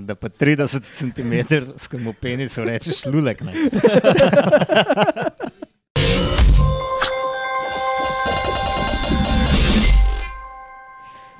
Da 0.00 0.14
pa 0.14 0.28
30 0.28 0.82
cm 0.82 1.32
skrbmo 1.78 2.12
penis, 2.20 2.58
rečeš 2.58 3.06
lulek. 3.06 3.40
Ne? 3.40 3.52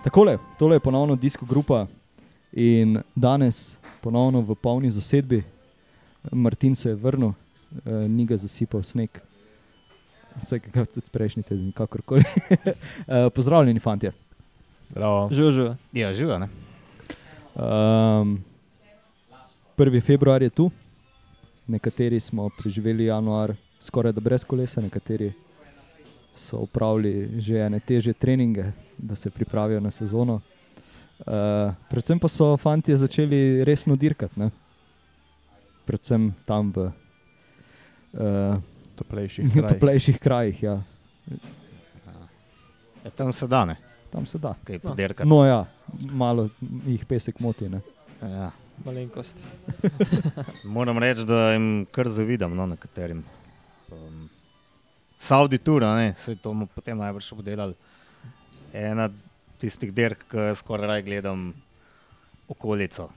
Takole, 0.05 0.39
tole 0.59 0.77
je 0.77 0.81
ponovno 0.81 1.17
disko 1.17 1.47
grupa 1.47 1.87
in 2.53 3.01
danes 3.15 3.79
ponovno 4.01 4.41
v 4.41 4.55
polni 4.55 4.91
zasedbi. 4.91 5.43
Martin 6.33 6.75
se 6.75 6.89
je 6.89 6.95
vrnil, 6.95 7.29
eh, 7.29 8.09
ni 8.09 8.27
ga 8.27 8.37
zasipal 8.37 8.83
sneg. 8.83 9.11
Vse, 10.43 10.59
kar 10.61 10.87
tudi 10.87 11.11
prejšnji 11.11 11.43
teden, 11.43 11.73
kakorkoli. 11.73 12.23
Eh, 13.09 13.31
Pozdravljeni, 13.35 13.81
fanti. 13.81 14.11
Bravo. 14.95 15.29
Živo, 15.33 15.51
živo. 15.51 15.77
Ja, 15.93 16.13
živa. 16.13 16.49
Um, 17.55 18.45
1. 19.77 20.01
februar 20.03 20.43
je 20.43 20.51
tu, 20.51 20.71
nekateri 21.67 22.21
smo 22.21 22.49
preživeli 22.59 23.05
januar 23.05 23.55
skoraj 23.81 24.13
da 24.13 24.21
brez 24.21 24.45
kolesa, 24.45 24.81
nekateri 24.81 25.33
so 26.35 26.59
upravili 26.59 27.41
že 27.41 27.59
ene 27.67 27.81
teže 27.81 28.13
treninge, 28.13 28.73
da 28.99 29.15
se 29.15 29.31
pripravijo 29.31 29.81
na 29.81 29.91
sezono. 29.91 30.41
Uh, 31.19 31.75
predvsem 31.91 32.19
pa 32.19 32.29
so 32.29 32.57
fanti 32.57 32.97
začeli 32.97 33.65
resno 33.65 33.97
dirkati, 33.97 34.41
ne? 34.41 34.51
predvsem 35.87 36.33
tam 36.47 36.73
v 36.73 36.91
uh, 38.13 38.59
Toplejših 38.95 39.53
krajih. 39.53 39.69
toplejših 39.73 40.19
krajih. 40.19 40.63
Ja. 40.63 40.83
Ja, 43.05 43.11
tam 43.11 43.33
se 43.33 43.47
da, 43.47 43.65
ne? 43.65 43.77
Tam 44.15 44.27
se 44.31 44.39
da. 44.39 44.55
kaj 44.65 44.79
No. 44.83 44.91
poderkati. 44.91 45.29
No, 45.29 45.41
ja, 45.45 45.65
malo 46.15 46.49
jih 46.87 47.03
pesek 47.11 47.41
moti. 47.43 47.67
Ne? 47.69 47.81
Ja. 48.23 48.53
Malenkost. 48.85 49.39
Moram 50.77 50.99
reči, 50.99 51.25
da 51.27 51.53
jim 51.53 51.87
kar 51.95 52.09
zavidam, 52.09 52.55
no, 52.57 52.67
nekaterim. 52.67 53.25
Um, 53.93 54.29
Saudi 55.17 55.59
Tour, 55.59 55.83
ne, 55.83 56.15
se 56.19 56.35
to 56.37 56.51
bomo 56.51 56.67
potem 56.67 56.99
najbrž 56.99 57.33
obdelali. 57.37 57.75
Ena 58.75 59.09
tistih 59.63 59.93
dirk, 59.95 60.25
ki 60.31 60.49
skoraj 60.59 60.91
raj 60.91 61.03
gledam 61.07 61.53
okolico, 62.51 63.09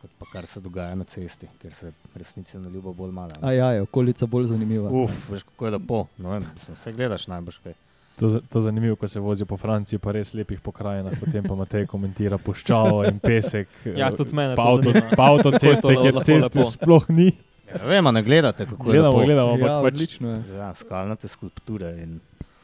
kot 0.00 0.10
pa 0.18 0.26
kar 0.32 0.46
se 0.48 0.60
dogaja 0.64 0.94
na 0.96 1.04
cesti, 1.04 1.48
ker 1.60 1.74
se 1.76 1.92
resnici 2.16 2.58
na 2.58 2.68
ljubo 2.72 2.92
bolj 2.96 3.12
malo. 3.12 3.36
A 3.44 3.52
ja, 3.52 3.70
je 3.76 3.84
okolica 3.84 4.26
bolj 4.26 4.48
zanimiva. 4.54 4.88
Uf, 4.90 5.28
veš 5.30 5.44
kako 5.52 5.68
je 5.68 5.74
lepo. 5.76 6.04
No, 6.18 6.32
vem, 6.32 6.44
mislim, 6.54 6.76
vse 6.76 6.92
gledaš 6.92 7.28
najbrž 7.28 7.60
kaj. 7.64 7.76
To, 8.12 8.40
to 8.42 8.58
je 8.58 8.62
zanimivo, 8.62 8.96
ko 8.96 9.08
se 9.08 9.20
vozijo 9.20 9.46
po 9.46 9.56
Franciji, 9.56 9.98
pa 9.98 10.12
res 10.12 10.34
lepih 10.34 10.60
pokrajinah, 10.60 11.14
potem 11.18 11.42
pa 11.42 11.54
Matej 11.54 11.86
komentira 11.86 12.38
puščavo 12.38 13.04
in 13.04 13.18
pesek. 13.18 13.68
Ja, 13.88 14.10
tudi 14.10 14.32
mene 14.32 14.54
Pa 14.54 14.68
avtoceste, 14.68 15.88
je 15.88 15.96
kjer 15.98 16.20
ceste 16.22 16.64
sploh 16.66 17.08
ni. 17.08 17.32
Ja, 17.66 17.80
vem, 17.86 18.06
a 18.06 18.12
ne 18.12 18.22
gledate, 18.22 18.66
kako 18.66 18.84
je 18.84 18.92
Gledamo, 18.92 19.16
lepo. 19.16 19.24
gledamo, 19.24 19.52
ampak 19.52 19.68
ja, 19.68 19.78
pač 19.80 19.94
odlično 19.94 20.28
je. 20.28 20.40
Ja, 20.54 20.74
skalnate 20.74 21.28
skulpture 21.28 21.94
in 21.98 22.20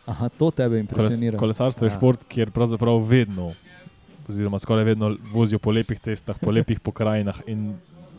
Aha, 0.06 0.28
to 0.30 0.50
tebe 0.50 0.76
koles, 0.76 0.84
impresionira. 0.84 1.38
kolesarstvo 1.38 1.86
je 1.86 1.90
Ja. 1.90 1.96
šport, 1.96 2.20
kjer 2.28 2.50
pravzaprav 2.50 3.00
vedno, 3.00 3.54
oziroma 4.28 4.58
skoraj 4.58 4.84
vedno 4.84 5.16
vozijo 5.32 5.58
po 5.58 5.70
lepih 5.70 5.98
cestah, 5.98 6.36
po 6.38 6.50
lepih 6.50 6.80
pokrajinah. 6.80 7.40
In 7.46 7.72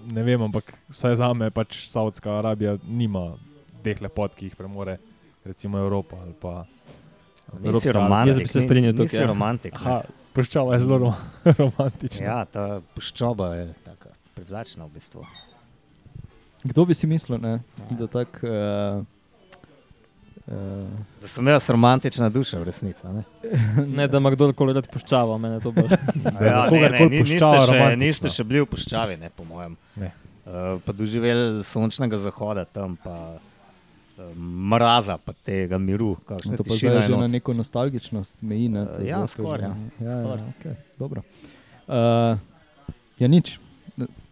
ne 0.08 0.24
vem, 0.24 0.42
ampak 0.42 0.66
vsaj 0.90 1.16
za 1.16 1.30
me 1.34 1.52
pač 1.52 1.86
Saudska 1.86 2.34
Arabija 2.34 2.78
nima 2.84 3.38
teh 3.84 4.02
lepot, 4.02 4.34
ki 4.34 4.46
jih 4.46 4.56
premore 4.56 4.98
recimo 5.46 5.78
Evropa 5.78 6.18
ali 6.20 6.34
pa 6.34 6.66
nisi 7.60 7.92
romantik. 7.92 8.32
Jaz 8.32 8.40
bi 8.40 8.48
se 8.50 8.62
strinjal 8.62 8.94
Nisi 8.94 9.04
tukaj, 9.04 9.20
ja. 9.20 9.28
romantik. 9.28 9.74
ne. 9.74 9.80
Aha, 9.82 10.02
puščava 10.34 10.74
je 10.74 10.80
zelo 10.80 10.98
ro 11.00 11.14
romantična. 11.60 12.26
Ja, 12.26 12.40
ta 12.46 12.66
puščoba 12.94 13.54
je 13.56 13.68
tako 13.84 14.10
privlačna 14.36 14.86
v 14.86 14.92
bistvu. 14.92 15.26
Kdo 16.64 16.86
bi 16.86 16.94
si 16.94 17.08
mislil, 17.08 17.38
ne, 17.38 17.60
Ja. 17.80 17.96
da 17.98 18.08
tako. 18.10 18.40
Uh, 18.44 19.06
uh, 20.46 20.88
Da 21.22 21.28
sem 21.28 21.48
jaz 21.48 21.70
romantična 21.70 22.30
duša 22.30 22.60
v 22.60 22.64
resnici. 22.64 23.08
Ne? 23.08 23.24
Ne, 23.98 24.08
da 24.08 24.18
ima 24.18 24.32
kdorkoli 24.32 24.74
rad 24.74 24.88
puščava, 24.88 25.38
mene 25.38 25.60
to 25.60 25.72
bolj. 25.72 25.92
Ja, 26.42 26.68
ne, 26.68 26.90
ne, 26.90 27.00
ni, 27.06 27.22
niste, 27.22 27.40
puščava 27.40 27.66
še, 27.66 27.96
niste 27.98 28.30
še 28.30 28.44
bili 28.44 28.62
v 28.62 28.70
puščavi, 28.70 29.18
ne, 29.18 29.30
po 29.30 29.44
mojem. 29.44 29.78
Ne. 29.96 30.12
Uh, 30.46 30.80
pa 30.82 30.92
doživeli 30.92 31.64
sončnega 31.64 32.18
zahoda 32.18 32.64
tam, 32.66 32.96
pa 33.04 33.38
mraza, 34.36 35.18
pa 35.18 35.34
tega 35.34 35.78
miru. 35.78 36.16
kakšna 36.26 36.58
to 36.58 36.64
pa 36.64 36.76
zdaj 36.76 37.02
že 37.08 37.12
na 37.12 37.18
not. 37.18 37.32
neko 37.32 37.54
nostalgičnost 37.54 38.42
meji. 38.42 38.70
Ne, 38.70 38.82
Eh, 38.82 38.96
to 38.96 39.02
ja, 39.02 39.28
skoraj, 39.28 39.62
ja, 39.62 39.76
ja, 40.00 40.06
ja, 40.06 40.24
skoraj. 40.24 40.46
okay, 40.54 40.76
dobro. 41.00 41.22
Uh, 41.88 42.38
ja, 43.20 43.28
nič. 43.28 43.60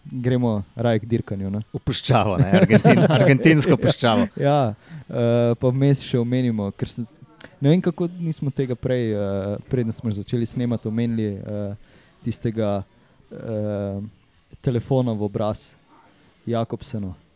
Gremo 0.07 0.63
raje 0.75 0.99
k 0.99 1.05
dirkanju. 1.05 1.49
Ne? 1.51 1.59
V 1.73 1.79
puščavo, 1.83 2.37
ne, 2.39 2.51
Argentin, 2.61 2.99
argentinsko 3.19 3.75
puščavo. 3.77 4.27
Ja, 4.39 4.71
uh, 4.71 5.51
pa 5.59 5.67
vmes 5.67 6.03
še 6.07 6.15
omenimo, 6.19 6.71
ker 6.71 6.87
se, 6.87 7.03
ne 7.59 7.73
vem, 7.73 7.81
kako 7.83 8.07
nismo 8.19 8.47
tega 8.55 8.75
prej, 8.79 9.11
uh, 9.11 9.59
preden 9.67 9.91
smo 9.91 10.11
začeli 10.15 10.47
snemati, 10.47 10.87
omenili 10.87 11.35
uh, 11.35 11.75
tistega 12.23 12.79
uh, 12.87 13.99
telefona 14.63 15.11
v 15.11 15.27
obraz, 15.27 15.73
Jakobseno. 16.47 17.26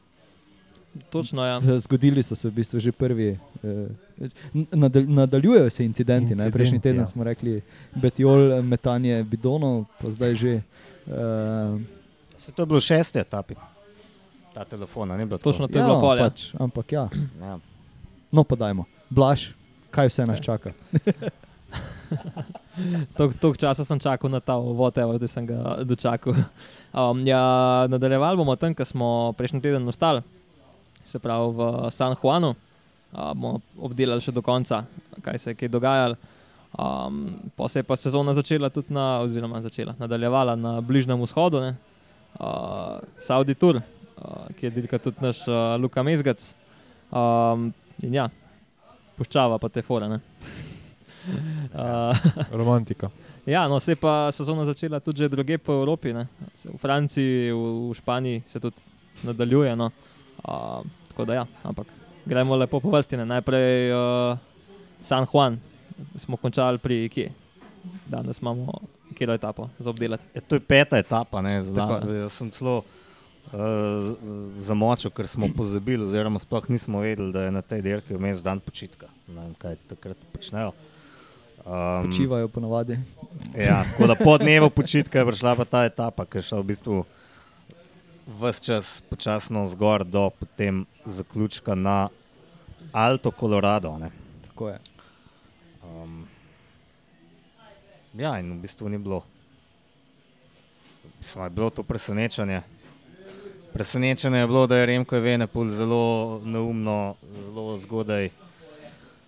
Točno, 1.10 1.46
ja. 1.46 1.60
Zgodili 1.78 2.24
so 2.24 2.36
se 2.36 2.50
v 2.50 2.52
bistvu 2.52 2.80
že 2.80 2.92
prvi. 2.92 3.40
Uh, 3.64 3.90
nadal, 4.72 5.04
nadaljujejo 5.08 5.70
se 5.70 5.86
incidenti. 5.86 6.36
Ne? 6.36 6.52
Prejšnji 6.52 6.80
teden 6.80 7.02
ja. 7.02 7.06
smo 7.06 7.24
rekli, 7.24 7.62
Betiol, 7.96 8.62
metanje 8.62 9.24
bidonov, 9.24 9.86
pa 10.02 10.12
zdaj 10.12 10.36
že. 10.36 10.62
Uh, 11.08 11.82
Se 12.38 12.52
to 12.52 12.62
je 12.62 12.66
bilo 12.66 12.82
šesti 12.82 13.20
etapi, 13.20 13.56
ta 14.54 14.66
telefon, 14.66 15.10
ne 15.10 15.26
bilo? 15.26 15.38
Točno 15.38 15.68
to 15.68 15.78
je 15.78 15.84
bilo 15.84 16.02
pol, 16.02 16.18
ja. 16.18 16.24
pač, 16.24 16.50
ampak 16.60 16.92
ja, 16.92 17.10
Ja. 17.42 17.60
no 18.32 18.44
pa 18.44 18.56
dajmo. 18.56 18.86
Blaž, 19.10 19.54
kaj 19.92 20.10
vse 20.10 20.26
nas 20.26 20.42
čaka? 20.42 20.72
Toliko 23.18 23.56
časa 23.56 23.86
sem 23.86 24.00
čakal 24.00 24.32
na 24.32 24.40
ta 24.40 24.58
whatever, 24.58 25.20
da 25.20 25.28
sem 25.28 25.46
ga 25.46 25.84
dočakal. 25.84 26.34
Um, 26.92 27.24
ja, 27.28 27.88
nadaljevali 27.88 28.38
bomo 28.38 28.56
tam, 28.56 28.76
kjer 28.76 28.88
smo 28.88 29.34
prejšnji 29.38 29.62
teden 29.62 29.88
ostali, 29.88 30.22
se 31.06 31.20
pravi 31.20 31.54
v 31.56 31.92
San 31.92 32.16
Juanu. 32.16 32.56
Uh, 33.12 33.34
bomo 33.36 33.60
obdelali 33.76 34.24
še 34.24 34.32
do 34.32 34.42
konca, 34.42 34.86
kaj 35.22 35.40
se 35.40 35.52
je 35.52 35.56
kaj 35.60 35.72
dogajalo. 35.72 36.16
Um, 36.72 37.26
pa 37.56 37.68
se 37.68 37.80
je 37.80 37.84
pa 37.84 37.98
sezona 38.00 38.34
začela 38.34 38.70
tudi 38.72 38.94
na, 38.96 39.20
oziroma 39.20 39.60
začela, 39.62 39.96
nadaljevala 40.00 40.56
na 40.56 40.80
Bližnjem 40.82 41.20
vzhodu, 41.20 41.60
ne? 41.60 41.76
uh, 42.40 43.00
Saudi 43.18 43.56
Tour, 43.56 43.82
uh, 43.82 44.48
ki 44.56 44.66
je 44.66 44.72
delka 44.72 45.00
tudi 45.00 45.20
naš 45.20 45.44
uh, 45.48 45.76
Luka 45.82 46.04
Mezgac. 46.04 46.54
Um, 47.12 47.74
in 48.00 48.16
ja, 48.16 48.30
puščava 49.18 49.60
pa 49.60 49.70
te 49.70 49.84
fore. 49.84 50.10
ne. 50.10 50.22
Uh, 51.22 52.18
Romantika. 52.60 53.12
Ja, 53.46 53.68
no, 53.70 53.78
se 53.80 53.92
je 53.92 53.96
pa 53.96 54.32
sezona 54.34 54.66
začela 54.66 55.00
tudi 55.00 55.22
že 55.22 55.30
druge 55.30 55.60
po 55.62 55.74
Evropi, 55.74 56.14
ne. 56.14 56.26
V 56.66 56.78
Franciji, 56.82 57.52
v, 57.54 57.92
v 57.92 57.94
Španiji 57.94 58.42
se 58.48 58.60
tudi 58.60 58.82
nadaljuje. 59.24 59.76
No. 59.78 59.86
Uh, 59.86 60.11
tako 61.08 61.26
da 61.26 61.34
ja, 61.34 61.46
ampak 61.64 61.88
gremo 62.26 62.56
lepo 62.56 62.80
po 62.80 62.90
vrsti. 62.90 63.18
Ne. 63.18 63.26
Najprej 63.26 63.94
uh, 63.94 64.38
San 65.02 65.26
Juan, 65.34 65.60
smo 66.16 66.38
končali 66.38 66.78
pri 66.78 67.06
Ikea. 67.06 67.30
Danes 68.08 68.42
imamo 68.42 68.74
kjer 69.18 69.30
etapo 69.30 69.70
za 69.80 69.90
obdelati. 69.90 70.26
Ja, 70.36 70.42
to 70.42 70.56
je 70.56 70.60
peta 70.60 70.98
etapa, 70.98 71.42
ne, 71.42 71.64
zla, 71.64 72.02
jaz 72.06 72.34
sem 72.34 72.52
celo 72.52 72.78
uh, 72.82 74.12
zamočil, 74.60 75.12
ker 75.12 75.28
smo 75.28 75.50
pozabili, 75.58 76.06
oziroma 76.06 76.40
sploh 76.40 76.70
nismo 76.70 77.02
vedeli, 77.02 77.34
da 77.34 77.48
je 77.48 77.52
na 77.52 77.62
tej 77.62 77.82
dirki 77.82 78.18
vmes 78.18 78.44
dan 78.44 78.60
počitka. 78.60 79.10
Ne 79.28 79.42
vem, 79.42 79.56
kaj 79.60 79.78
takrat 79.90 80.18
počnejo. 80.34 80.74
Um, 81.62 82.08
Počivajo 82.08 82.48
ponavadi. 82.48 82.98
Ja, 83.54 83.84
tako 83.92 84.08
da 84.08 84.16
po 84.16 84.38
dnevu 84.38 84.70
počitka 84.70 85.20
je 85.20 85.26
prišla 85.26 85.56
pa 85.56 85.66
ta 85.66 85.84
etapa, 85.86 86.26
ki 86.26 86.40
je 86.42 86.48
šla 86.50 86.62
v 86.62 86.70
bistvu 86.74 87.04
vse 88.40 88.64
čas 88.64 89.02
počasno 89.10 89.68
zgor 89.68 90.04
do 90.04 90.30
potem 90.30 90.86
zaključka 91.06 91.76
na 91.76 92.10
Alto 92.92 93.32
Colorado. 93.40 93.98
Ne. 93.98 94.12
Tako 94.48 94.70
je. 94.70 94.80
Um, 95.84 96.28
ja, 98.14 98.40
in 98.40 98.52
v 98.58 98.62
bistvu 98.62 98.90
ni 98.90 98.98
bilo. 98.98 99.24
Mislim, 101.20 101.44
je 101.44 101.50
bilo 101.50 101.70
to 101.70 101.84
presenečenje. 101.84 102.62
Presenečenje 103.74 104.38
je 104.38 104.48
bilo, 104.48 104.68
da 104.68 104.78
je 104.78 104.86
Remko 104.86 105.20
Venepul 105.20 105.70
zelo 105.70 106.42
neumno, 106.44 107.16
zelo 107.46 107.78
zgodaj 107.78 108.30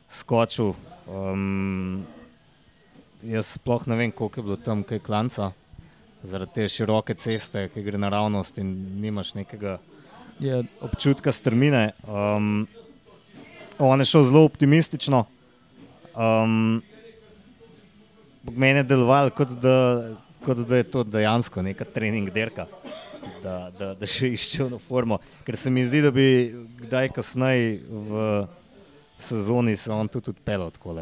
skočil. 0.10 0.74
Um, 1.08 2.06
jaz 3.24 3.56
sploh 3.56 3.88
ne 3.88 3.96
vem, 3.96 4.12
koliko 4.12 4.40
je 4.40 4.44
bilo 4.44 4.58
tam 4.58 4.84
kaj 4.84 5.00
klanca, 5.00 5.52
zaradi 6.24 6.54
te 6.56 6.68
široke 6.72 7.16
ceste, 7.20 7.68
ki 7.74 7.84
gre 7.84 8.00
naravnost 8.00 8.58
in 8.58 8.74
nimaš 9.02 9.34
nekega 9.34 9.80
Je, 10.40 10.64
občutka 10.82 11.32
strmine. 11.32 11.92
Um, 12.10 12.66
on 13.78 14.02
je 14.02 14.06
šel 14.10 14.24
zelo 14.32 14.44
optimistično. 14.50 15.26
Um, 16.16 16.82
Mene 18.44 18.82
je 18.82 18.90
deloval, 18.90 19.30
kot 19.32 19.54
da 19.62 19.76
kot 20.44 20.58
da 20.58 20.78
je 20.78 20.84
to 20.84 21.04
dejansko 21.04 21.62
neka 21.62 21.86
trening 21.86 22.30
derka, 22.32 22.66
da, 23.44 23.72
da, 23.80 23.94
da 23.96 24.08
še 24.10 24.34
iščejo 24.36 24.70
na 24.74 24.80
formo. 24.80 25.20
Ker 25.48 25.58
se 25.60 25.72
mi 25.72 25.86
zdi, 25.88 26.02
da 26.04 26.12
bi 26.12 26.26
kdaj 26.84 27.14
kasneje 27.16 27.78
v 27.88 28.26
sezoni 29.24 29.76
se 29.80 29.92
on 29.94 30.10
tudi 30.12 30.34
odpeljal 30.34 30.74
tako. 30.76 30.98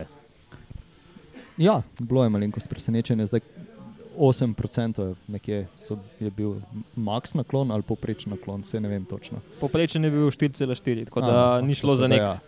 Ja, 1.57 1.81
bilo 1.99 2.23
je 2.23 2.33
malenkost 2.33 2.69
presenečenje. 2.69 3.31
Zdaj 3.31 3.41
8% 4.17 5.07
je 5.07 5.15
nekje 5.27 5.67
so, 5.75 5.97
je 6.19 6.29
bil 6.29 6.55
maks 6.95 7.33
naklon 7.33 7.71
ali 7.71 7.81
poprečen 7.81 8.33
naklon, 8.33 8.63
se 8.63 8.79
ne 8.79 8.89
vem 8.89 9.05
točno. 9.05 9.39
Poprečen 9.59 10.03
je 10.03 10.11
bil 10.11 10.27
4,4, 10.27 11.05
tako 11.05 11.21
da 11.21 11.53
A, 11.57 11.61
ni 11.61 11.75
šlo 11.75 11.95
za 11.95 12.07
nek 12.07 12.19
ja. 12.19 12.39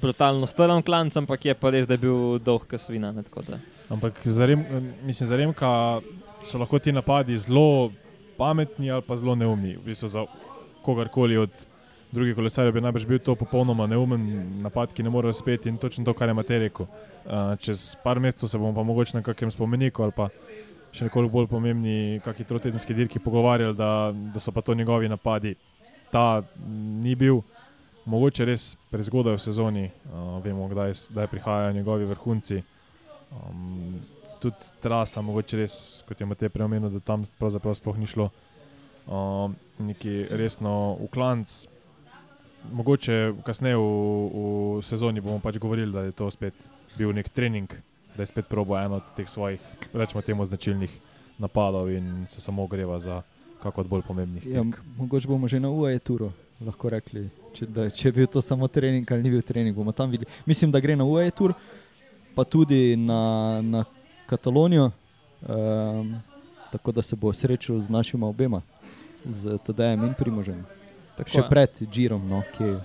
brutalno 0.00 0.46
strm 0.46 0.82
klanc, 0.86 1.16
ampak 1.16 1.44
je 1.44 1.54
pa 1.54 1.70
res, 1.70 1.86
da 1.86 1.94
je 1.94 1.98
bil 1.98 2.38
dolg 2.38 2.66
kasvina. 2.66 3.12
Ne, 3.12 3.22
tako 3.22 3.42
da. 3.48 3.58
Ampak 3.90 4.20
za, 4.24 4.46
Rem, 4.46 4.64
mislim, 5.04 5.26
za 5.26 5.36
Remka 5.36 6.00
so 6.42 6.58
lahko 6.58 6.78
ti 6.78 6.92
napadi 6.92 7.38
zelo 7.38 7.92
pametni 8.36 8.90
ali 8.90 9.02
pa 9.02 9.16
zelo 9.16 9.34
neumni. 9.34 9.76
V 9.76 9.86
bistvu 9.86 10.08
za 10.08 10.26
kogarkoli 10.82 11.36
od 11.36 11.50
drugih 12.12 12.34
kolesarjev 12.34 12.74
bi 12.74 12.80
najbrž 12.80 13.06
bil 13.06 13.18
to 13.18 13.34
popolnoma 13.34 13.86
neumen 13.86 14.22
napad, 14.62 14.92
ki 14.94 15.02
ne 15.02 15.10
more 15.10 15.28
uspeti 15.28 15.68
in 15.68 15.78
točno 15.78 16.04
to, 16.04 16.14
kar 16.14 16.28
je 16.28 16.34
Matej 16.34 16.58
rekel. 16.58 16.86
Uh, 16.86 17.56
čez 17.60 17.94
par 18.04 18.20
mesecev 18.20 18.48
se 18.48 18.58
bomo 18.58 18.74
pa 18.74 18.82
mogoče 18.82 19.16
na 19.16 19.22
kakem 19.22 19.50
spomeniku 19.50 20.02
ali 20.02 20.12
pa 20.16 20.28
še 20.96 21.08
nekoliko 21.08 21.34
bolj 21.34 21.50
pomembni, 21.50 22.20
kakšni 22.24 22.46
trotedenski 22.48 22.96
dirki 22.96 23.20
pogovarjali, 23.22 23.76
da, 23.76 23.90
da 24.12 24.40
so 24.40 24.52
pa 24.54 24.64
to 24.64 24.74
njegovi 24.74 25.10
napadi. 25.12 25.56
Ta 26.12 26.42
ni 27.04 27.14
bil. 27.18 27.42
Mogoče 28.06 28.44
res 28.46 28.76
prezgodaj 28.92 29.34
v 29.34 29.42
sezoni, 29.42 29.88
uh, 30.06 30.36
vemo, 30.44 30.68
kdaj, 30.70 30.92
kdaj 31.10 31.26
prihajajo 31.26 31.72
njegovi 31.74 32.06
vrhunci. 32.06 32.60
Um, 33.34 33.96
tudi 34.38 34.68
trasa, 34.80 35.24
mogoče 35.26 35.58
res, 35.58 35.78
kot 36.06 36.20
je 36.22 36.28
Matej 36.30 36.52
prej 36.54 36.68
omenil, 36.68 36.92
da 36.94 37.02
tam 37.02 37.24
pravzaprav 37.40 37.74
sploh 37.74 37.98
ni 37.98 38.06
šlo 38.06 38.28
um, 39.10 39.56
neki 39.82 40.28
resno 40.38 40.94
v 41.00 41.10
klanc. 41.10 41.56
Mogoče 42.70 43.34
kasneje 43.46 43.78
v, 43.78 43.90
v 44.78 44.86
sezoni 44.86 45.22
bomo 45.22 45.42
pač 45.42 45.58
govorili, 45.58 45.90
da 45.90 46.06
je 46.06 46.14
to 46.14 46.30
spet 46.30 46.54
bil 46.94 47.10
nek 47.14 47.28
trening, 47.34 47.74
da 48.16 48.22
je 48.22 48.32
spet 48.32 48.48
probo 48.48 48.78
eno 48.78 48.96
od 48.96 49.02
teh 49.16 49.28
svojih, 49.28 49.60
rečemo 49.92 50.22
temu, 50.22 50.44
značilnih 50.44 50.92
napadov 51.38 51.90
in 51.92 52.26
se 52.26 52.40
samo 52.40 52.66
greva 52.66 52.98
za 53.00 53.22
kako 53.62 53.80
od 53.80 53.88
bolj 53.88 54.02
pomembnih. 54.02 54.46
Ja, 54.46 54.64
mogoče 54.96 55.28
bomo 55.28 55.48
že 55.48 55.60
na 55.60 55.70
UAE 55.70 55.98
turu 55.98 56.32
lahko 56.60 56.90
rekli, 56.90 57.28
če, 57.52 57.66
da, 57.66 57.88
če 57.90 58.08
je 58.08 58.12
bil 58.12 58.28
to 58.30 58.40
samo 58.42 58.68
trening 58.68 59.12
ali 59.12 59.22
ni 59.22 59.30
bil 59.30 59.42
trening. 59.42 59.76
bomo 59.76 59.92
tam 59.92 60.10
videli. 60.10 60.30
Mislim, 60.46 60.70
da 60.70 60.80
gre 60.80 60.96
na 60.96 61.04
UAE 61.04 61.30
tur, 61.30 61.52
pa 62.34 62.44
tudi 62.44 62.96
na, 62.96 63.60
na 63.62 63.84
Katalonijo, 64.26 64.90
um, 65.48 66.16
tako 66.72 66.92
da 66.92 67.02
se 67.02 67.16
bo 67.16 67.32
srečal 67.32 67.80
z 67.80 67.90
našima 67.90 68.26
obema, 68.26 68.62
z 69.24 69.58
TDM 69.58 70.08
in 70.08 70.14
Primožem. 70.18 70.64
Tako 71.16 71.30
Še 71.30 71.40
je. 71.40 71.48
pred 71.48 71.82
Girom, 71.92 72.26
no, 72.28 72.42
ki 72.56 72.64
je 72.64 72.80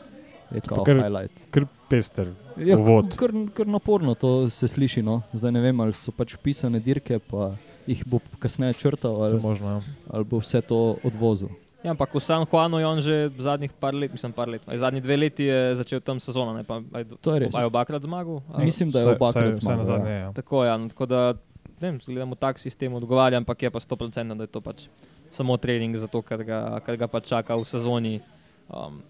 kar- 0.51 0.99
highlight. 0.99 1.47
Kar 1.49 1.63
pester. 1.87 2.33
Ja, 2.57 2.77
uvod. 2.77 3.15
kar, 3.15 3.31
kar 3.53 3.67
naporno 3.67 4.13
to 4.13 4.49
se 4.49 4.67
sliši. 4.67 5.01
No. 5.01 5.21
Zdaj 5.33 5.51
ne 5.51 5.61
vem, 5.61 5.79
ali 5.79 5.93
so 5.93 6.11
pač 6.11 6.35
pisane 6.35 6.79
dirke, 6.79 7.19
pa 7.19 7.51
jih 7.85 8.03
bo 8.05 8.19
kasneje 8.37 8.73
črtal, 8.75 9.13
To 9.13 9.25
je 9.25 9.31
ali, 9.31 9.41
možno. 9.41 9.67
Ja. 9.69 9.79
ali 10.09 10.23
bo 10.23 10.39
vse 10.39 10.61
to 10.61 10.97
odvozil. 11.01 11.49
Ja, 11.81 11.91
ampak 11.91 12.11
v 12.11 12.19
San 12.19 12.45
Juanu 12.45 12.77
je 12.77 12.85
on 12.85 12.99
že 13.01 13.15
zadnjih 13.39 13.73
par 13.73 13.91
let, 13.91 14.11
mislim, 14.11 14.29
par 14.29 14.45
let. 14.45 14.61
Zadnji 14.67 15.01
dve 15.01 15.17
leti 15.17 15.43
je 15.43 15.75
začel 15.75 15.97
tam 15.99 16.19
sezono. 16.19 16.53
Ne, 16.53 16.61
pa, 16.61 16.77
aj, 16.77 17.17
To 17.17 17.33
je 17.33 17.39
res. 17.39 17.55
aj 17.55 17.65
obakrat 17.65 17.97
zmagal. 17.99 18.43
aj- 18.53 18.61
Mislim, 18.63 18.89
da 18.89 18.99
je 18.99 19.05
Vsaj- 19.07 19.15
obakrat 19.15 19.43
vsaj- 19.43 19.53
vsaj 19.53 19.63
zmagal, 19.63 19.79
nazadnje, 19.79 20.11
ja. 20.11 20.17
ja. 20.19 20.29
Tako, 20.31 20.55
ja, 20.61 20.77
no, 20.77 20.87
tako 20.87 21.05
da 21.05 21.33
ne 21.81 21.87
vem, 21.89 21.97
gledamo 21.97 22.35
tak 22.35 22.59
sistem, 22.59 22.93
odgovarja, 22.93 23.37
ampak 23.37 23.57
je 23.59 23.69
pa 23.71 23.79
100% 23.79 24.37
da 24.37 24.43
je 24.43 24.47
to 24.47 24.61
pač 24.61 24.85
samo 25.31 25.57
trening, 25.57 25.95
zato 25.95 26.21
ker 26.21 26.43
ga, 26.43 26.59
ker 26.79 26.97
ga 26.97 27.07
pač 27.07 27.25
čaka 27.25 27.55
v 27.55 27.65
sezoni. 27.65 28.21
Um, 28.67 29.01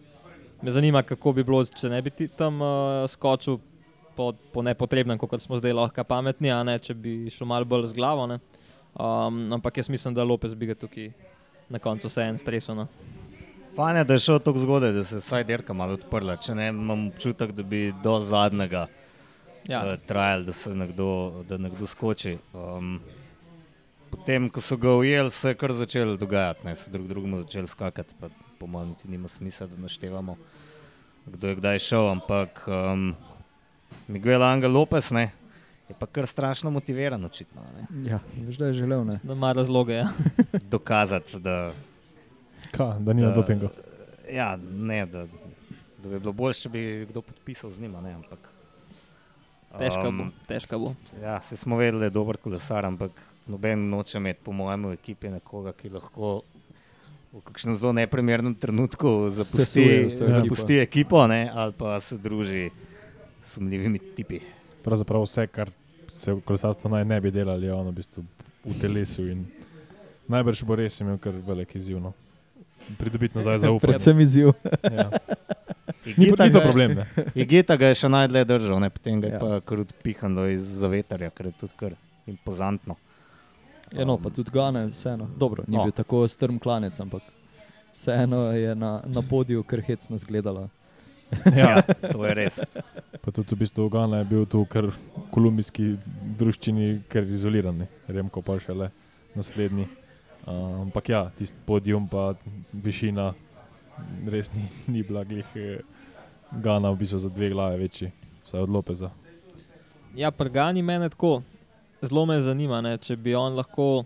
me 0.62 0.72
zanima, 0.72 1.04
kako 1.04 1.34
bi 1.34 1.44
bilo, 1.44 1.64
če 1.66 1.90
ne 1.90 2.02
bi 2.02 2.14
ti 2.14 2.28
tam 2.28 2.62
uh, 2.62 3.04
skočil 3.10 3.60
po, 4.16 4.32
po 4.54 4.62
nepotrebnem, 4.62 5.18
kot 5.18 5.42
smo 5.42 5.58
zdaj 5.60 5.74
lahko 5.74 6.04
pametni, 6.08 6.52
a 6.52 6.62
ne 6.64 6.78
če 6.80 6.94
bi 6.94 7.16
šel 7.32 7.50
malo 7.50 7.66
bolj 7.66 7.90
z 7.92 7.98
glavo. 7.98 8.28
Ne? 8.30 8.40
Um, 8.94 9.48
ampak 9.58 9.82
jaz 9.82 9.90
mislim, 9.90 10.14
da 10.14 10.28
Lopez 10.28 10.54
bi 10.54 10.70
ga 10.70 10.76
tukaj 10.76 11.12
na 11.72 11.80
koncu 11.80 12.12
vse 12.12 12.28
en 12.28 12.38
stresel. 12.38 12.76
No. 12.76 12.88
Fajn 13.76 14.02
je, 14.02 14.04
da 14.04 14.18
je 14.18 14.26
šel 14.26 14.42
tako 14.44 14.60
zgodaj, 14.60 14.92
da 14.92 15.04
se 15.08 15.16
je 15.16 15.24
vsaj 15.24 15.46
dirka 15.48 15.74
malo 15.74 15.96
odprla. 15.96 16.36
Če 16.42 16.56
ne, 16.56 16.68
imam 16.74 17.08
občutek, 17.14 17.56
da 17.56 17.64
bi 17.64 17.90
do 18.04 18.20
zadnjega 18.20 18.88
Ja, 19.70 19.84
uh, 19.86 20.00
trajal, 20.08 20.44
da 20.44 20.54
se 20.58 20.74
nekdo, 20.76 21.44
da 21.50 21.58
nekdo 21.62 21.88
skoči. 21.88 22.38
Um, 22.54 22.96
potem, 24.10 24.50
ko 24.50 24.62
so 24.62 24.78
ga 24.78 24.96
ujeli, 24.98 25.30
se 25.32 25.54
je 25.54 25.58
kar 25.58 25.74
začelo 25.78 26.18
dogajati, 26.18 26.66
ne, 26.66 26.76
so 26.76 26.92
drug 26.92 27.08
drugemu 27.08 27.44
začeli 27.44 27.70
skakati. 27.70 28.16
Pa, 28.20 28.32
po 28.62 28.70
mojem, 28.70 28.94
niti 28.94 29.10
nima 29.10 29.28
smisla, 29.28 29.66
da 29.68 29.82
naštevamo, 29.82 30.36
kdo 31.26 31.50
je 31.50 31.58
kdaj 31.58 31.80
šel. 31.82 32.10
Ampak 32.12 32.62
um, 32.70 33.16
Miguel 34.08 34.44
Angel 34.46 34.72
Lopez 34.72 35.10
ne, 35.12 35.32
je 35.90 35.96
pa 36.00 36.06
kar 36.06 36.28
strašno 36.30 36.70
motiviran, 36.72 37.26
očitno. 37.26 37.66
Ne, 37.76 38.12
Ja, 38.12 38.20
veš, 38.38 38.62
da 38.62 38.70
je 38.70 38.78
želel. 38.84 39.02
Ne? 39.06 39.18
da 39.24 39.34
ima 39.34 39.52
razloge. 39.58 39.94
Ja. 40.04 40.08
dokazati, 40.76 41.40
da, 41.40 41.74
Ka, 42.72 42.94
da 43.00 43.14
ni 43.14 43.26
na 43.26 43.34
dopingu. 43.34 43.70
ja, 44.32 44.54
ne, 44.62 45.06
da, 45.06 45.26
da 45.98 46.10
bi 46.10 46.20
bilo 46.20 46.32
bolje, 46.32 46.62
če 46.62 46.70
bi 46.70 46.86
kdo 47.10 47.22
podpisal 47.26 47.74
z 47.74 47.82
njima. 47.82 48.02
Ne, 48.02 48.14
ampak, 48.22 48.48
Težka 49.72 50.08
um, 50.08 50.18
bo. 50.18 50.26
Težka 50.48 50.78
bo. 50.78 50.94
Ja, 51.22 51.42
se 51.42 51.58
smo 51.58 51.78
vedeli, 51.80 52.06
da 52.06 52.12
je 52.12 52.16
dober 52.16 52.38
kolesar, 52.38 52.86
ampak 52.86 53.12
noben 53.48 53.90
noče 53.90 54.18
imeti, 54.20 54.44
po 54.44 54.52
mojem, 54.56 54.90
v 54.92 54.98
ekipi 55.00 55.32
nekoga, 55.32 55.72
ki 55.74 55.90
lahko 55.98 56.42
v 57.32 57.40
kakšnem 57.42 57.76
zelo 57.76 57.94
neprimernem 57.94 58.56
trenutku 58.56 59.30
zapusti, 59.30 59.64
Sesuje 59.64 60.10
zapusti 60.10 60.80
ekipo 60.80 61.28
ne, 61.28 61.48
ali 61.48 61.72
pa 61.72 62.00
se 62.00 62.18
druži 62.18 62.70
s 63.42 63.54
sumljivimi 63.54 64.00
tipi. 64.16 64.40
Pravzaprav 64.84 65.24
vse, 65.24 65.48
kar 65.48 65.72
se 66.08 66.34
v 66.34 66.42
kolesarstvu 66.42 66.90
naj 66.90 67.06
ne 67.06 67.22
bi 67.22 67.32
delali, 67.32 67.66
je 67.66 67.74
on 67.74 67.88
v 67.88 67.94
bistvu 67.94 68.24
v 68.66 68.80
telesu. 68.82 69.28
in 69.28 69.46
Najbrž 70.28 70.64
bo 70.64 70.76
res 70.76 71.00
imel 71.02 71.18
kar 71.18 71.34
velik 71.34 71.76
izziv. 71.76 72.00
No. 72.00 72.14
Pridobiti 72.98 73.38
nazaj 73.38 73.58
zaupanje. 73.64 73.82
Predvsem 73.82 74.20
izziv. 74.20 74.52
Ja. 74.84 75.10
Ni, 76.18 76.26
Igita 76.26 76.46
ni 76.46 76.52
to 76.52 76.62
problem. 76.62 76.96
Ne. 76.98 77.06
Igita 77.44 77.76
ga 77.78 77.92
je 77.92 77.96
še 77.96 78.10
najdlje 78.10 78.42
držal, 78.46 78.80
ne, 78.82 78.90
potem 78.90 79.22
ga 79.22 79.28
je 79.28 79.34
Ja. 79.34 79.40
pa 79.40 79.60
kar 79.62 79.80
odpihan 79.84 80.34
do 80.36 80.48
iz 80.50 80.64
zavetarja, 80.82 81.30
kar 81.30 81.46
je 81.46 81.52
tudi 81.60 81.74
kar 81.78 81.94
impozantno. 82.26 82.96
Ja, 83.92 84.06
no, 84.06 84.18
pa 84.18 84.30
tudi 84.30 84.52
Gane, 84.52 84.86
vseeno. 84.88 85.28
Dobro, 85.38 85.64
ni 85.68 85.78
No. 85.78 85.84
bil 85.84 85.92
tako 85.92 86.28
strm 86.28 86.58
klanec, 86.58 87.00
ampak 87.00 87.22
vseeno 87.94 88.52
je 88.52 88.76
na, 88.76 89.02
na 89.06 89.22
podiju 89.22 89.64
kar 89.64 89.82
hecno 89.82 90.18
zgledala. 90.18 90.70
Ja. 91.56 91.82
to 92.14 92.26
je 92.26 92.34
res. 92.34 92.60
Pa 93.22 93.32
tudi 93.32 93.56
v 93.56 93.60
bistvu 93.60 93.90
Gana 93.90 94.18
je 94.18 94.26
bil 94.26 94.46
tu 94.46 94.66
kar 94.66 94.86
v 94.86 94.96
kolumbijski 95.30 95.96
druščini, 96.38 97.02
ker 97.08 97.24
izoliran, 97.24 97.78
ne. 97.78 97.88
Remko 98.08 98.42
pa 98.42 98.60
še 98.60 98.74
le 98.74 98.90
naslednji. 99.36 99.88
Uh, 100.42 100.52
ampak 100.82 101.10
ja, 101.10 101.30
tisti 101.32 101.56
podijum, 101.66 102.08
pa 102.08 102.34
višina, 102.74 103.34
res 104.26 104.50
ni, 104.54 104.66
ni 104.88 105.04
bila 105.04 105.24
glih. 105.24 105.46
eh, 105.56 105.80
Gana 106.54 106.92
v 106.92 106.98
bistvu 106.98 107.20
za 107.20 107.30
dve 107.30 107.50
glave 107.50 107.78
večji, 107.78 108.10
vsaj 108.44 108.60
od 108.60 108.70
Lopeza. 108.70 109.12
Ja, 110.16 110.32
prgani 110.32 110.82
mene 110.82 111.08
tako. 111.08 111.44
Zelo 112.02 112.26
me 112.26 112.40
zanima, 112.42 112.82
ne, 112.82 112.96
če 112.98 113.16
bi 113.16 113.36
on 113.38 113.56
lahko, 113.56 114.04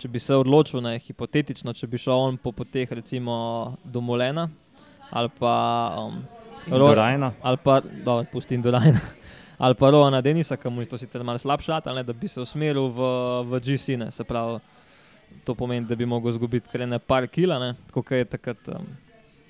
če 0.00 0.08
bi 0.08 0.20
se 0.22 0.36
odločil, 0.36 0.80
ne, 0.84 0.94
hipotetično, 1.04 1.74
če 1.76 1.86
bi 1.86 2.00
šel 2.00 2.16
on 2.16 2.38
po 2.40 2.52
poteh, 2.52 2.88
recimo 2.92 3.34
do 3.84 4.00
Molena 4.00 4.48
ali 5.10 5.30
pa 5.38 5.52
um, 6.04 6.18
Ro- 6.68 6.94
Rajna. 6.94 7.32
ali 7.42 7.56
pa, 7.64 7.80
dobro, 8.04 8.26
pustim 8.32 8.62
do 8.62 8.70
Lajna. 8.70 9.00
Ali 9.58 9.74
pa 9.74 9.88
Rona 9.90 10.20
Denisa, 10.22 10.54
ki 10.54 10.70
mu 10.70 10.84
je 10.84 10.86
to 10.86 10.98
sicer 10.98 11.24
malo 11.26 11.38
slabše, 11.38 11.72
ali 11.90 12.04
da 12.06 12.12
bi 12.14 12.28
se 12.30 12.38
usmeril 12.40 12.92
v, 12.94 13.06
v 13.42 13.58
GC, 13.58 13.96
ne, 13.98 14.06
se 14.14 14.22
pravi, 14.22 14.60
to 15.42 15.54
pomeni, 15.58 15.82
da 15.82 15.96
bi 15.98 16.06
mogel 16.06 16.30
izgubiti 16.30 16.70
kar 16.70 16.84
ne 16.86 17.00
par 17.02 17.26
kila, 17.26 17.56
ne, 17.58 17.72
tako 17.88 18.04
kot 18.06 18.14
je 18.20 18.24
takrat. 18.24 18.68
Um, 18.70 18.86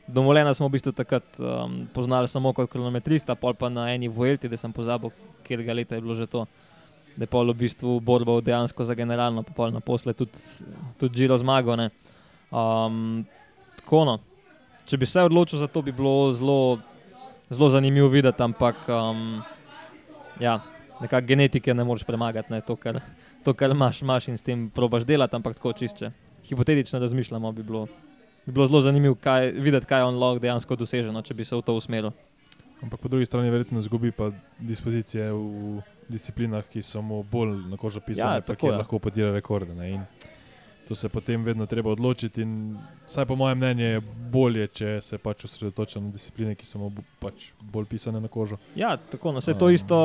Domolena 0.09 0.54
smo 0.57 0.71
v 0.71 0.78
bistvu 0.78 0.95
takrat 0.97 1.37
um, 1.37 1.83
poznali 1.92 2.25
samo 2.33 2.54
kot 2.57 2.71
kronometrista, 2.73 3.37
pol 3.37 3.52
pa 3.52 3.68
na 3.68 3.90
eni 3.92 4.09
Vuelti, 4.09 4.49
da 4.49 4.57
sem 4.57 4.73
pozabil, 4.73 5.12
kjer 5.45 5.61
ga 5.66 5.76
leta 5.76 5.99
je 5.99 6.00
bilo 6.00 6.16
že 6.16 6.25
to. 6.25 6.47
Da 7.19 7.27
je 7.27 7.31
pol 7.33 7.51
v 7.51 7.59
bistvu 7.59 7.99
borba 8.01 8.37
dejansko 8.45 8.85
za 8.87 8.95
generalno, 8.95 9.43
pa 9.43 9.53
pol 9.57 9.73
naposled 9.75 10.15
tudi, 10.15 10.39
tudi 11.01 11.19
Giro 11.19 11.39
zmagal. 11.39 11.77
ne. 11.77 11.91
Um, 12.55 13.27
tako 13.83 14.05
no. 14.07 14.19
Če 14.89 14.97
bi 14.97 15.07
se 15.07 15.21
odločil 15.27 15.59
za 15.59 15.67
to, 15.67 15.83
bi 15.83 15.93
bilo 15.93 16.31
zelo, 16.33 16.79
zelo 17.51 17.69
zanimivo 17.69 18.09
videti, 18.09 18.41
ampak 18.41 18.87
um, 18.89 19.43
ja, 20.41 20.61
nekako 21.01 21.27
genetike 21.27 21.75
ne 21.75 21.85
moreš 21.85 22.07
premagati, 22.09 22.53
ne, 22.53 22.63
to, 22.65 22.77
kar, 22.77 23.01
to, 23.45 23.53
kar 23.53 23.75
imaš, 23.75 24.01
imaš 24.03 24.31
in 24.33 24.39
s 24.39 24.47
tem 24.47 24.71
probaš 24.71 25.05
delati, 25.05 25.37
ampak 25.37 25.59
tako 25.59 25.75
čišče. 25.77 26.11
Hipotetično 26.49 27.03
razmišljamo, 27.03 27.53
bi 27.53 27.63
bilo, 27.63 27.85
bi 28.47 28.53
bilo 28.53 28.67
zelo 28.71 28.81
zanimivo 28.81 29.19
kaj, 29.21 29.51
videti, 29.59 29.91
kaj 29.91 30.07
on 30.07 30.17
lahko 30.17 30.41
dejansko 30.47 30.79
doseže, 30.81 31.13
no, 31.13 31.21
če 31.23 31.35
bi 31.35 31.45
se 31.45 31.59
v 31.59 31.67
to 31.67 31.77
usmeril. 31.77 32.15
Ampak 32.80 33.00
po 33.00 33.08
drugi 33.08 33.26
strani 33.26 33.50
verjetno 33.50 33.78
izgubi 33.78 34.12
pa 34.12 34.30
dispozicije 34.58 35.32
v 35.32 35.80
disciplinah, 36.08 36.64
ki 36.64 36.82
so 36.82 37.02
mu 37.02 37.23
bolj 37.23 37.66
na 37.66 37.76
kožo 37.76 38.00
pisane, 38.00 38.35
Ja, 38.35 38.40
pa 38.40 38.47
tako 38.47 38.61
kjer 38.61 38.73
je. 38.73 38.78
lahko 38.78 38.99
podira 38.99 39.32
rekorde. 39.32 39.75
Ne? 39.75 39.90
In 39.90 40.00
to 40.88 40.94
se 40.94 41.08
potem 41.08 41.44
vedno 41.44 41.66
treba 41.66 41.90
odločiti. 41.90 42.42
In 42.42 42.78
vsaj 43.06 43.26
po 43.26 43.37
mojem 43.37 43.58
mnenju 43.58 43.85
je 43.85 44.00
bolje, 44.30 44.68
če 44.68 45.00
se 45.00 45.18
pač 45.18 45.44
osredotoča 45.44 46.00
na 46.00 46.08
discipline, 46.08 46.54
ki 46.54 46.64
so 46.64 46.78
mu 46.78 46.88
pač 47.18 47.50
bolj 47.62 47.85
pisane 47.87 48.20
na 48.20 48.28
kožo. 48.28 48.56
Ja, 48.75 48.97
tako, 48.97 49.32
no, 49.32 49.38
vse 49.38 49.52
to 49.52 49.66
Um. 49.66 49.75
isto, 49.75 49.99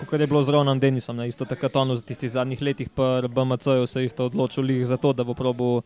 kot 0.00 0.20
je 0.20 0.26
bilo 0.26 0.42
z 0.42 0.48
Ronom 0.48 0.80
Denisom, 0.80 1.16
ne, 1.16 1.28
isto 1.28 1.44
takrat 1.44 1.76
on 1.76 1.92
v 1.92 2.02
tistih 2.02 2.30
zadnjih 2.30 2.62
letih 2.62 2.88
BMC-ju 3.28 3.86
se 3.86 4.00
je 4.00 4.06
isto 4.06 4.26
odločil 4.26 4.64
za 4.84 4.96
to, 4.96 5.12
da 5.12 5.24
bo 5.24 5.34
probil 5.34 5.82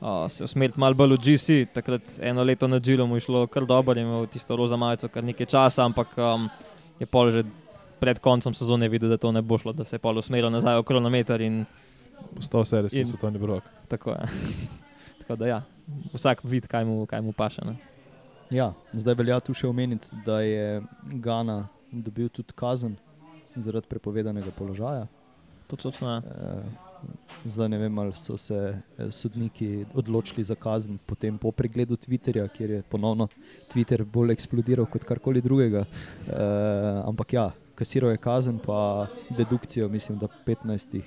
uh, 0.00 0.26
se 0.28 0.44
usmeriti 0.44 0.80
malo 0.80 0.94
bolj 0.94 1.16
v 1.16 1.18
GC. 1.18 1.72
Takrat 1.74 2.02
eno 2.20 2.42
leto 2.42 2.68
na 2.68 2.80
Džilu 2.80 3.06
mu 3.06 3.16
je 3.16 3.20
šlo 3.20 3.46
kar 3.46 3.66
dobro, 3.66 3.94
je 3.98 4.02
imel 4.02 4.26
tisto 4.26 4.56
roza 4.56 4.76
majico 4.76 5.08
kar 5.08 5.24
nekaj 5.24 5.46
časa, 5.46 5.84
ampak 5.84 6.18
um, 6.18 6.48
je 6.98 7.06
pol 7.06 7.30
že 7.30 7.44
pred 7.98 8.18
koncem 8.18 8.54
sezone 8.54 8.88
videl, 8.88 9.08
da 9.10 9.16
to 9.16 9.32
ne 9.32 9.42
bo 9.42 9.58
šlo, 9.58 9.72
da 9.72 9.84
se 9.84 9.96
je 9.96 10.02
pol 10.02 10.18
usmeril 10.18 10.50
nazaj 10.50 10.78
v 10.78 10.84
kronometer 10.86 11.40
in 11.40 11.64
Postal 12.34 12.64
serijski 12.64 12.98
In- 12.98 13.06
svetovni 13.06 13.38
prvak. 13.38 13.64
tako 13.88 14.10
je. 14.10 14.18
tako 15.18 15.36
da 15.36 15.46
ja, 15.46 15.62
vsak 16.12 16.40
vid, 16.44 16.66
kaj 16.66 16.84
mu, 16.84 17.06
kaj 17.06 17.20
mu 17.20 17.32
paše. 17.32 17.62
Ne. 17.64 17.76
Ja, 18.50 18.72
zdaj 18.92 19.14
velja 19.14 19.40
tu 19.40 19.54
še 19.54 19.68
omeniti, 19.68 20.06
da 20.26 20.40
je 20.40 20.82
Gana 21.02 21.68
dobil 21.92 22.28
tudi 22.28 22.52
kazen 22.54 22.96
zaradi 23.56 23.86
prepovedanega 23.86 24.50
položaja. 24.58 25.06
To 25.68 25.76
točno 25.76 26.14
je. 26.14 26.22
Zdaj 27.44 27.68
ne 27.68 27.78
vem, 27.78 27.98
ali 27.98 28.12
so 28.16 28.36
se 28.36 28.54
eh, 28.98 29.10
sodniki 29.10 29.86
odločili 29.94 30.44
za 30.44 30.54
kazen, 30.54 30.98
potem 31.06 31.38
po 31.38 31.52
pregledu 31.52 31.96
Twitterja, 31.96 32.48
kjer 32.48 32.70
je 32.70 32.82
ponovno 32.82 33.28
Twitter 33.72 34.04
bolj 34.04 34.32
eksplodiral 34.32 34.86
kot 34.86 35.04
karkoli 35.04 35.40
drugega. 35.40 35.84
E, 36.26 36.32
ampak 37.06 37.32
ja, 37.32 37.44
kasiral 37.74 38.10
je 38.10 38.16
kazen, 38.16 38.58
pa 38.58 39.06
dedukcijo, 39.30 39.88
mislim, 39.88 40.18
da 40.18 40.26
15 40.46 41.00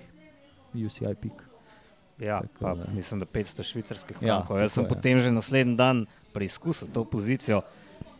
UCI 0.73 1.15
pik. 1.21 1.43
Ja, 2.19 2.39
Tako 2.41 2.59
pa, 2.59 2.73
da. 2.75 2.85
mislim, 2.93 3.19
da 3.19 3.25
500 3.25 3.63
švicarskih 3.63 4.17
Ja, 4.21 4.35
frankov. 4.39 4.59
Jaz 4.59 4.71
tako 4.71 4.73
sem 4.73 4.83
je. 4.83 4.89
potem 4.89 5.19
že 5.19 5.31
naslednji 5.31 5.75
dan 5.75 6.05
preizkusil 6.33 6.87
to 6.93 7.03
pozicijo, 7.03 7.61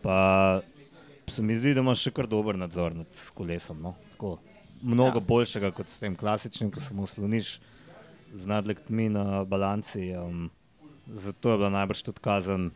pa 0.02 0.62
se 1.28 1.42
mi 1.42 1.56
zdi, 1.56 1.74
da 1.74 1.80
imaš 1.80 2.02
še 2.02 2.12
kar 2.12 2.28
dober 2.28 2.58
nadzor 2.58 2.96
nad 2.96 3.08
kolesom. 3.34 3.80
No? 3.82 3.94
Tako, 4.12 4.38
mnogo 4.82 5.18
Ja. 5.18 5.22
ja. 5.22 5.28
boljšega 5.28 5.72
kot 5.72 5.90
s 5.90 6.00
tem 6.00 6.16
klasičnim, 6.16 6.72
ko 6.72 6.82
se 6.82 6.94
mu 6.94 7.06
sloniš 7.08 7.60
z 8.34 8.48
nadlektmi 8.48 9.10
na 9.10 9.44
balanci. 9.44 10.12
Um, 10.16 10.50
zato 11.08 11.52
je 11.52 11.58
bila 11.58 11.70
najbrž 11.70 12.02
tudi 12.02 12.20
kazen 12.22 12.72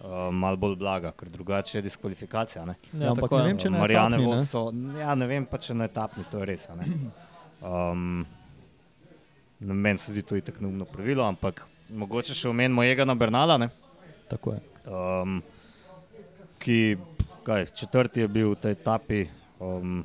uh, 0.00 0.32
malo 0.32 0.56
bolj 0.56 0.76
blaga, 0.76 1.12
ker 1.12 1.28
drugače 1.28 1.78
je 1.78 1.82
diskvalifikacija. 1.82 2.64
Ne? 2.66 2.74
Ja, 2.92 3.10
ampak 3.10 3.28
tako 3.28 3.38
ne 3.38 3.44
vem, 3.44 3.58
če 3.58 3.70
ne 3.70 3.78
Marijane 3.78 4.16
etapni, 4.16 4.34
ne? 4.34 4.46
So, 4.46 4.64
ja, 4.98 5.14
ne 5.14 5.26
vem 5.26 5.46
pa, 5.46 5.58
če 5.58 5.74
na 5.74 5.84
etapni, 5.90 6.24
to 6.30 6.38
je 6.42 6.48
res. 6.48 6.66
a 6.70 6.74
ne. 6.74 6.88
Um, 7.60 8.26
no, 9.60 9.74
meni 9.74 9.98
se 9.98 10.12
zdi 10.12 10.22
to 10.22 10.36
itak 10.36 10.60
neumno 10.60 10.84
pravilo, 10.88 11.24
ampak 11.28 11.66
mogoče 11.90 12.34
še 12.34 12.48
omenim 12.48 12.74
mojega 12.74 13.04
na 13.04 13.14
Bernala, 13.14 13.58
ne, 13.58 13.68
Tako 14.30 14.54
je. 14.54 14.60
um, 14.86 15.42
ki 16.58 16.96
kaj, 17.42 17.66
četrti 17.76 18.20
je 18.20 18.28
bil 18.28 18.52
v 18.54 18.60
tej 18.62 18.72
etapi, 18.72 19.20
um, 19.60 20.04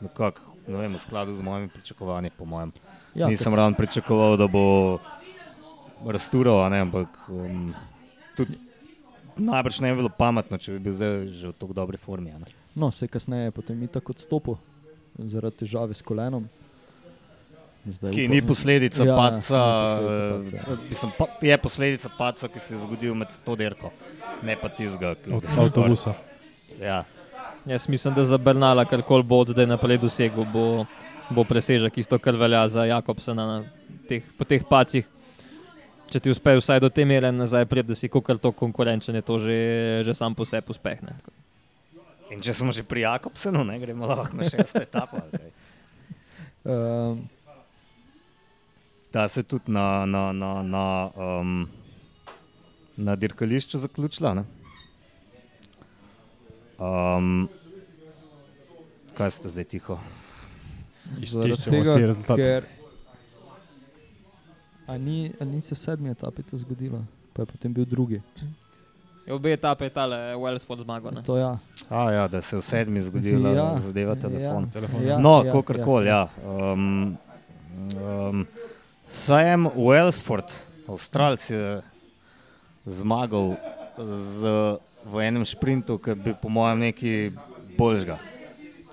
nekako, 0.00 0.55
ne 0.66 0.76
vem, 0.76 0.92
v 0.92 0.98
skladu 0.98 1.32
z 1.32 1.40
mojimi 1.40 1.68
pričakovanji, 1.68 2.30
po 2.30 2.44
mojem. 2.44 2.72
Ja, 3.14 3.26
Nisem 3.26 3.54
ravno 3.54 3.76
pričakoval, 3.76 4.36
da 4.36 4.46
bo 4.46 4.98
raztural, 6.04 6.60
a 6.60 6.68
ne, 6.68 6.80
ampak 6.80 7.08
um, 7.28 7.74
tudi 8.36 8.58
najbrž 9.36 9.80
ne 9.80 9.90
bi 9.90 9.96
bilo 9.96 10.08
pametno, 10.10 10.58
če 10.58 10.72
bi 10.72 10.78
bil 10.80 10.92
zdaj 10.92 11.26
že 11.28 11.48
v 11.48 11.54
tako 11.54 11.72
dobri 11.72 11.96
formi. 11.96 12.30
a 12.30 12.38
ne. 12.38 12.46
No, 12.74 12.92
se 12.92 13.08
kasneje 13.08 13.50
potem 13.50 13.82
je 13.82 13.88
tako 13.88 14.12
odstopil 14.12 14.56
zaradi 15.16 15.56
težave 15.56 15.94
s 15.94 16.02
kolenom. 16.02 16.48
Zdaj 17.86 18.10
Ki 18.10 18.24
upam- 18.24 18.30
ni 18.30 18.42
posledica 18.42 19.00
Ja, 19.00 19.06
ja, 19.06 19.16
padca, 19.16 19.58
ni 19.58 20.02
posledica 20.02 20.56
eh, 20.56 20.76
mislim, 20.88 21.10
pa, 21.18 21.24
je 21.40 21.58
posledica 21.58 22.08
padca, 22.08 22.48
ki 22.48 22.58
se 22.58 22.74
je 22.74 22.80
zgodil 22.80 23.14
med 23.14 23.30
to 23.44 23.56
dirko, 23.56 23.92
ne 24.42 24.56
pa 24.56 24.68
tizga. 24.68 25.14
Od 25.30 25.44
avtobusa. 25.56 26.14
Ja, 26.76 27.04
Jaz 27.66 27.88
mislim, 27.88 28.14
da 28.14 28.24
za 28.24 28.38
Bernala, 28.38 28.84
kar 28.84 29.02
koli 29.02 29.22
bo 29.22 29.40
od 29.42 29.48
zdaj 29.50 29.66
naprej 29.66 29.98
dosegel, 29.98 30.44
bo, 30.52 30.84
bo 31.30 31.44
presežek 31.44 31.98
isto, 31.98 32.18
kar 32.18 32.36
velja 32.38 32.68
za 32.68 32.84
Jakobsena 32.86 33.46
na 33.46 33.56
teh, 34.08 34.22
po 34.38 34.46
teh 34.46 34.62
pacih. 34.62 35.08
Če 36.06 36.20
ti 36.22 36.30
uspe 36.30 36.54
vsaj 36.54 36.78
do 36.80 36.88
te 36.88 37.02
mere 37.04 37.32
nazaj, 37.34 37.66
pred, 37.66 37.88
da 37.88 37.98
si 37.98 38.06
kar 38.06 38.38
to 38.38 38.52
konkurenčen, 38.54 39.18
je 39.18 39.22
to 39.26 39.38
že, 39.42 39.58
že 40.06 40.14
sam 40.14 40.34
po 40.38 40.46
sebi 40.46 40.70
uspeh. 40.70 41.02
Ne? 41.02 41.16
Tako. 41.18 41.34
in 42.30 42.42
če 42.42 42.54
smo 42.54 42.72
že 42.74 42.82
pri 42.82 43.02
Jakobsenu, 43.02 43.64
ne 43.64 43.78
gremo 43.78 44.06
lahko 44.06 44.36
na 44.36 44.46
šesto 44.46 44.82
etapo. 44.82 45.18
ali 45.18 45.30
kaj. 45.30 45.50
Um, 46.66 47.28
Ta 49.10 49.28
se 49.28 49.40
je 49.40 49.44
tudi 49.44 49.72
na, 49.72 50.06
na, 50.06 50.32
na, 50.32 50.62
na, 50.62 51.10
um, 51.16 51.68
na 52.96 53.16
dirkališču 53.16 53.78
zaključila. 53.78 54.34
Ne? 54.34 54.44
Um, 56.76 57.48
kaj 59.16 59.30
ste 59.30 59.48
zdaj 59.48 59.64
tiho? 59.64 59.98
zaradi 61.22 61.56
tega, 61.70 61.94
ker 62.36 62.66
a 64.86 64.98
ni, 64.98 65.32
a 65.40 65.44
ni 65.44 65.60
se 65.60 65.74
v 65.74 65.78
sedmi 65.78 66.10
etapi 66.10 66.42
to 66.42 66.58
zgodilo, 66.58 67.02
pa 67.34 67.42
je 67.42 67.46
potem 67.46 67.72
bil 67.72 67.84
drugi. 67.84 68.22
Je 69.26 69.34
Obe 69.34 69.52
etape 69.52 69.84
je 69.84 69.90
tale 69.90 70.36
Wellsford 70.38 70.86
zmagal. 70.86 71.10
ne. 71.10 71.22
To 71.26 71.34
ja. 71.36 71.58
A, 71.90 72.10
ja, 72.10 72.28
da 72.28 72.40
se 72.40 72.56
je 72.56 72.60
v 72.60 72.64
sedmi 72.64 73.02
zgodila 73.02 73.50
Ja, 73.50 73.54
ja, 73.74 73.80
zadeva 73.80 74.14
telefon. 74.14 74.70
Telefon. 74.70 75.02
Ja, 75.02 75.18
no, 75.18 75.42
ja, 75.42 75.52
kakorkoli. 75.52 76.06
Ja. 76.06 76.28
Um, 76.46 77.18
um, 77.98 78.46
Sam 79.06 79.66
Wellsford, 79.74 80.46
Avstralc, 80.86 81.50
je 81.50 81.82
zmagal 82.86 83.58
z, 83.98 84.40
v 85.06 85.22
enem 85.22 85.44
sprintu, 85.46 85.98
ki 86.02 86.14
bi 86.18 86.34
po 86.34 86.50
mojem 86.50 86.88
nekaj 86.90 87.30
boljšega, 87.78 88.18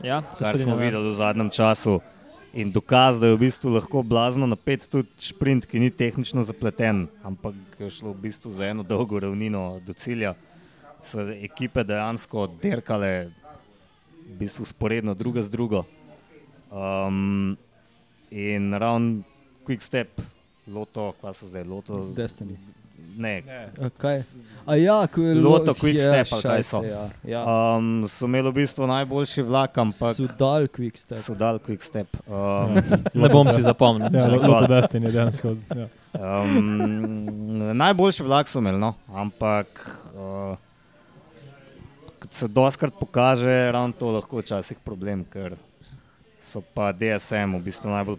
Ja, 0.03 0.23
se 0.33 0.43
kar 0.43 0.57
smo 0.59 0.75
ja. 0.75 0.81
videli 0.83 1.09
v 1.09 1.15
zadnjem 1.15 1.49
času. 1.49 2.01
In 2.53 2.69
dokaz, 2.71 3.17
da 3.23 3.31
je 3.31 3.37
v 3.37 3.47
bistvu 3.47 3.71
lahko 3.71 4.03
blazno 4.03 4.45
napet 4.45 4.83
tudi 4.91 5.09
sprint, 5.17 5.65
ki 5.65 5.79
ni 5.79 5.89
tehnično 5.89 6.43
zapleten, 6.43 7.07
ampak 7.23 7.55
je 7.79 7.89
šlo 7.89 8.11
v 8.11 8.27
bistvu 8.27 8.51
za 8.51 8.67
eno 8.67 8.83
dolgo 8.83 9.17
ravnino 9.19 9.79
do 9.87 9.95
cilja. 9.95 10.35
So 11.01 11.23
ekipe 11.33 11.81
dejansko 11.87 12.45
derkale 12.61 13.31
v 14.27 14.37
bistvu 14.43 14.67
sporedno, 14.69 15.15
druga 15.15 15.41
z 15.41 15.49
drugo. 15.49 15.85
Um, 16.69 17.55
in 18.29 18.73
ravno 18.75 19.23
quick 19.65 19.81
step, 19.81 20.21
loto, 20.67 21.13
kaj 21.23 21.33
so 21.39 21.47
zdaj, 21.47 21.63
loto. 21.63 22.05
Destiny. 22.13 22.59
Ne, 23.17 23.43
kaj? 23.97 24.23
A 24.65 24.75
ja, 24.75 25.07
ko 25.07 25.21
je 25.21 25.35
Loto 25.35 25.71
lo- 25.71 25.75
Quick 25.75 25.99
ja, 25.99 26.07
Step, 26.07 26.27
ali 26.31 26.43
kaj 26.43 26.63
so. 26.63 26.79
Ja, 26.83 27.09
ja. 27.23 27.41
um, 27.77 28.05
so 28.07 28.25
imeli 28.25 28.49
v 28.49 28.53
bistvu 28.53 28.87
najboljši 28.87 29.41
vlak, 29.41 29.77
ampak 29.77 30.15
So 30.15 30.27
dal 30.39 30.67
quick 30.67 30.97
step. 30.97 31.17
so 31.17 31.35
dal 31.35 31.59
quick 31.59 31.83
step. 31.83 32.07
Um, 32.27 32.79
Ne 33.21 33.29
bom 33.29 33.47
si 33.47 33.61
zapomnil. 33.61 34.07
Ja, 34.09 34.25
Že 34.25 34.31
Loto 34.31 34.47
hvala. 34.47 34.67
Destiny 34.67 35.05
je 35.05 35.11
dejansko. 35.11 35.47
Ja. 35.75 35.87
Um, 36.13 37.73
najboljši 37.77 38.23
vlak 38.23 38.47
so 38.47 38.59
imeli, 38.59 38.79
no? 38.79 38.93
ampak 39.09 39.67
uh, 40.15 40.57
se 42.31 42.47
doskrat 42.47 42.93
pokaže, 42.99 43.71
ravno 43.71 43.93
to 43.93 44.11
lahko 44.11 44.39
včasih 44.39 44.77
problem, 44.79 45.25
ker 45.25 45.53
so 46.41 46.61
pa 46.73 46.91
DSM 46.91 47.55
v 47.55 47.61
bistvu 47.61 47.89
najbolj 47.91 48.17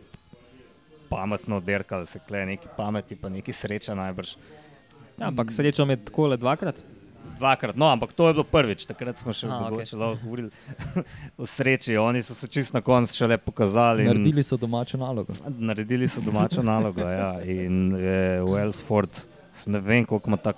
pametno 1.09 1.61
derkali, 1.61 2.07
se 2.07 2.19
kle 2.29 2.47
neki 2.47 2.69
pameti, 2.77 3.17
pa 3.17 3.29
neki 3.29 3.53
sreča 3.53 3.95
najbrž. 3.95 4.37
Ja, 5.15 5.27
ampak 5.27 5.51
srečo 5.51 5.85
je 5.85 5.97
tako 5.99 6.27
le 6.27 6.37
dvakrat. 6.37 6.83
Dvakrat, 7.35 7.75
no, 7.75 7.87
ampak 7.87 8.13
to 8.13 8.29
je 8.29 8.33
bilo 8.33 8.45
prvič, 8.45 8.87
takrat 8.87 9.19
smo 9.19 9.33
še 9.33 9.49
A, 9.49 9.59
mogoče 9.61 9.97
lahko 9.97 10.19
govorili 10.23 10.51
o 11.37 11.47
sreči. 11.47 11.97
Oni 11.97 12.23
so 12.23 12.31
se 12.33 12.47
čist 12.47 12.71
na 12.71 12.81
koncu 12.81 13.11
šele 13.13 13.39
pokazali. 13.39 14.03
in- 14.03 14.09
Naredili 14.09 14.43
so 14.43 14.57
domačo 14.57 14.97
nalogo. 14.97 15.35
Naredili 15.51 16.07
so 16.07 16.21
domačo 16.21 16.63
nalogo. 16.73 17.01
Ja. 17.03 17.43
In 17.43 17.91
je 17.93 18.21
Wellsford, 18.41 19.11
s- 19.53 19.67
ne 19.67 19.81
vem, 19.81 20.05
koliko 20.05 20.27
ima 20.27 20.37
ta 20.37 20.55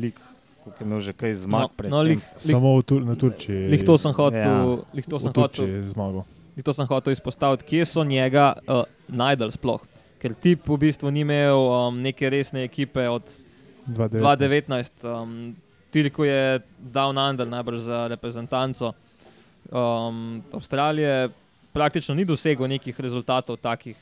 lik, 0.00 0.18
koliko 0.64 0.78
je 0.80 0.86
imel 0.86 1.00
že 1.00 1.12
kaj 1.12 1.34
zmag. 1.36 1.60
No, 1.60 1.68
pred 1.70 1.90
no, 1.90 2.02
lih, 2.02 2.18
lih, 2.18 2.24
Samo 2.38 2.74
v 2.74 2.82
Tur 2.82 3.00
na 3.02 3.14
Turčiji. 3.14 3.68
lih 3.68 3.84
to 3.84 3.94
sem 3.96 4.12
hotel, 4.12 4.42
Ja. 4.42 4.76
lih 4.92 5.06
to 5.06 5.20
sem 5.20 5.32
hotel, 5.32 5.66
zmagal. 5.86 6.24
lih 6.56 6.64
to 6.64 6.72
sem 6.72 6.86
hotel 6.86 7.12
izpostaviti, 7.12 7.64
kje 7.64 7.84
so 7.86 8.02
njega 8.02 8.58
uh, 8.66 8.82
najdel 9.08 9.50
sploh. 9.50 9.78
Ker 10.18 10.34
tip 10.34 10.66
v 10.66 10.76
bistvu 10.76 11.06
ni 11.08 11.22
imel 11.22 11.54
um, 11.54 12.02
neke 12.02 12.26
resne 12.26 12.64
ekipe 12.64 13.06
od 13.06 13.22
2019. 13.86 15.04
Um, 15.04 15.56
Tilko 15.90 16.24
je 16.24 16.60
down 16.78 17.18
under, 17.30 17.46
najbrž 17.48 17.78
za 17.78 18.06
reprezentanco 18.06 18.92
um, 19.72 20.42
Avstralije. 20.52 21.28
Praktično 21.72 22.14
ni 22.14 22.24
dosegel 22.24 22.68
nekih 22.68 23.00
rezultatov 23.00 23.56
takih. 23.56 23.96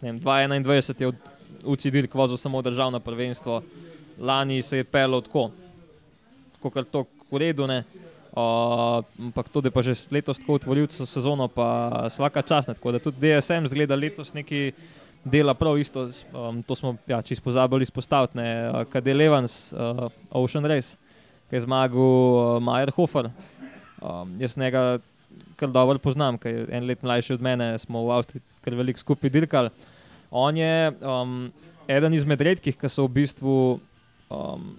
Ne 0.00 0.12
vem, 0.12 0.20
2021 0.20 1.00
je 1.00 1.06
od 1.06 1.16
UCD 1.64 2.06
kvozil 2.10 2.36
samo 2.36 2.62
državno 2.62 3.00
prvenstvo, 3.00 3.62
lani 4.18 4.62
se 4.62 4.76
je 4.76 4.84
pelil 4.84 5.20
tako, 5.20 5.50
kot 6.60 6.74
kar 6.74 6.84
to 6.84 7.04
v 7.30 7.38
redu. 7.38 7.66
Ne. 7.66 7.84
Uh, 8.30 9.02
ampak 9.18 9.46
je 9.64 9.70
pa 9.70 9.82
že 9.82 9.94
letos 10.10 10.38
tako 10.38 10.54
otvoril 10.54 10.86
sezono, 10.88 11.48
pa 11.48 11.90
vsaka 12.08 12.42
čas. 12.42 12.66
Ne, 12.66 12.74
tako 12.74 12.92
da 12.92 12.98
tudi 12.98 13.20
DSM 13.20 13.66
zgleda 13.66 13.94
letos 13.94 14.34
neki 14.34 14.72
dela 15.24 15.54
prav 15.54 15.78
isto. 15.78 16.08
Um, 16.32 16.62
to 16.62 16.74
smo 16.74 16.96
ja, 17.06 17.22
čisto 17.22 17.44
pozabili 17.44 17.82
izpostaviti. 17.82 18.38
Uh, 18.38 18.84
Kadel 18.92 19.20
Evans, 19.20 19.72
uh, 19.72 20.08
Ocean 20.30 20.64
Race, 20.64 20.96
ki 21.50 21.56
je 21.56 21.64
zmagal 21.66 22.00
uh, 22.00 22.62
Majerhofer. 22.62 23.30
Um, 24.00 24.36
jaz 24.40 24.56
njega 24.56 24.98
kar 25.56 25.68
dobro 25.68 25.98
poznam, 25.98 26.38
ker 26.40 26.54
je 26.54 26.66
en 26.72 26.86
let 26.88 27.02
mlajši 27.02 27.34
od 27.36 27.42
mene, 27.44 27.78
smo 27.78 28.06
v 28.06 28.14
Avstriji 28.16 28.42
kar 28.64 28.76
veliko 28.76 29.00
skupaj 29.00 29.30
dirkali. 29.30 29.70
On 30.30 30.56
je 30.56 30.92
um, 31.00 31.52
eden 31.88 32.14
izmed 32.14 32.40
redkih, 32.40 32.76
ki 32.78 32.88
so 32.88 33.04
v 33.06 33.14
bistvu 33.20 33.54
um, 34.30 34.70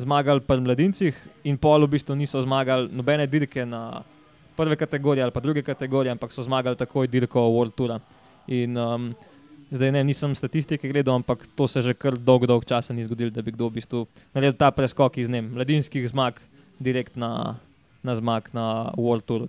zmagali 0.00 0.42
pri 0.46 0.62
mladincih, 0.64 1.16
in 1.44 1.58
pol 1.60 1.84
v 1.86 1.94
bistvu 1.94 2.16
niso 2.18 2.42
zmagali 2.42 2.88
nobene 2.94 3.26
dirke 3.30 3.66
na 3.66 4.02
prve 4.56 4.76
kategorije 4.76 5.24
ali 5.24 5.32
pa 5.32 5.40
druge 5.40 5.62
kategorije, 5.62 6.12
ampak 6.12 6.32
so 6.32 6.42
zmagali 6.42 6.76
takoj 6.76 7.08
dirko 7.08 7.46
World 7.50 7.76
Tour. 7.76 7.98
In 8.48 8.76
um, 8.76 9.12
zdaj 9.70 9.92
ne, 9.92 10.04
nisem 10.04 10.34
statistike 10.34 10.88
gledal, 10.90 11.14
ampak 11.20 11.46
to 11.56 11.68
se 11.68 11.82
že 11.82 11.94
kar 11.94 12.18
dolgo, 12.18 12.46
dolgo 12.46 12.66
časa 12.66 12.94
ni 12.94 13.04
zgodilo, 13.04 13.30
da 13.30 13.42
bi 13.42 13.54
kdo 13.54 13.70
v 13.70 13.78
bistvu 13.78 14.06
naredil 14.34 14.58
ta 14.58 14.70
preskok 14.70 15.18
iz 15.18 15.28
ne, 15.30 15.42
mladinskih 15.42 16.08
zmag 16.10 16.40
direkt 16.80 17.16
na, 17.16 17.56
na 18.02 18.16
zmag 18.16 18.50
na 18.52 18.90
World 18.96 19.24
Tour. 19.24 19.46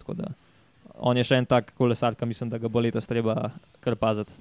On 1.01 1.17
je 1.17 1.23
še 1.25 1.41
en 1.41 1.45
tak 1.45 1.73
kolesar, 1.77 2.15
ki 2.15 2.25
mislim, 2.29 2.49
da 2.49 2.61
ga 2.61 2.69
bo 2.69 2.79
letos 2.79 3.07
treba 3.09 3.49
kar 3.81 3.95
paziti. 3.97 4.33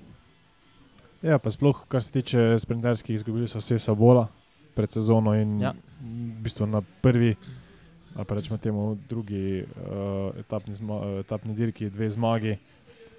Ja, 1.23 1.39
pa 1.39 1.53
sploh, 1.53 1.85
kar 1.89 2.03
se 2.03 2.13
tiče 2.13 2.59
sprinterskih, 2.61 3.15
izgubili 3.15 3.49
so 3.49 3.61
vse 3.61 3.79
sabola 3.79 4.29
pred 4.75 4.91
sezono 4.91 5.35
in 5.37 5.61
Ja. 5.61 5.73
v 6.01 6.43
bistvu 6.45 6.67
na 6.67 6.81
prvi, 6.81 7.37
ali 8.17 8.25
pa 8.25 8.35
rečemo 8.35 8.59
temu 8.59 8.97
drugi 9.09 9.61
uh, 9.63 10.33
etapni, 10.41 10.75
zma, 10.75 11.21
etapni 11.21 11.55
dirki, 11.55 11.91
dve 11.91 12.09
zmagi, 12.11 12.57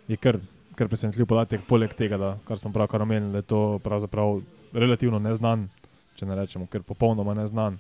je 0.08 0.18
kar, 0.18 0.40
kar 0.82 0.90
presenetljiv 0.90 1.30
podatek. 1.30 1.62
Poleg 1.70 1.94
tega, 1.94 2.18
da, 2.18 2.32
kar 2.48 2.58
smo 2.58 2.72
pravkar 2.74 3.04
omenili, 3.06 3.36
da 3.36 3.44
je 3.44 3.50
to 3.54 3.62
pravzaprav 3.86 4.40
relativno 4.74 5.20
neznan, 5.22 5.68
če 6.18 6.26
ne 6.26 6.38
rečemo, 6.40 6.66
ker 6.72 6.82
popolnoma 6.88 7.36
neznan. 7.38 7.78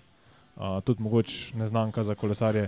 Uh, 0.51 0.77
tudi 0.85 1.01
mogoče 1.01 1.57
neznanka 1.57 2.03
za 2.05 2.13
kolesarje, 2.19 2.67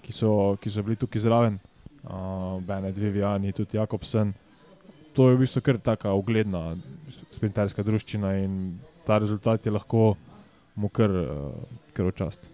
ki 0.00 0.14
so, 0.14 0.30
ki 0.62 0.72
so 0.72 0.84
bili 0.86 0.96
tukaj 0.96 1.20
zraven, 1.26 1.58
uh, 2.06 2.62
Bene, 2.64 2.94
dve 2.96 3.10
Vijani, 3.12 3.52
tudi 3.52 3.76
Jakobsen. 3.76 4.32
To 5.14 5.28
je 5.28 5.36
v 5.36 5.42
bistvu 5.44 5.60
kar 5.66 5.78
tako 5.78 6.14
ugledna 6.18 6.62
sprinterska 7.34 7.84
družščina 7.86 8.32
in 8.40 8.54
ta 9.04 9.18
rezultat 9.22 9.66
je 9.66 9.74
lahko 9.74 10.14
mu 10.80 10.88
kar, 10.88 11.12
uh, 11.12 11.76
kar 11.92 12.08
v 12.08 12.16
čast. 12.16 12.48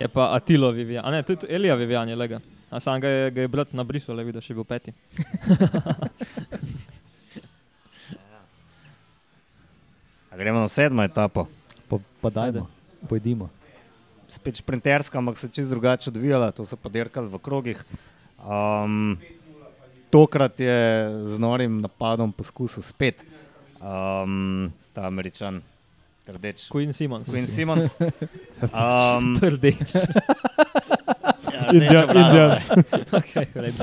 Je 0.00 0.10
pa 0.10 0.32
Atilo 0.34 0.72
Vivian, 0.74 1.06
a 1.06 1.14
ne, 1.14 1.22
tudi 1.22 1.46
Elija 1.46 1.78
Vivian 1.78 2.10
je 2.10 2.18
lega. 2.18 2.42
A 2.74 2.80
sam 2.82 2.98
ga 2.98 3.08
je, 3.08 3.30
ga 3.30 3.40
je 3.40 3.48
brat 3.48 3.70
na 3.70 3.84
brisu, 3.86 4.10
le 4.10 4.24
videl, 4.26 4.42
še 4.42 4.50
bil 4.50 4.66
peti. 4.66 4.90
A 10.34 10.34
gremo 10.34 10.58
na 10.58 10.66
sedmo 10.66 10.98
etapo. 11.06 11.46
Pa, 11.86 11.96
pa 12.18 12.30
dajmo, 12.34 12.66
pojdimo. 13.06 13.46
Spet 14.26 14.58
šprinterska, 14.58 15.14
ampak 15.22 15.38
se 15.38 15.46
čez 15.54 15.70
drugače 15.70 16.10
odvijala, 16.10 16.50
to 16.50 16.66
so 16.66 16.74
podirkali 16.74 17.30
v 17.30 17.38
krogih. 17.38 17.78
Um, 18.42 19.14
tokrat 20.10 20.58
je 20.58 20.74
z 21.30 21.38
norim 21.38 21.78
napadom 21.78 22.34
poskusil 22.34 22.82
spet 22.82 23.22
um, 23.78 24.74
ta 24.90 25.06
američan, 25.06 25.62
rdeč. 26.26 26.66
Queen 26.74 26.90
Simons. 26.90 27.30
Queen 27.30 27.46
Simons. 27.46 27.94
Um, 28.74 29.36
Trdeč. 29.40 29.94
ja, 31.82 32.06
brada, 32.06 32.28
Indians. 32.28 32.70
okay. 33.18 33.46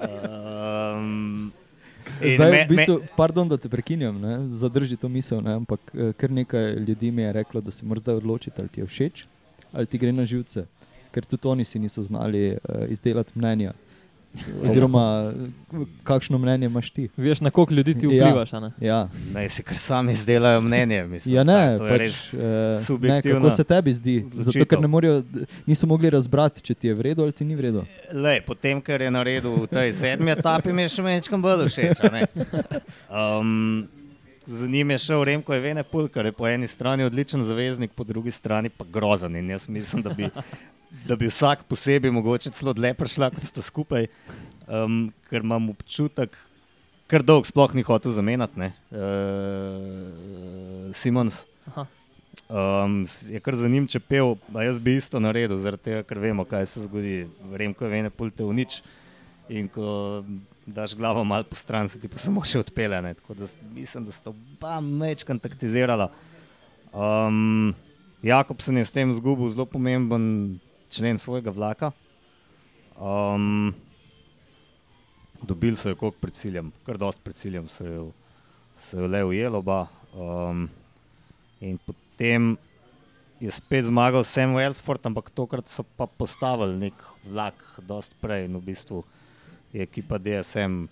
Um, 0.00 1.52
in 2.22 2.30
Zdaj, 2.34 2.50
me- 2.50 2.64
v 2.64 2.68
bistvu, 2.68 2.94
pardon, 3.16 3.48
da 3.48 3.56
te 3.56 3.68
prekinjam, 3.68 4.16
ne, 4.20 4.48
zadrži 4.48 4.96
to 4.96 5.08
misel, 5.08 5.40
ne, 5.44 5.54
ampak 5.60 5.80
eh, 5.94 6.12
kar 6.16 6.30
nekaj 6.30 6.72
ljudi 6.74 7.10
mi 7.10 7.22
je 7.22 7.32
reklo, 7.32 7.60
da 7.60 7.70
se 7.70 7.86
moraš 7.86 8.00
zdaj 8.00 8.14
odločiti, 8.14 8.60
ali 8.60 8.68
ti 8.68 8.80
je 8.80 8.86
všeč 8.86 9.24
ali 9.72 9.86
ti 9.86 9.98
gre 9.98 10.12
na 10.12 10.24
živce, 10.24 10.64
ker 11.14 11.24
tudi 11.24 11.48
oni 11.48 11.64
si 11.64 11.78
niso 11.78 12.02
znali 12.02 12.56
uh, 12.56 12.90
izdelati 12.90 13.32
mnenja. 13.34 13.72
Oziroma, 14.62 15.32
eh, 15.72 15.76
kakšno 16.02 16.38
mnenje 16.38 16.66
imaš 16.66 16.90
ti? 16.90 17.08
Veš, 17.16 17.40
na 17.40 17.50
koliko 17.50 17.74
ljudi 17.74 17.94
ti 17.94 18.06
Ja. 18.06 18.24
vplivaš. 18.24 18.52
a 18.52 18.60
ne? 18.60 18.70
Ja, 18.80 19.08
Naj 19.32 19.48
si 19.48 19.62
kar 19.62 19.76
sami 19.76 20.12
izdelajo 20.12 20.60
mnenje. 20.60 21.04
Mislim, 21.04 21.34
ja 21.34 21.44
ne, 21.44 21.52
je 21.52 21.78
pač, 21.80 22.32
uh, 22.32 23.00
ne, 23.00 23.22
kako 23.22 23.50
se 23.50 23.64
tebi 23.64 23.92
zdi? 23.92 24.16
Zato, 24.22 24.38
odločitev. 24.40 24.66
ker 24.66 24.80
ne 24.80 24.86
morejo, 24.86 25.22
niso 25.66 25.86
mogli 25.86 26.10
razbrati, 26.10 26.62
če 26.62 26.74
ti 26.74 26.86
je 26.86 26.94
v 26.94 27.00
redu 27.02 27.22
ali 27.22 27.32
ti 27.32 27.44
ni 27.44 27.56
v 27.56 27.60
redu. 27.60 27.82
Lej, 28.12 28.40
potem, 28.40 28.80
ker 28.80 29.00
je 29.00 29.10
naredil 29.10 29.56
v 29.56 29.66
tej 29.66 29.92
sedmi 29.92 30.30
etapi, 30.30 30.72
mi 30.72 30.82
je 30.82 30.88
še 30.90 31.02
mečkam 31.02 31.42
bolj 31.42 31.66
všeč. 31.66 31.98
a 32.00 32.10
ne. 32.10 32.22
Um, 33.08 33.88
Z 34.46 34.66
njim 34.66 34.90
je 34.90 34.98
šel 34.98 35.24
Remko 35.24 35.54
Evene 35.54 35.82
Pul, 35.84 36.08
kar 36.08 36.26
je 36.26 36.32
po 36.32 36.48
eni 36.48 36.66
strani 36.66 37.04
odličen 37.04 37.42
zaveznik, 37.42 37.92
po 37.92 38.04
drugi 38.04 38.30
strani 38.30 38.68
pa 38.68 38.84
grozen. 38.84 39.36
In 39.36 39.50
jaz 39.50 39.68
mislim, 39.68 40.02
da 40.02 40.10
bi, 40.10 40.26
da 41.06 41.16
bi 41.16 41.26
vsak 41.30 41.62
posebej 41.70 42.10
mogoče 42.10 42.50
celo 42.56 42.72
dlje 42.76 42.94
prišla, 42.98 43.30
kot 43.34 43.44
sta 43.46 43.62
skupaj, 43.62 44.06
um, 44.66 45.12
ker 45.30 45.40
imam 45.46 45.70
občutek, 45.70 46.36
ker 47.10 47.22
dolg 47.26 47.46
sploh 47.46 47.74
ni 47.74 47.82
hotel 47.86 48.12
zamenjati, 48.14 48.58
ne, 48.60 48.72
uh, 48.94 48.98
Simons. 50.94 51.44
Aha. 51.70 51.86
Um, 52.50 53.06
je 53.30 53.40
kar 53.40 53.54
za 53.54 53.68
njim 53.68 53.86
čepel, 53.86 54.34
a 54.54 54.62
jaz 54.66 54.78
bi 54.82 54.96
isto 54.98 55.20
naredil, 55.22 55.58
zaradi 55.58 55.82
tega, 55.86 56.02
ker 56.06 56.18
vemo, 56.18 56.44
kaj 56.44 56.66
se 56.66 56.82
zgodi. 56.82 57.28
Remko 57.54 57.84
je 57.86 57.90
vene 57.90 58.10
pulte 58.10 58.42
v 58.46 58.54
nič 58.58 58.82
in 59.50 59.68
ko 59.70 60.24
daš 60.66 60.94
glavo 60.98 61.24
malo 61.24 61.44
po 61.46 61.54
stran, 61.58 61.88
se 61.88 62.00
ti 62.00 62.08
pa 62.10 62.18
samo 62.18 62.42
še 62.46 62.58
odpele. 62.62 62.98
Ne? 63.02 63.14
Tako 63.18 63.34
da 63.38 63.46
mislim, 63.74 64.06
da 64.06 64.14
sta 64.14 64.30
oba 64.30 64.80
meč 64.82 65.22
kontaktizirala. 65.26 66.10
Um, 66.90 67.74
Jakobsen 68.22 68.78
je 68.78 68.84
s 68.84 68.94
tem 68.94 69.10
izgubil 69.10 69.50
zelo 69.50 69.66
pomemben 69.66 70.58
člen 70.90 71.18
svojega 71.18 71.50
vlaka. 71.54 71.92
Um, 73.00 73.72
dobili 75.42 75.76
so 75.76 75.88
jo 75.88 75.96
kot 75.96 76.18
pred 76.20 76.34
ciljem, 76.36 76.72
kar 76.84 76.98
dosti 77.00 77.22
pred 77.24 77.36
ciljem 77.36 77.68
se 77.68 77.86
je, 77.86 78.00
se 78.76 79.00
je 79.00 79.08
le 79.08 79.24
ujelo. 79.24 79.64
Um, 80.12 80.68
in 81.60 81.78
potem 81.78 82.56
je 83.40 83.50
spet 83.50 83.84
zmagal 83.88 84.24
Sam 84.24 84.54
Wellsford, 84.58 85.06
ampak 85.06 85.30
tokrat 85.30 85.68
so 85.68 85.84
pa 85.96 86.06
postavili 86.06 86.76
nek 86.76 87.04
vlak, 87.24 87.56
dosti 87.80 88.18
prej. 88.20 88.44
In 88.50 88.60
v 88.60 88.64
bistvu 88.68 89.04
je 89.72 89.82
ekipa 89.82 90.18
DSM 90.18 90.84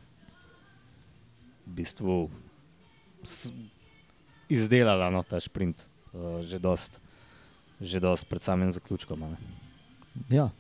v 1.69 1.71
bistvu 1.77 2.31
izdelala 4.49 5.11
no, 5.13 5.21
ta 5.27 5.37
sprint 5.41 5.85
uh, 6.15 6.41
že 6.41 6.57
dosti. 6.57 6.97
Že 7.79 8.01
dosti 8.01 8.27
pred 8.27 8.43
samim 8.43 8.73
zaključkom. 8.73 9.23
a 9.23 9.29
ne. 9.29 9.68
Ja. 10.29 10.51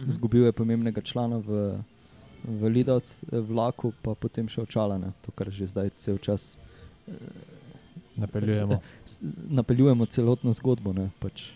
Zgubil 0.00 0.44
je 0.44 0.52
pomembnega 0.52 1.00
člana 1.00 1.36
v, 1.38 1.78
v 2.42 2.60
Lidot 2.66 3.04
vlaku, 3.28 3.92
pa 3.98 4.14
potem 4.14 4.46
še 4.46 4.62
očalane, 4.62 5.12
to 5.20 5.30
kar 5.30 5.50
že 5.50 5.66
zdaj 5.66 5.90
cel 5.94 6.16
čas 6.16 6.56
Napeljujemo. 8.16 8.80
s- 9.06 9.20
napeljujemo 9.46 10.06
celotno 10.06 10.52
zgodbo. 10.52 10.92
Ne, 10.92 11.10
pač 11.18 11.50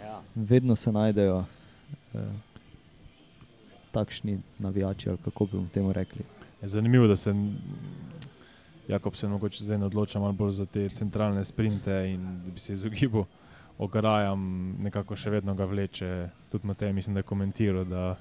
Ja. 0.00 0.20
vedno 0.34 0.74
se 0.74 0.90
najdejo 0.90 1.44
eh, 2.14 2.18
takšni 3.90 4.38
navijači, 4.58 5.08
ali 5.08 5.18
kako 5.18 5.46
bi 5.46 5.68
temu 5.68 5.92
rekli. 5.92 6.22
Je 6.62 6.68
zanimivo, 6.68 7.06
da 7.06 7.16
se 7.16 7.34
Jakob 8.88 9.14
se 9.14 9.28
mogoče 9.28 9.64
zdaj 9.64 9.78
ne 9.78 9.86
odloča 9.86 10.18
malo 10.18 10.32
bolj 10.32 10.52
za 10.52 10.66
te 10.66 10.88
centralne 10.88 11.44
sprinte 11.44 11.92
in 12.08 12.22
da 12.40 12.50
bi 12.50 12.58
se 12.58 12.72
izogibal 12.72 13.24
ograjam, 13.78 14.40
nekako 14.82 15.16
še 15.16 15.30
vedno 15.30 15.54
ga 15.54 15.66
vleče. 15.68 16.28
Tudi 16.52 16.66
Matej, 16.66 16.92
mislim, 16.92 17.14
da 17.14 17.22
je 17.22 17.28
komentiral, 17.28 17.84
da, 17.86 18.16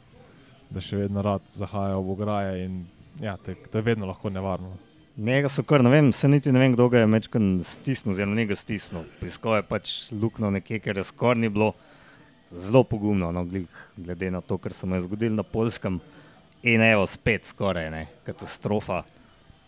da 0.69 0.83
še 0.83 1.03
vedno 1.03 1.23
rad 1.25 1.45
zahaja 1.49 1.97
ob 1.97 2.11
ograje 2.13 2.65
in 2.65 2.83
ja, 3.21 3.37
te, 3.37 3.55
to 3.71 3.79
je 3.79 3.87
vedno 3.89 4.09
lahko 4.09 4.29
nevarno. 4.29 4.75
Njega 5.17 5.49
so 5.49 5.63
kar, 5.65 5.81
ne 5.81 5.89
vem, 5.89 6.11
se 6.13 6.29
niti 6.29 6.51
ne 6.53 6.61
vem, 6.61 6.75
kdo 6.75 6.89
ga 6.93 7.01
je 7.01 7.09
večkrat 7.09 7.65
stisnil, 7.65 8.13
oziroma 8.13 8.37
njega 8.37 8.55
stisnil. 8.55 9.07
Poiskal 9.17 9.57
je 9.57 9.65
pač 9.65 9.95
luknjo 10.13 10.51
nekje, 10.53 10.77
ker 10.83 11.01
je 11.01 11.07
skoraj 11.09 11.41
ni 11.41 11.49
bilo 11.49 11.71
zelo 12.53 12.83
pogumno, 12.85 13.31
no, 13.33 13.41
glede 13.97 14.29
na 14.31 14.43
to, 14.45 14.59
kar 14.61 14.77
se 14.77 14.85
mu 14.85 14.95
je 14.95 15.07
zgodilo 15.07 15.35
na 15.35 15.43
Polskem. 15.43 15.97
In 16.67 16.81
evo, 16.85 17.05
spet 17.09 17.49
skoraj 17.49 17.89
ne, 17.93 18.05
katastrofa. 18.25 19.03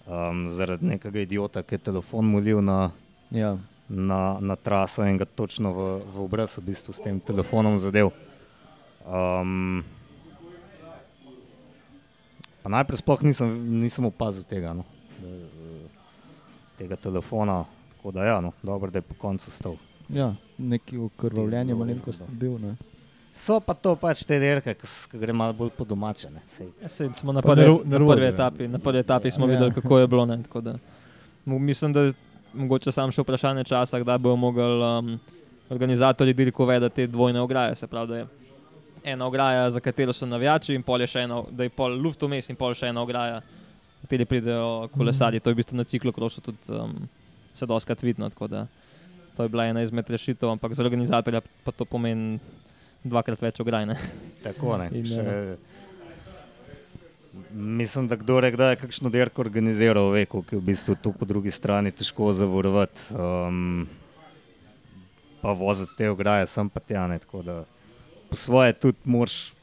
Um, 0.09 0.47
zaradi 0.53 0.87
nekega 0.89 1.21
idiota, 1.21 1.61
ki 1.65 1.77
je 1.77 1.87
telefon 1.89 2.29
molil 2.29 2.61
na, 2.65 2.91
Ja, 3.29 3.57
na, 3.89 4.37
na 4.39 4.55
traso 4.55 5.03
in 5.03 5.17
ga 5.17 5.25
točno 5.25 5.73
v, 5.73 5.79
v 6.13 6.21
obraz 6.21 6.57
v 6.57 6.61
bistvu 6.69 6.93
s 6.93 7.01
tem 7.01 7.19
telefonom 7.19 7.77
zadev. 7.81 8.11
Um, 9.03 9.81
pa 12.63 12.69
najprej 12.69 13.01
sploh 13.01 13.21
nisem, 13.25 13.49
nisem 13.81 14.05
opazil 14.05 14.43
tega, 14.43 14.73
no, 14.73 14.85
da, 15.19 15.29
tega 16.77 16.95
telefona, 16.95 17.65
tako 17.97 18.11
da 18.11 18.25
ja, 18.25 18.37
no, 18.41 18.51
dobro, 18.63 18.91
da 18.91 18.97
je 18.99 19.07
po 19.09 19.15
koncu 19.17 19.51
stal. 19.51 19.75
Ja, 20.09 20.35
neki 20.57 20.97
okrvavljenje, 20.97 21.73
Tisto 21.73 21.79
malenkost 21.79 22.23
bil. 22.29 22.57
Ne. 22.59 22.75
So 23.33 23.59
pa 23.61 23.73
to 23.73 23.93
pač 23.95 24.23
te 24.25 24.39
dirke, 24.41 24.73
ki 24.73 25.19
gre 25.21 25.33
malo 25.33 25.53
bolj 25.53 25.69
po 25.77 25.85
domače. 25.85 26.29
ne, 26.29 26.41
saj 26.47 26.67
Ja, 26.81 26.89
sej, 26.89 27.09
smo 27.15 27.31
na 27.31 27.41
prvi, 27.41 27.65
na 27.85 27.97
prvi 27.97 28.25
etapi, 28.25 28.67
na 28.67 28.79
prvi 28.79 28.99
etapi 28.99 29.31
smo 29.31 29.45
Ja. 29.45 29.51
videli, 29.53 29.73
kako 29.73 29.99
je 29.99 30.07
bilo. 30.07 30.25
Ne, 30.25 30.43
tako 30.43 30.61
da, 30.61 30.75
mislim, 31.45 31.93
da 31.93 32.11
mogoče 32.53 32.91
samo 32.91 33.13
še 33.13 33.23
vprašanje 33.23 33.63
časa, 33.69 33.99
kdaj 34.01 34.17
bodo 34.17 34.35
mogli 34.39 34.63
um, 34.63 35.13
organizatorji 35.69 36.33
dirko 36.33 36.65
vedeti 36.65 36.95
te 36.95 37.07
dvojne 37.07 37.41
ograje. 37.41 37.75
Se 37.75 37.87
pravi, 37.87 38.07
da 38.07 38.17
je 38.17 38.27
ena 39.13 39.27
ograja, 39.27 39.69
za 39.69 39.79
katero 39.79 40.13
so 40.13 40.25
navijači, 40.25 40.75
in 40.75 40.83
pol 40.83 41.01
je 41.01 41.07
še 41.07 41.25
ena, 41.27 41.41
da 41.51 41.67
je 41.67 41.73
pol 41.73 41.95
luft 42.01 42.21
vmes 42.25 42.49
in 42.49 42.59
pol 42.59 42.75
še 42.75 42.91
ena 42.91 43.03
ograja, 43.05 43.41
v 43.99 44.07
kateri 44.07 44.25
pridejo 44.25 44.89
kolesarji. 44.95 45.41
To 45.43 45.51
je 45.51 45.57
v 45.57 45.61
bistvu 45.61 45.79
na 45.79 45.87
ciklokrosu 45.87 46.41
tudi 46.41 46.75
um, 46.75 46.95
se 47.53 47.65
doskrat 47.65 48.01
vidno. 48.01 48.29
To 48.29 49.43
je 49.43 49.49
bila 49.49 49.65
ena 49.65 49.81
izmed 49.81 50.09
rešitev, 50.09 50.49
ampak 50.51 50.73
za 50.73 50.83
organizatorja 50.83 51.41
pa 51.63 51.71
to 51.71 51.85
pomeni 51.85 52.39
dvakrat 53.03 53.41
več 53.41 53.59
ograj. 53.63 53.85
Ne? 53.87 53.95
Tako 54.43 54.77
ne. 54.81 54.89
In, 54.95 55.05
Še, 55.07 55.35
mislim, 57.51 58.07
da 58.07 58.15
kdo 58.15 58.39
je 58.39 58.51
kdaj 58.51 58.75
kakšno 58.75 59.09
dirko 59.09 59.41
organiziral, 59.41 60.09
ve, 60.09 60.25
kako 60.25 60.45
je 60.51 60.59
v 60.59 60.61
bistvu 60.63 60.95
tu 60.95 61.13
po 61.13 61.25
drugi 61.25 61.51
strani 61.51 61.91
težko 61.91 62.33
zavarovati. 62.33 63.01
Um, 63.11 63.87
pa 65.41 65.51
voziti 65.51 65.91
te 65.97 66.09
ograje, 66.09 66.47
sem 66.47 66.69
pa 66.69 66.79
tja. 66.79 67.07
Ne, 67.07 67.19
tako 67.19 67.41
da 67.41 67.63
po 68.29 68.35
svoje 68.35 68.73
tudi 68.73 68.97
moraš 69.05 69.53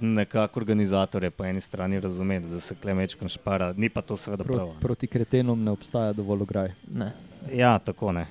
nekako 0.00 0.60
organizatorje 0.60 1.30
po 1.30 1.44
eni 1.44 1.60
strani 1.60 2.00
razumeti, 2.00 2.46
da 2.46 2.60
se 2.60 2.74
klemečko 2.74 3.28
špara, 3.28 3.72
ni 3.72 3.88
pa 3.88 4.02
to 4.02 4.16
seveda 4.16 4.44
Pro, 4.44 4.54
prav. 4.54 4.66
ne. 4.68 4.80
proti 4.80 5.06
kretenom 5.06 5.64
ne 5.64 5.70
obstaja 5.70 6.12
dovolj 6.12 6.42
ograj. 6.42 6.72
Ne. 6.92 7.12
Ja, 7.54 7.78
tako 7.78 8.12
ne. 8.12 8.26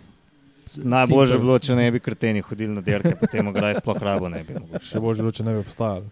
Najbolje 0.76 1.34
bi 1.34 1.40
bilo, 1.40 1.60
če 1.60 1.76
ne 1.76 1.92
bi 1.92 2.00
kreteni 2.00 2.42
hodili 2.42 2.74
na 2.74 2.82
dirke, 2.82 3.16
potem 3.16 3.48
ograje 3.48 3.76
sploh 3.76 3.98
rabo 4.02 4.30
ne 4.30 4.44
bi. 4.44 4.54
mogoče. 4.54 4.86
Še 4.86 5.00
bolj 5.00 5.16
želo, 5.16 5.32
če 5.32 5.44
ne 5.44 5.54
bi 5.54 5.60
obstajali. 5.60 6.06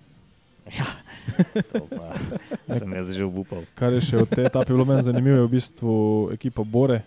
To 1.71 1.87
pa 1.89 2.13
sem 2.79 2.93
jaz 2.93 3.13
že 3.15 3.25
obupal. 3.25 3.63
Kar 3.75 3.93
je 3.93 4.01
še 4.01 4.21
od 4.23 4.29
te 4.29 4.45
etape 4.45 4.73
bilo 4.73 4.85
meni 4.85 5.03
zanimivo, 5.03 5.41
je 5.41 5.47
v 5.47 5.53
bistvu 5.53 5.95
ekipa 6.35 6.63
Bore. 6.63 7.01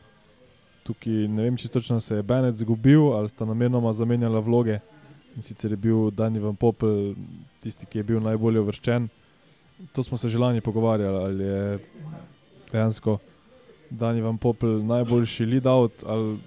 Tukaj 0.87 1.27
ne 1.29 1.49
vem, 1.49 1.57
če 1.59 1.71
točno 1.73 2.01
se 2.01 2.21
je 2.21 2.27
Benet 2.27 2.57
zgubil 2.59 3.13
ali 3.17 3.29
sta 3.29 3.45
namenoma 3.49 3.93
zamenjala 3.93 4.41
vloge. 4.41 4.81
In 5.37 5.45
sicer 5.45 5.75
je 5.75 5.77
bil 5.77 6.11
Dani 6.11 6.41
Van 6.41 6.57
Popel 6.57 7.15
tisti, 7.61 7.85
ki 7.85 8.01
je 8.01 8.09
bil 8.09 8.21
najbolje 8.25 8.63
uvrščen. 8.63 9.09
To 9.93 10.03
smo 10.03 10.17
se 10.17 10.31
že 10.33 10.41
lani 10.41 10.65
pogovarjali, 10.65 11.19
ali 11.29 11.45
je 11.45 11.79
dejansko 12.73 13.19
Dani 13.91 14.25
Van 14.25 14.39
Popel 14.39 14.81
najboljši 14.87 15.47
lead-out 15.47 16.07
ali 16.07 16.39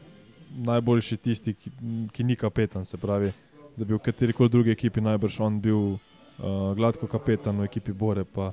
najboljši 0.65 1.17
tisti, 1.17 1.53
ki, 1.53 1.71
ki 2.12 2.23
ni 2.23 2.36
kapetan. 2.36 2.86
Se 2.86 2.97
pravi, 2.97 3.32
da 3.77 3.86
bi 3.86 3.93
v 3.93 4.01
kateri 4.01 4.34
koli 4.34 4.49
drugi 4.49 4.71
ekipi 4.71 5.01
najbrž 5.01 5.39
on 5.45 5.62
bil 5.62 5.99
uh, 6.39 6.75
gladko 6.75 7.08
kapetan 7.08 7.60
v 7.60 7.69
ekipi 7.69 7.93
Bore, 7.93 8.23
pa 8.23 8.52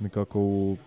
nekako 0.00 0.40
v 0.40 0.78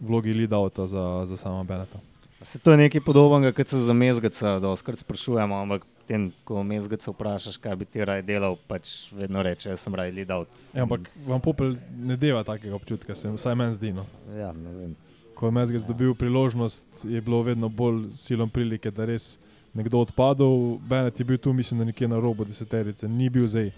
vlogi 0.00 0.32
lead-outa 0.32 0.86
za, 0.86 1.24
za 1.26 1.36
sama 1.36 1.64
Beneta. 1.64 2.00
Se 2.42 2.58
to 2.58 2.70
je 2.72 2.76
nekaj 2.76 3.00
podobnega, 3.04 3.52
kot 3.52 3.68
se 3.68 3.78
za 3.78 3.92
mezgaca 3.92 4.58
doskrat 4.58 4.98
sprašujemo, 4.98 5.56
ampak 5.60 5.84
tem, 6.08 6.30
ko 6.44 6.62
mezgaca 6.64 7.12
vprašaš, 7.12 7.58
kaj 7.60 7.76
bi 7.76 7.84
ti 7.84 8.04
raj 8.04 8.22
delal, 8.24 8.56
pač 8.66 9.12
vedno 9.12 9.42
reče, 9.44 9.68
jaz 9.70 9.84
sem 9.84 9.94
raj 9.94 10.10
lead 10.16 10.32
out. 10.32 10.48
Ja, 10.72 10.86
ampak 10.86 11.10
vam 11.26 11.42
Popel 11.44 11.76
ne 11.94 12.16
deva 12.16 12.40
takega 12.44 12.74
občutka, 12.74 13.14
se 13.14 13.30
vsaj 13.30 13.54
meni 13.54 13.76
zdi. 13.76 13.92
No. 13.94 14.06
Ja, 14.34 14.54
ne 14.56 14.72
vem. 14.74 14.96
Ko 15.36 15.46
je 15.46 15.56
Mezgec 15.56 15.84
dobil 15.84 16.14
priložnost, 16.16 17.04
je 17.04 17.20
bilo 17.20 17.42
vedno 17.44 17.68
bolj 17.68 18.08
silom 18.16 18.50
prilike, 18.50 18.90
da 18.90 19.06
res 19.08 19.36
nekdo 19.76 20.00
odpadel. 20.00 20.80
Benet 20.88 21.20
je 21.20 21.28
bil 21.28 21.38
tu, 21.38 21.52
mislim, 21.52 21.80
da 21.80 21.90
nekje 21.92 22.08
na 22.08 22.18
robu 22.20 22.48
deseterice, 22.48 23.08
ni 23.08 23.30
bil 23.30 23.46
zdaj, 23.48 23.70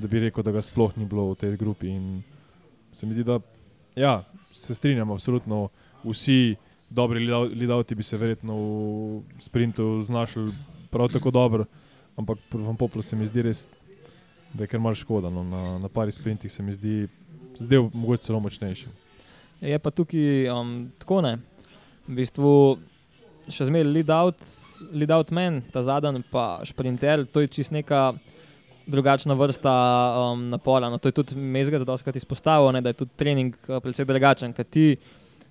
da 0.00 0.08
bi 0.08 0.20
rekel, 0.26 0.44
da 0.44 0.52
ga 0.54 0.62
sploh 0.64 0.96
ni 0.96 1.04
bilo 1.04 1.30
v 1.32 1.38
tej 1.40 1.56
grupi. 1.60 1.92
In 1.92 2.22
se 2.92 3.06
mi 3.06 3.14
zdi, 3.14 3.24
da 3.24 3.40
ja, 3.96 4.24
se 4.56 4.74
strinjamo, 4.74 5.14
absolutno 5.14 5.68
vsi 6.04 6.56
dobri 6.90 7.20
lidavti 7.54 7.94
bi 7.94 8.02
se 8.02 8.16
verjetno 8.16 8.56
v 8.56 9.22
sprintu 9.38 10.02
znašli 10.02 10.50
prav 10.90 11.08
tako 11.08 11.30
dobro, 11.30 11.64
ampak 12.16 12.38
pri 12.50 12.62
Van 12.62 12.76
Poplu 12.76 13.02
se 13.02 13.16
mi 13.16 13.26
zdi 13.26 13.42
res, 13.42 13.68
da 14.54 14.64
je 14.64 14.68
kar 14.68 14.80
mal 14.80 14.94
škoda. 14.94 15.30
No. 15.30 15.44
Na, 15.44 15.78
na 15.78 15.88
pari 15.88 16.12
sprintih 16.12 16.52
se 16.52 16.62
mi 16.62 16.72
zdi, 16.72 17.08
zdaj 17.56 17.86
mogoče 17.92 18.26
celo 18.26 18.40
močnejši. 18.40 18.88
Je 19.60 19.78
pa 19.78 19.90
tukaj 19.90 20.48
um, 20.50 20.90
tako 20.98 21.20
ne. 21.22 21.36
V 22.08 22.16
bistvu 22.18 22.52
še 23.50 23.68
zmeraj 23.68 23.92
lead 23.92 24.10
out, 24.10 24.42
lead 24.90 25.10
out 25.14 25.30
men, 25.30 25.60
ta 25.72 25.82
zadnji 25.86 26.24
pa 26.30 26.60
sprinter, 26.66 27.26
to 27.26 27.44
je 27.44 27.50
čist 27.52 27.74
neka 27.74 28.14
drugačna 28.90 29.34
vrsta 29.34 29.72
um, 30.32 30.48
napora. 30.50 30.90
No, 30.90 30.98
to 30.98 31.08
je 31.08 31.16
tudi 31.16 31.36
Mezga 31.36 31.78
za 31.78 31.86
doskrat 31.88 32.16
izpostavil, 32.16 32.72
ne, 32.72 32.80
da 32.80 32.92
je 32.92 33.00
tudi 33.02 33.16
trening 33.16 33.56
uh, 33.68 33.80
precej 33.82 34.08
drugačen. 34.08 34.52
Ti, 34.52 34.86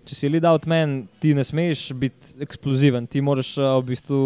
če 0.06 0.16
si 0.16 0.30
lead 0.30 0.46
out 0.46 0.66
men, 0.70 1.02
ti 1.20 1.34
ne 1.34 1.44
smeš 1.44 1.90
biti 2.00 2.40
eksploziven, 2.46 3.08
ti 3.08 3.22
moraš 3.22 3.56
uh, 3.58 3.78
v 3.80 3.92
bistvu 3.92 4.20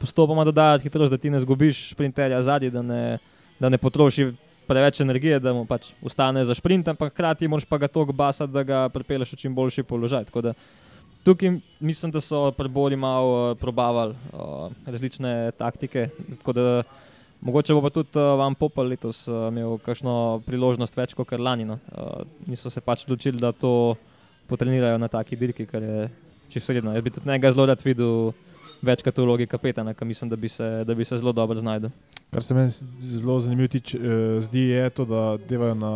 postopoma 0.00 0.44
dodajati 0.48 0.88
hitrost, 0.88 1.12
da 1.12 1.18
ti 1.18 1.30
ne 1.30 1.40
zgubiš 1.40 1.90
sprinterja 1.94 2.42
zadnji, 2.46 2.70
da 2.74 2.82
ne, 2.82 3.02
da 3.60 3.68
ne 3.68 3.78
potroši 3.78 4.30
preveč 4.70 5.00
energije, 5.02 5.40
da 5.42 5.52
mu 5.54 5.64
pač 5.66 5.90
ustane 6.06 6.44
za 6.46 6.54
sprint, 6.54 6.88
ampak 6.92 7.12
hkrati 7.12 7.48
moraš 7.50 7.66
pa 7.66 7.78
ga 7.78 7.88
toliko 7.88 8.14
basati, 8.14 8.52
da 8.52 8.62
ga 8.62 8.84
pripelješ 8.88 9.34
v 9.34 9.42
čim 9.44 9.54
boljši 9.54 9.82
položaj. 9.82 10.30
Tako 10.30 10.50
da 10.50 10.54
Tukaj 11.24 11.58
mislim, 11.80 12.12
da 12.12 12.20
so 12.20 12.50
prebori 12.52 12.96
malo 12.96 13.50
uh, 13.50 13.58
probavali 13.58 14.14
uh, 14.32 14.72
različne 14.86 15.50
taktike. 15.58 16.08
Tako 16.36 16.52
da 16.52 16.82
mogoče 17.40 17.74
bo 17.74 17.82
pa 17.82 17.90
tudi 17.90 18.18
uh, 18.18 18.36
Van 18.38 18.54
Popel 18.54 18.92
letos 18.92 19.26
uh, 19.28 19.48
imel 19.48 19.78
kakšno 19.84 20.42
priložnost 20.46 20.96
več 20.96 21.14
kot 21.14 21.32
lani. 21.38 21.64
No. 21.64 21.78
Uh, 21.92 22.24
niso 22.46 22.70
se 22.70 22.80
pač 22.80 23.04
odločili, 23.06 23.40
da 23.40 23.52
to 23.52 23.96
potrenirajo 24.50 24.98
na 24.98 25.08
taki 25.08 25.36
dirki, 25.36 25.66
kar 25.66 25.82
je 25.82 26.08
čisto 26.50 26.72
vredno. 26.72 26.94
Jaz 26.94 27.02
bi 27.02 27.10
tudi 27.10 27.28
njega 27.28 27.52
zelo 27.52 27.66
rad 27.66 27.82
videl 27.84 28.32
večkrat 28.82 29.18
v 29.18 29.24
vlogi 29.24 29.46
kapetana, 29.46 29.94
ker 29.94 30.08
mislim, 30.08 30.30
da 30.30 30.36
bi 30.36 30.48
se, 30.48 30.84
da 30.84 30.94
bi 30.94 31.04
se 31.04 31.16
zelo 31.16 31.32
dobro 31.32 31.58
znašel. 31.58 31.90
Kar 32.30 32.42
se 32.42 32.54
meni 32.54 32.70
zelo 32.98 33.40
zanimivo 33.40 33.68
tič, 33.68 33.94
eh, 33.94 34.00
zdi, 34.40 34.60
je 34.60 34.90
to, 34.90 35.04
da 35.04 35.36
devajo 35.48 35.74
na 35.74 35.92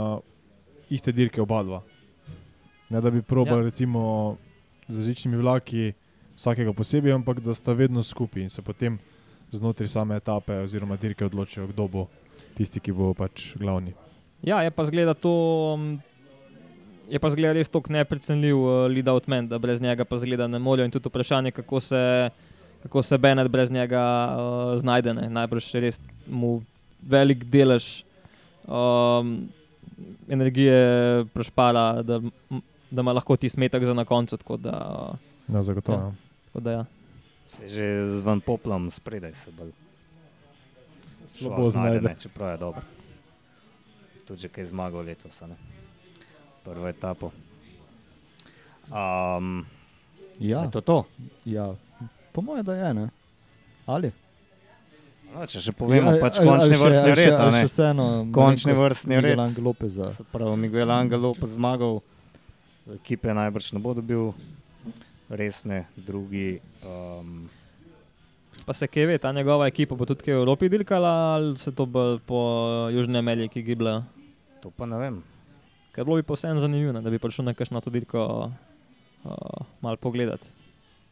iste 0.91 1.13
dirke 1.13 1.43
oba 1.43 1.63
dva. 1.63 1.83
Ne 2.91 3.01
da 3.01 3.11
bi 3.11 3.23
probali, 3.23 3.63
ja. 3.63 3.65
recimo, 3.65 4.37
z 4.89 4.97
različnimi 4.97 5.37
vlaki 5.37 5.93
vsakega 6.37 6.73
posebej, 6.73 7.13
ampak 7.13 7.41
da 7.41 7.55
sta 7.55 7.73
vedno 7.73 8.03
skupaj 8.03 8.43
in 8.43 8.51
se 8.51 8.63
potem 8.63 8.99
znotraj 9.55 9.89
same 9.89 10.17
etape 10.19 10.59
oziroma 10.65 10.97
dirke 11.01 11.25
odločijo, 11.27 11.67
kdo 11.71 11.87
bo 11.89 12.03
tisti, 12.59 12.81
ki 12.81 12.93
bo 12.93 13.13
pač 13.15 13.53
glavni. 13.61 13.95
Ja, 14.43 14.63
je 14.63 14.71
pa 14.71 14.85
zgleda 14.85 15.15
to. 15.15 15.33
um, 15.75 16.01
Je 17.05 17.21
pa 17.21 17.29
zgleda 17.29 17.53
res 17.53 17.69
tako 17.69 17.93
neprecenljiv 17.93 18.57
uh, 18.57 18.87
lead 18.89 19.09
out 19.13 19.27
man, 19.29 19.45
da 19.49 19.59
brez 19.61 19.81
njega 19.81 20.07
pa 20.09 20.17
zgleda 20.17 20.47
ne 20.49 20.59
morejo. 20.59 20.89
In 20.89 20.93
tudi 20.95 21.11
vprašanje, 21.13 21.51
kako 21.53 21.81
se, 21.81 22.31
kako 22.83 23.03
se 23.05 23.19
Benet 23.19 23.49
brez 23.53 23.71
njega 23.71 24.01
uh, 24.33 24.81
znajde. 24.81 25.13
Ne. 25.15 25.29
Najbrž 25.29 25.69
je 25.75 25.83
res 25.85 26.01
mu 26.27 26.63
velik 27.05 27.45
delež 27.45 28.05
um, 28.65 29.49
energije 30.29 31.25
prešpala, 31.37 32.01
da, 32.03 32.21
da 32.91 33.05
ima 33.05 33.13
lahko 33.13 33.37
ti 33.37 33.53
smetek 33.53 33.85
za 33.85 33.93
na 33.95 34.05
koncu. 34.09 34.41
Da, 34.57 34.73
uh, 35.13 35.55
Ja, 35.55 35.63
zagotovo. 35.63 35.99
Ja. 35.99 36.05
Ja. 36.05 36.13
tako 36.47 36.61
da 36.61 36.71
ja. 36.73 36.85
Se 37.55 37.69
že 37.69 37.85
z 38.11 38.23
van 38.23 38.41
poplom 38.41 38.91
spredaj 38.91 39.35
se 39.35 39.51
bolj 39.51 39.71
Slabo 41.25 41.67
znajde, 41.67 42.15
čeprav 42.19 42.51
je 42.51 42.59
dobro. 42.59 42.83
Tudi 44.25 44.41
že 44.41 44.49
kaj 44.51 44.65
zmagal 44.67 45.01
letos, 45.03 45.41
ne? 45.41 45.57
prvo 46.63 46.85
etapo. 46.87 47.31
Um, 48.87 49.67
Ja, 50.37 50.61
je 50.61 50.71
to 50.71 50.81
to? 50.81 51.05
ja. 51.45 51.75
po 52.33 52.43
mojem, 52.43 52.65
da 52.65 52.75
je 52.75 52.95
ne. 52.95 53.09
Ali? 53.87 54.11
No, 55.31 55.47
če 55.47 55.61
še 55.61 55.73
povemo, 55.73 56.11
Ali- 56.11 56.21
pač 56.21 56.39
ali- 56.39 56.47
končni 56.47 56.75
še- 56.75 56.81
vrstni 56.81 57.11
še- 57.11 57.17
red. 57.17 57.33
ne? 57.33 57.51
še 57.57 57.67
Vseeno, 57.67 58.07
Končni 58.33 58.73
vrstni 58.73 59.15
red. 59.17 59.25
Miguel 59.25 59.41
Angel 59.41 59.65
Lopeza. 59.65 60.11
Se 60.11 60.25
pravi, 60.25 60.57
Miguel 60.59 60.91
Angel 60.91 61.21
Lopez 61.21 61.51
zmagal, 61.51 62.03
ekipe 62.93 63.31
najbrž 63.31 63.73
ne 63.73 63.79
bo 63.79 63.95
dobil, 63.95 64.35
resne, 65.29 65.85
drugi. 65.97 66.59
Um, 66.85 67.49
Pa 68.67 68.73
se 68.73 68.87
kje 68.87 69.07
ve, 69.07 69.19
ta 69.19 69.33
njegova 69.33 69.67
ekipa 69.67 69.95
bo 69.95 70.07
tudi 70.07 70.33
v 70.33 70.39
Evropi 70.39 70.69
dirkala 70.69 71.35
ali 71.35 71.59
se 71.59 71.73
to 71.73 71.87
bolj 71.87 72.19
po 72.27 72.39
Južni 72.93 73.19
Ameriki 73.19 73.63
gibla. 73.63 74.05
to 74.63 74.71
pa 74.71 74.87
ne 74.87 74.97
vem. 74.97 75.23
Ker 75.93 76.05
bilo 76.05 76.17
bi 76.17 76.23
posebno 76.23 76.61
zanimivo, 76.61 76.93
ne, 76.93 77.03
da 77.05 77.11
bi 77.11 77.19
prišel 77.19 77.45
na 77.45 77.55
kakšno 77.55 77.81
to 77.81 77.91
dirko 77.91 78.51
uh, 79.25 79.33
malo 79.81 79.97
pogledati. 79.97 80.49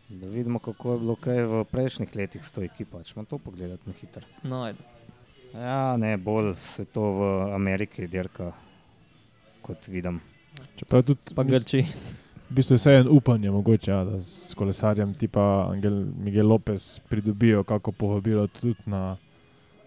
Da 0.09 0.29
vidimo, 0.29 0.59
kako 0.59 0.92
je 0.92 0.98
bilo 0.98 1.16
kaj 1.16 1.44
v 1.44 1.64
prejšnjih 1.64 2.16
letih 2.16 2.44
s 2.44 2.53
to 2.53 2.64
ekipo. 2.64 3.03
Če 3.03 3.25
to 3.29 3.38
pogledati 3.38 3.87
na 3.87 3.94
hitro. 4.01 4.25
No, 4.42 4.64
ajde. 4.64 4.79
Ja, 5.55 5.96
ne, 5.96 6.16
bolj 6.16 6.55
se 6.57 6.85
to 6.85 7.03
v 7.03 7.31
Ameriki 7.55 8.09
dirka, 8.09 8.53
kot 9.62 9.88
vidim. 9.88 10.20
Čeprav 10.77 11.05
tudi 11.05 11.37
pa 11.37 11.44
Grči. 11.44 11.85
V 12.53 12.55
bistvu 12.55 12.77
vse 12.77 12.93
en 13.01 13.09
upanje, 13.09 13.51
mogoče, 13.51 13.91
ja, 13.91 14.03
da 14.05 14.19
s 14.21 14.53
kolesarjem 14.55 15.15
tipa 15.17 15.69
Angel, 15.71 15.95
Miguel 16.21 16.49
Lopez 16.49 16.99
pridobijo 17.09 17.65
kako 17.65 17.93
povabilo 17.93 18.47
tudi 18.47 18.77
na, 18.87 19.17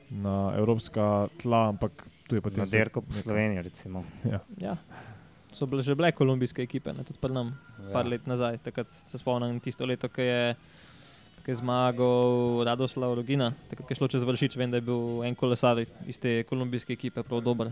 na 0.10 0.54
evropska 0.58 1.28
tla, 1.42 1.68
ampak 1.70 2.08
tu 2.28 2.36
je 2.36 2.42
potem 2.42 2.64
Na 2.64 2.66
derko 2.66 3.02
po 3.02 3.14
Sloveniji, 3.14 3.62
recimo. 3.62 4.02
Ja. 4.26 4.40
Ja. 4.58 4.78
So 5.54 5.66
bile 5.70 5.84
že 5.86 5.96
bile 5.96 6.12
kolumbijske 6.12 6.64
ekipe, 6.66 6.94
ne, 6.94 7.04
tudi 7.04 7.20
pri 7.22 7.34
nam, 7.34 7.54
Ja. 7.86 7.92
par 7.94 8.06
let 8.10 8.26
nazaj. 8.28 8.58
Takrat 8.58 8.90
se 8.90 9.18
spomnim 9.18 9.60
tisto 9.60 9.86
leto, 9.86 10.10
ki 10.10 10.22
je, 10.22 10.56
ki 11.46 11.52
je 11.52 11.56
zmagal 11.56 12.64
Radoslav 12.66 13.14
Rogina, 13.14 13.54
takrat 13.70 13.88
ko 13.88 13.94
je 13.94 13.96
šlo 13.96 14.08
čez 14.08 14.24
vršič, 14.26 14.58
vem, 14.58 14.72
da 14.72 14.82
je 14.82 14.82
bil 14.82 15.22
en 15.24 15.36
kolesar 15.36 15.86
iz 16.08 16.18
te 16.18 16.44
kolumbijske 16.50 16.94
ekipe 16.94 17.24
prav 17.24 17.46
dober. 17.46 17.70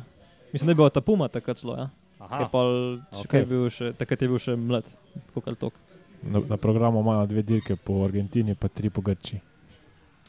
Mislim, 0.53 0.67
da 0.67 0.71
je 0.71 0.75
bil 0.75 0.89
Tapuma 0.89 1.27
takrat 1.27 1.58
celo, 1.58 1.77
ja. 1.82 1.89
Aha, 2.23 2.47
pol, 2.47 3.01
okay. 3.12 3.43
je 3.43 3.49
bil 3.49 3.65
še, 3.67 3.91
takrat 3.99 4.21
je 4.23 4.29
bil 4.31 4.39
še 4.39 4.55
mlad, 4.55 4.88
kot 5.36 5.49
tok. 5.59 5.75
Na, 6.23 6.39
na 6.53 6.57
programu 6.57 7.01
imajo 7.03 7.25
dve 7.27 7.43
dirke 7.43 7.75
po 7.75 7.99
Argentini, 8.05 8.55
pa 8.55 8.71
tri 8.71 8.88
po 8.88 9.03
Grči. 9.03 9.41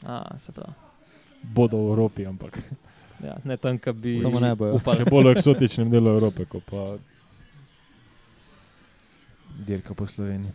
A, 0.03 0.25
se 0.37 0.51
pravi. 0.51 0.75
Bodo 1.45 1.79
v 1.79 1.93
Evropi, 1.93 2.25
ampak 2.27 2.59
Ja, 3.23 3.37
ne 3.43 3.57
tam, 3.57 3.77
ki 3.79 3.91
bi 3.93 4.19
Samo 4.19 4.39
ne 4.39 4.55
bojo. 4.55 4.75
upali. 4.75 4.97
še 4.97 5.09
bolj 5.09 5.29
v 5.29 5.35
eksotičnem 5.37 5.91
delu 5.91 6.17
Evrope, 6.17 6.45
kot 6.45 6.63
pa 6.67 6.97
dirka 9.65 9.95
po 9.95 10.03
Sloveniji. 10.03 10.51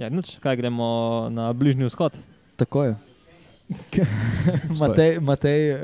Ja, 0.00 0.08
nič, 0.08 0.36
kaj 0.40 0.56
gremo 0.56 1.28
na 1.32 1.52
bližnji 1.52 1.84
vzhod. 1.88 2.16
Tako 2.56 2.84
je. 2.84 2.94
Matej, 4.80 5.20
Matej 5.20 5.60
eh, 5.68 5.78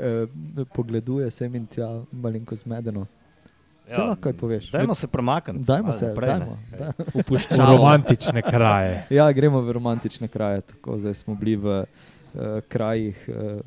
pogleduje 0.73 1.29
sem 1.31 1.53
in 1.55 1.67
tja 1.67 1.89
malenko 2.09 2.55
zmedeno. 2.57 3.05
Se 3.85 3.99
lahko 3.99 4.21
kaj 4.21 4.33
poveš? 4.33 4.71
Dajmo 4.71 4.95
se 4.95 5.07
premakniti. 5.07 5.65
Dajmo 5.65 5.93
se, 5.93 6.07
naprej, 6.07 6.29
ne? 6.29 6.39
dajmo. 6.39 6.57
Da. 6.71 6.93
V 7.05 7.15
Upuščamo. 7.15 7.69
romantične 7.69 8.41
kraje. 8.41 9.05
Ja, 9.11 9.31
gremo 9.31 9.61
v 9.61 9.71
romantične 9.71 10.27
kraje. 10.27 10.61
Tako, 10.63 10.97
zdaj 10.97 11.15
smo 11.15 11.35
bili 11.35 11.55
v 11.55 11.65
uh, 11.75 11.85
krajih 12.65 13.27
uh, 13.27 13.61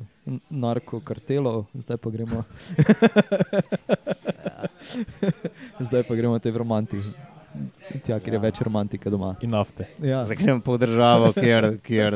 narkokartelov, 0.49 1.65
zdaj 1.73 1.97
pa 1.97 2.09
gremo. 2.09 2.43
zdaj 5.79 6.03
pa 6.03 6.15
gremo 6.15 6.39
te 6.39 6.51
v 6.51 6.57
romantiki. 6.57 7.09
Tja, 8.03 8.19
kjer 8.19 8.29
je 8.29 8.33
Ja. 8.33 8.39
več 8.41 8.61
romantike 8.61 9.09
doma. 9.09 9.35
In 9.41 9.49
nafte. 9.49 9.87
Ja. 9.99 10.25
Zdaj 10.25 10.35
gremo 10.35 10.61
po 10.61 10.77
državo, 10.77 11.33
kjer, 11.33 11.79
kjer, 11.79 12.13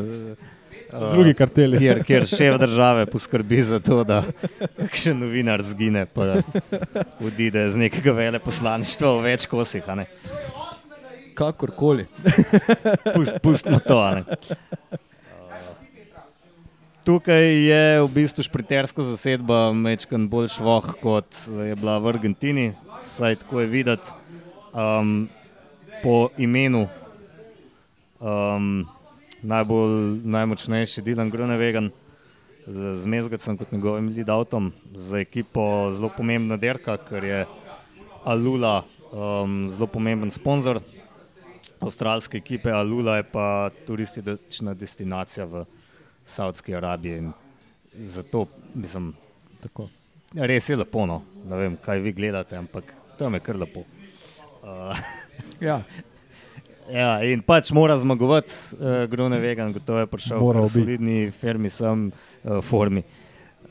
uh, 0.93 1.11
drugi 1.13 1.33
karteli. 1.33 1.77
kjer, 1.77 2.03
kjer 2.03 2.27
šef 2.27 2.57
države 2.59 3.05
poskrbi 3.05 3.61
za 3.61 3.79
to, 3.79 4.03
da 4.03 4.23
kakšen 4.77 5.19
novinar 5.19 5.63
zgine, 5.63 6.05
pa 6.05 6.41
odide 7.19 7.69
z 7.71 7.77
nekega 7.77 8.11
veleposlaništva 8.11 9.13
v 9.17 9.23
več 9.29 9.45
kosih. 9.51 9.87
a 9.87 9.95
ne. 9.95 10.07
Kakorkoli. 11.33 12.07
Pust, 13.13 13.39
pustimo 13.41 13.79
to. 13.79 13.99
a 14.01 14.15
ne. 14.15 14.23
Tukaj 17.01 17.45
je 17.65 17.85
v 18.03 18.07
bistvu 18.13 18.43
špriterska 18.45 19.01
zasedba 19.01 19.71
mečkan 19.73 20.27
bolj 20.29 20.51
švoh, 20.53 20.85
kot 21.01 21.33
je 21.49 21.73
bila 21.73 21.97
v 21.97 22.11
Argentini, 22.13 22.65
vsaj 23.01 23.41
tako 23.41 23.63
je 23.63 23.67
videti. 23.71 24.13
Um, 24.71 25.25
po 26.03 26.29
imenu 26.37 26.87
um, 28.21 28.85
najbolj, 29.41 30.21
najmočnejši 30.23 31.01
Dylan 31.01 31.31
Grunewagen 31.31 31.89
z, 32.67 32.95
z 32.95 33.05
Mezgacem 33.05 33.57
kot 33.57 33.71
njegovim 33.71 34.09
lead 34.15 34.29
avtom, 34.29 34.71
za 34.95 35.19
ekipo 35.19 35.91
zelo 35.93 36.11
pomembna 36.17 36.57
derka, 36.57 36.97
ker 36.97 37.23
je 37.23 37.45
Alula 38.23 38.83
um, 39.11 39.69
zelo 39.69 39.87
pomemben 39.87 40.31
sponzor 40.31 40.81
avstralske 41.81 42.37
ekipe, 42.37 42.71
Alula 42.71 43.17
je 43.17 43.23
pa 43.23 43.69
turistična 43.87 44.73
destinacija 44.73 45.45
v 45.45 45.65
Saudski 46.25 46.75
Arabiji. 46.75 47.17
in 47.17 47.31
Zato 47.93 48.45
mislim, 48.73 49.13
Tako. 49.61 49.89
res 50.33 50.69
je 50.69 50.75
lepo. 50.75 51.05
No. 51.05 51.21
Ne 51.49 51.57
vem, 51.57 51.77
kaj 51.77 51.99
vi 51.99 52.13
gledate, 52.13 52.55
ampak 52.55 52.93
tam 53.17 53.33
je 53.33 53.39
kar 53.39 53.55
lepo. 53.55 53.83
Uh, 54.61 54.97
Ja. 55.61 55.83
Ja, 56.89 57.19
in 57.21 57.41
pač 57.45 57.69
mora 57.71 57.97
zmagovati, 57.99 58.53
uh, 58.73 59.05
Grone 59.05 59.37
Vegan, 59.39 59.73
gotovo 59.73 59.99
je 59.99 60.07
prišel 60.07 60.39
Moral 60.39 60.65
v 60.65 60.71
solidni 60.71 61.17
firmi, 61.31 61.69
sem 61.69 62.09
uh, 62.09 62.61
formi. 62.61 63.03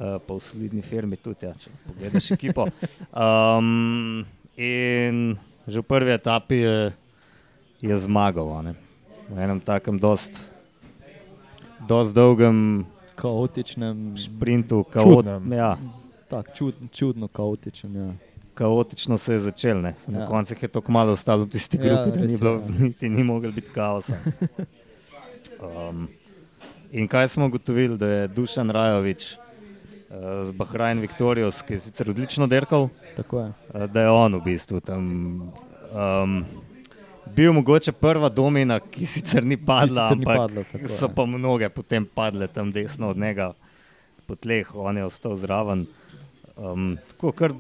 Uh, 0.01 0.17
pa 0.23 0.33
v 0.35 0.41
solidni 0.41 0.83
firmi 0.83 1.17
tudi, 1.17 1.45
ja, 1.49 1.53
če 1.57 1.73
pogledaš 1.89 2.31
ekipo. 2.37 2.69
Um, 3.11 4.23
in 4.57 5.35
že 5.67 5.83
v 5.83 5.87
prvi 5.87 6.15
etapi 6.15 6.57
je, 6.63 6.79
je 7.83 7.97
zmagal. 8.07 8.47
a 8.55 8.61
ne. 8.63 8.73
V 9.29 9.37
enem 9.39 9.61
takem 9.61 9.99
dost, 9.99 10.35
dost 11.87 12.15
dolgem 12.15 12.87
Kaotičnem. 13.15 14.17
sprintu, 14.17 14.87
Čudnem. 14.89 15.45
kaot, 15.45 15.53
ja, 15.53 15.77
Tak, 16.31 16.55
čud, 16.55 16.75
čudno 16.95 17.27
kaotičen. 17.29 17.91
Ja. 17.91 18.11
Kaotično 18.61 19.19
se 19.19 19.33
je 19.33 19.41
začel. 19.49 19.81
Ne. 19.81 19.95
Na 20.07 20.19
Ja. 20.19 20.23
ja. 20.23 20.27
koncu 20.29 20.55
je 20.63 20.69
tako 20.69 20.93
malo 20.93 21.13
ostalo 21.13 21.45
v 21.45 21.51
tisti 21.57 21.79
Ja, 21.81 21.83
grupi, 22.05 22.19
da 22.19 22.25
res 22.25 22.33
ni, 22.33 22.39
bilo, 22.39 22.53
ja. 22.53 22.85
niti 22.85 23.09
ni 23.09 23.25
mogel 23.25 23.53
biti 23.57 23.73
kaosa. 23.73 24.19
Um, 25.61 26.09
in 26.93 27.09
kaj 27.09 27.29
smo 27.29 27.47
ugotovili, 27.47 27.97
da 27.99 28.07
je 28.07 28.29
Dušan 28.29 28.71
Rajovič 28.71 29.33
uh, 29.33 30.45
z 30.45 30.53
Bahrajn 30.53 31.01
Viktorijos, 31.01 31.63
ki 31.63 31.79
je 31.79 31.87
sicer 31.87 32.11
odlično 32.11 32.47
derkal, 32.47 32.89
je. 33.17 33.25
uh, 33.33 33.87
da 33.93 34.01
je 34.05 34.11
on 34.11 34.37
v 34.37 34.43
bistvu 34.45 34.81
tam. 34.81 35.07
Um, 35.93 36.45
Bil 37.37 37.53
mogoče 37.53 37.93
prva 37.93 38.29
domina, 38.29 38.81
ki 38.81 39.07
sicer 39.07 39.45
ni 39.45 39.57
padla, 39.57 40.09
sicer 40.09 40.19
ni 40.19 40.27
padla, 40.27 40.65
tako 40.73 40.89
so 40.91 41.09
pa 41.15 41.27
mnoge 41.27 41.69
potem 41.71 42.05
padle 42.05 42.49
tam 42.49 42.73
desno 42.75 43.13
od 43.15 43.19
njega 43.19 43.53
po 44.27 44.35
tleh, 44.35 44.67
on 44.75 44.97
je 44.97 45.05
ostal 45.05 45.37
zraven. 45.37 45.87
Um, 46.57 46.97
tako 47.13 47.33
kar 47.33 47.55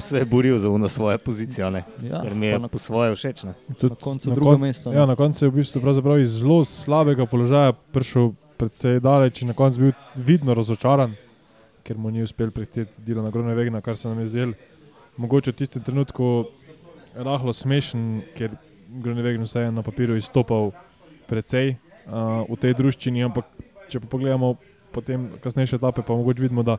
se 0.00 0.18
je 0.18 0.24
boril 0.24 0.58
za 0.58 0.70
uno 0.70 0.88
svojo 0.88 1.18
pozicijo, 1.18 1.70
ne? 1.70 1.84
Ja, 2.02 2.22
ker 2.22 2.34
mi 2.34 2.46
je 2.46 2.58
na- 2.58 2.68
po 2.68 2.78
svoje 2.78 3.14
všeč. 3.14 3.44
Ne? 3.44 3.54
Tudi 3.78 3.90
Na 3.90 3.96
koncu 3.96 4.28
na 4.28 4.34
drugo 4.34 4.50
kon- 4.52 4.60
mesto. 4.60 4.92
Ja, 4.92 5.06
na 5.06 5.16
koncu 5.16 5.44
je 5.44 5.50
v 5.50 5.54
bistvu 5.54 6.18
iz 6.18 6.28
zelo 6.30 6.64
slabega 6.64 7.26
položaja 7.26 7.72
prišel 7.72 8.32
precej 8.56 9.00
daleč 9.00 9.42
in 9.42 9.48
na 9.48 9.54
koncu 9.54 9.80
bil 9.80 9.92
vidno 10.16 10.54
razočaran, 10.54 11.14
ker 11.84 11.96
mu 11.98 12.10
ni 12.10 12.22
uspel 12.22 12.50
prihiteti 12.50 13.00
delo 13.00 13.22
na 13.22 13.30
Grone 13.30 13.54
Vegna, 13.54 13.80
kar 13.80 13.96
se 13.96 14.08
nam 14.08 14.18
je 14.20 14.26
zdelo 14.26 14.52
mogoče 15.16 15.52
v 15.52 15.56
tistem 15.56 15.82
trenutku 15.82 16.44
rahlo 17.14 17.52
smešen, 17.52 18.22
ker 18.36 18.50
Grone 18.88 19.22
Vegn 19.22 19.42
vse 19.44 19.60
je 19.60 19.72
na 19.72 19.82
papirju 19.82 20.16
izstopal 20.16 20.72
precej 21.28 21.76
uh, 22.06 22.42
v 22.48 22.56
tej 22.56 22.74
druščini, 22.74 23.22
ampak 23.24 23.44
če 23.88 24.00
pa 24.00 24.06
pogledamo 24.06 24.56
potem 24.90 25.28
kasnejše 25.42 25.76
etape, 25.76 26.02
pa 26.02 26.14
mogoče 26.14 26.42
vidimo, 26.42 26.62
da 26.62 26.78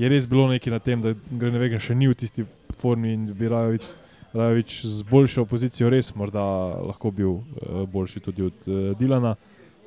je 0.00 0.08
res 0.08 0.26
bilo 0.26 0.48
nekaj 0.48 0.72
na 0.72 0.78
tem, 0.80 1.02
da 1.02 1.12
Grone 1.30 1.60
Vegn 1.60 1.80
še 1.82 1.94
ni 1.94 2.08
v 2.08 2.16
tisti 2.16 2.46
formi 2.80 3.12
in 3.12 3.26
bi 3.36 3.50
Rajovic 3.52 3.92
Rajovič 4.32 4.84
z 4.86 5.02
boljšo 5.10 5.44
pozicijo 5.44 5.90
res 5.90 6.12
morda 6.14 6.42
lahko 6.86 7.10
bil 7.10 7.32
uh, 7.40 7.82
boljši 7.90 8.20
tudi 8.22 8.46
od 8.46 8.68
uh, 8.68 8.92
Dilana. 8.98 9.34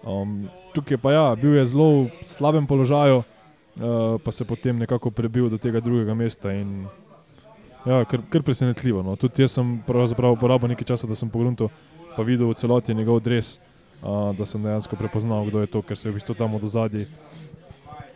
Um, 0.04 0.49
tukaj 0.76 0.99
pa 0.99 1.13
ja, 1.15 1.28
bil 1.39 1.56
je 1.56 1.63
zelo 1.71 1.88
v 2.04 2.28
slabem 2.28 2.67
položaju, 2.67 3.21
uh, 3.23 4.19
pa 4.19 4.32
se 4.36 4.45
potem 4.45 4.76
nekako 4.84 5.13
prebil 5.15 5.47
do 5.49 5.58
tega 5.58 5.80
drugega 5.80 6.13
mesta. 6.13 6.52
In, 6.52 6.84
ja, 7.88 8.04
kar, 8.04 8.19
kar 8.30 8.43
presenetljivo. 8.43 8.99
No. 9.04 9.15
Tudi 9.15 9.47
jaz 9.47 9.56
sem 9.56 9.78
porabil 9.88 10.76
nekaj 10.76 10.91
časa, 10.91 11.08
da 11.08 11.15
sem 11.15 11.32
pogledal, 11.32 11.71
pa 12.17 12.28
videl 12.28 12.52
v 12.52 12.60
celoti 12.60 12.91
njegov 12.91 13.23
dres, 13.23 13.62
uh, 14.04 14.36
da 14.36 14.43
sem 14.43 14.60
dejansko 14.60 14.99
prepoznal, 14.99 15.47
kdo 15.47 15.63
je 15.63 15.71
to, 15.71 15.82
ker 15.88 15.95
se 15.95 16.10
je 16.10 16.12
v 16.12 16.19
bistvu 16.19 16.36
tam 16.36 16.60
od 16.60 16.67
ozadja, 16.67 17.08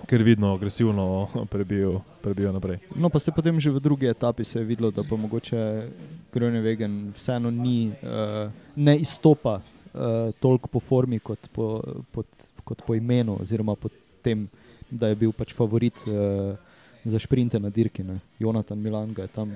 ker 0.08 0.24
vidno 0.24 0.54
agresivno 0.54 1.28
prebijo, 1.52 2.02
naprej. 2.54 2.80
No, 2.96 3.10
pa 3.10 3.20
se 3.20 3.32
potem 3.32 3.60
že 3.60 3.72
v 3.72 3.80
drugi 3.80 4.08
etapi 4.08 4.43
je 4.43 4.63
videlo, 4.63 4.91
da 4.91 5.04
pa 5.04 5.15
mogoče 5.15 5.89
Grönewegen 6.34 7.12
vseeno 7.15 7.52
ni, 7.52 7.91
uh, 8.04 8.52
ne 8.76 8.98
izstopa 8.98 9.60
uh, 9.60 10.34
toliko 10.39 10.67
po 10.67 10.80
formi 10.80 11.20
kot 11.20 11.50
po, 11.52 11.82
pot, 12.12 12.28
kot 12.63 12.82
po 12.88 12.96
imenu, 12.96 13.38
oziroma 13.41 13.76
po 13.76 13.89
tem, 14.22 14.48
da 14.91 15.08
je 15.08 15.15
bil 15.15 15.32
pač 15.32 15.54
favorit 15.54 16.00
uh, 16.08 16.56
za 17.06 17.20
šprinte 17.20 17.60
na 17.60 17.70
dirki. 17.70 18.04
Ne. 18.04 18.20
Jonathan 18.39 18.80
Milan 18.80 19.13
ga 19.13 19.28
je 19.28 19.34
tam. 19.36 19.52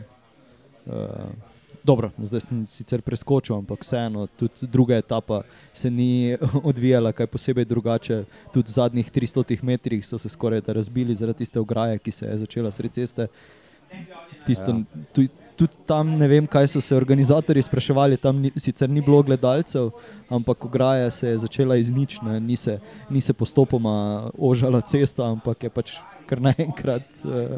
Uh, 0.86 1.51
Dobro, 1.84 2.12
zdaj 2.22 2.42
sem 2.46 2.66
sicer 2.70 3.02
preskočil, 3.02 3.56
ampak 3.58 3.82
vseeno, 3.82 4.28
tudi 4.38 4.68
druga 4.70 4.98
etapa 5.02 5.42
se 5.74 5.90
ni 5.90 6.38
odvijala 6.70 7.12
kaj 7.12 7.28
posebej 7.28 7.66
drugače. 7.66 8.24
Tudi 8.54 8.70
v 8.70 8.74
zadnjih 8.74 9.12
300 9.12 9.64
metrih 9.64 10.06
so 10.06 10.18
se 10.18 10.30
skoraj 10.30 10.62
da 10.62 10.74
razbili 10.78 11.16
zaradi 11.16 11.38
tiste 11.42 11.60
ograje, 11.60 11.98
ki 11.98 12.12
se 12.12 12.26
je 12.26 12.38
začela 12.38 12.72
sred 12.72 12.92
ceste. 12.92 13.28
Tisto, 14.46 14.72
ja. 14.72 15.06
tudi, 15.14 15.30
tudi 15.58 15.74
tam 15.86 16.14
ne 16.18 16.28
vem, 16.28 16.48
kaj 16.48 16.68
so 16.68 16.82
se 16.82 16.96
organizatorji 16.96 17.64
spraševali, 17.64 18.18
tam 18.18 18.40
ni, 18.42 18.52
sicer 18.58 18.90
ni 18.90 19.02
bilo 19.02 19.24
gledalcev, 19.24 19.90
ampak 20.30 20.66
ograja 20.66 21.10
se 21.12 21.28
je 21.28 21.38
začela 21.38 21.76
izničiti, 21.76 22.26
ni, 22.26 22.56
se- 22.56 22.80
ni 23.10 23.22
se 23.22 23.34
postopoma 23.34 24.30
ožala 24.38 24.82
cesta, 24.82 25.26
ampak 25.32 25.64
je 25.64 25.70
pač 25.70 25.98
kar 26.26 26.42
naenkrat 26.42 27.26
uh, 27.26 27.58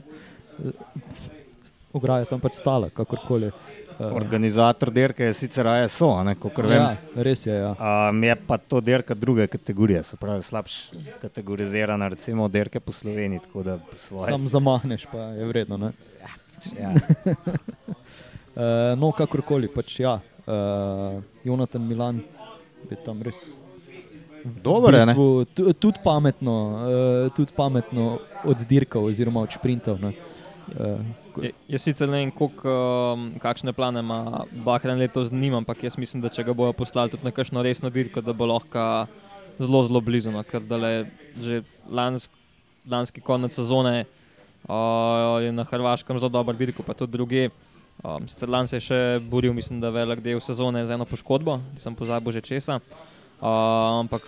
ograja 1.94 2.26
tam 2.26 2.42
pač 2.42 2.58
stala, 2.58 2.90
kakorkoli. 2.90 3.52
Organizator 4.00 4.92
dirke 4.92 5.24
je 5.24 5.34
sicer 5.34 5.68
ASO, 5.68 6.08
kot 6.36 6.58
vem. 6.60 6.72
ja, 6.74 6.98
res 7.16 7.46
je. 7.46 7.54
Ja. 7.54 7.76
Um, 8.10 8.24
je 8.24 8.36
pa 8.38 8.58
to 8.58 8.82
dirka 8.82 9.14
druge 9.14 9.48
kategorije, 9.48 10.04
se 10.04 10.16
pravi 10.16 10.42
slabše 10.42 10.90
kategorizirana, 11.22 12.08
recimo 12.08 12.48
dirke 12.48 12.80
po 12.80 12.92
Sloveniji. 12.92 13.40
svoje- 13.96 14.32
Sam 14.32 14.48
zamahneš, 14.48 15.06
pa 15.06 15.18
je 15.18 15.46
vredno. 15.46 15.78
Ne? 15.78 15.92
Ja. 16.80 16.92
Uh, 18.56 18.62
no, 19.00 19.12
kakorkoli, 19.12 19.68
pač 19.68 20.00
ja. 20.00 20.20
Uh, 20.46 20.54
Jonathan 21.44 21.82
Milan 21.82 22.22
je 22.90 22.98
tam 22.98 23.22
res. 23.22 23.54
Dobro 24.44 24.92
je, 24.92 25.00
ne? 25.00 25.06
bistvu, 25.06 25.46
tu- 25.46 25.74
tudi 25.74 26.00
pametno, 26.04 26.56
uh, 27.32 27.48
pametno 27.56 28.20
oddirkal 28.44 29.06
oziroma 29.06 29.40
odšprintal. 29.40 29.98
ne. 30.02 30.14
Uh, 30.72 31.44
Jaz 31.68 31.84
sicer 31.84 32.08
ne 32.08 32.22
vem, 32.22 32.32
koliko, 32.32 32.72
um, 33.18 33.26
kakšne 33.42 33.74
plane 33.76 34.00
ima 34.00 34.46
Bahrain 34.66 35.00
letos 35.02 35.28
z 35.28 35.36
njim, 35.36 35.58
ampak 35.60 35.84
jaz 35.84 35.98
mislim, 35.98 36.22
da 36.24 36.32
če 36.32 36.46
ga 36.48 36.54
bojo 36.56 36.74
poslali 36.78 37.12
tudi 37.12 37.26
na 37.26 37.34
kakšno 37.36 37.64
resno 37.66 37.90
dirko, 37.90 38.22
da 38.22 38.34
bo 38.38 38.48
lahko 38.48 38.86
zelo, 39.60 39.84
zelo 39.84 40.02
blizu. 40.02 40.32
No, 40.32 40.44
ker 40.48 40.64
da 40.64 40.80
je 40.88 41.04
že 41.42 41.62
lansk, 41.90 42.32
lanski 42.90 43.22
konec 43.22 43.56
sezone 43.56 44.06
uh, 44.06 45.42
je 45.44 45.52
na 45.52 45.68
Hrvaškem 45.68 46.22
zelo 46.22 46.32
dober 46.32 46.56
dirko, 46.56 46.86
pa 46.86 46.94
tudi 46.94 47.18
druge. 47.18 47.50
Um, 48.04 48.28
sicer 48.28 48.50
lan 48.50 48.68
se 48.68 48.80
je 48.80 48.88
še 48.88 49.02
boril, 49.30 49.54
mislim, 49.54 49.82
da 49.84 49.92
velik 49.94 50.24
del 50.24 50.42
sezone 50.42 50.86
z 50.88 50.96
eno 50.96 51.06
poškodbo, 51.06 51.60
nisem 51.76 51.96
pozabil 51.96 52.34
že 52.34 52.42
česa. 52.42 52.80
Uh, 53.44 54.04
ampak 54.04 54.26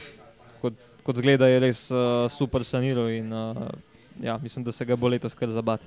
kot, 0.61 0.75
kot 1.03 1.17
zgleda 1.17 1.47
je 1.47 1.59
res 1.63 1.87
uh, 1.93 2.27
super 2.31 2.65
saniral 2.67 3.09
in 3.13 3.31
uh, 3.33 3.69
ja, 4.21 4.37
mislim, 4.41 4.63
da 4.63 4.71
se 4.71 4.85
ga 4.85 4.95
bo 4.95 5.07
letos 5.07 5.33
kar 5.33 5.49
zabati. 5.49 5.85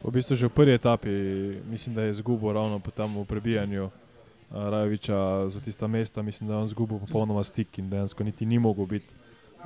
V 0.00 0.08
bistvu 0.08 0.36
že 0.36 0.48
v 0.48 0.56
prvi 0.56 0.72
etapi 0.74 1.12
mislim, 1.68 1.94
da 1.94 2.02
je 2.02 2.10
izgubil 2.16 2.52
ravno 2.52 2.78
po 2.78 2.90
tam 2.90 3.20
v 3.20 3.24
prebijanju 3.24 3.84
uh, 3.84 3.92
Rajoviča 4.50 5.48
za 5.48 5.60
tista 5.60 5.86
mesta. 5.86 6.22
Mislim, 6.22 6.48
da 6.48 6.54
je 6.54 6.58
on 6.58 6.64
izgubil 6.64 6.98
popolnoma 6.98 7.44
stik 7.44 7.78
in 7.78 7.90
dejansko 7.90 8.24
niti 8.24 8.46
ni 8.46 8.58
mogel 8.58 8.86
biti 8.86 9.12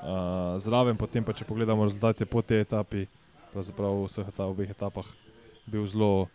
uh, 0.02 0.58
zraven. 0.58 0.96
Potem 0.96 1.24
pa 1.24 1.32
če 1.32 1.46
pogledamo 1.46 1.86
rezultate 1.86 2.26
po 2.26 2.42
tej 2.42 2.66
etapi, 2.66 3.06
pravzaprav 3.54 3.94
v 3.94 4.10
vseh 4.10 4.26
ta, 4.34 4.50
obeh 4.50 4.70
etapah, 4.70 5.06
bil 5.70 5.86
zelo, 5.86 6.26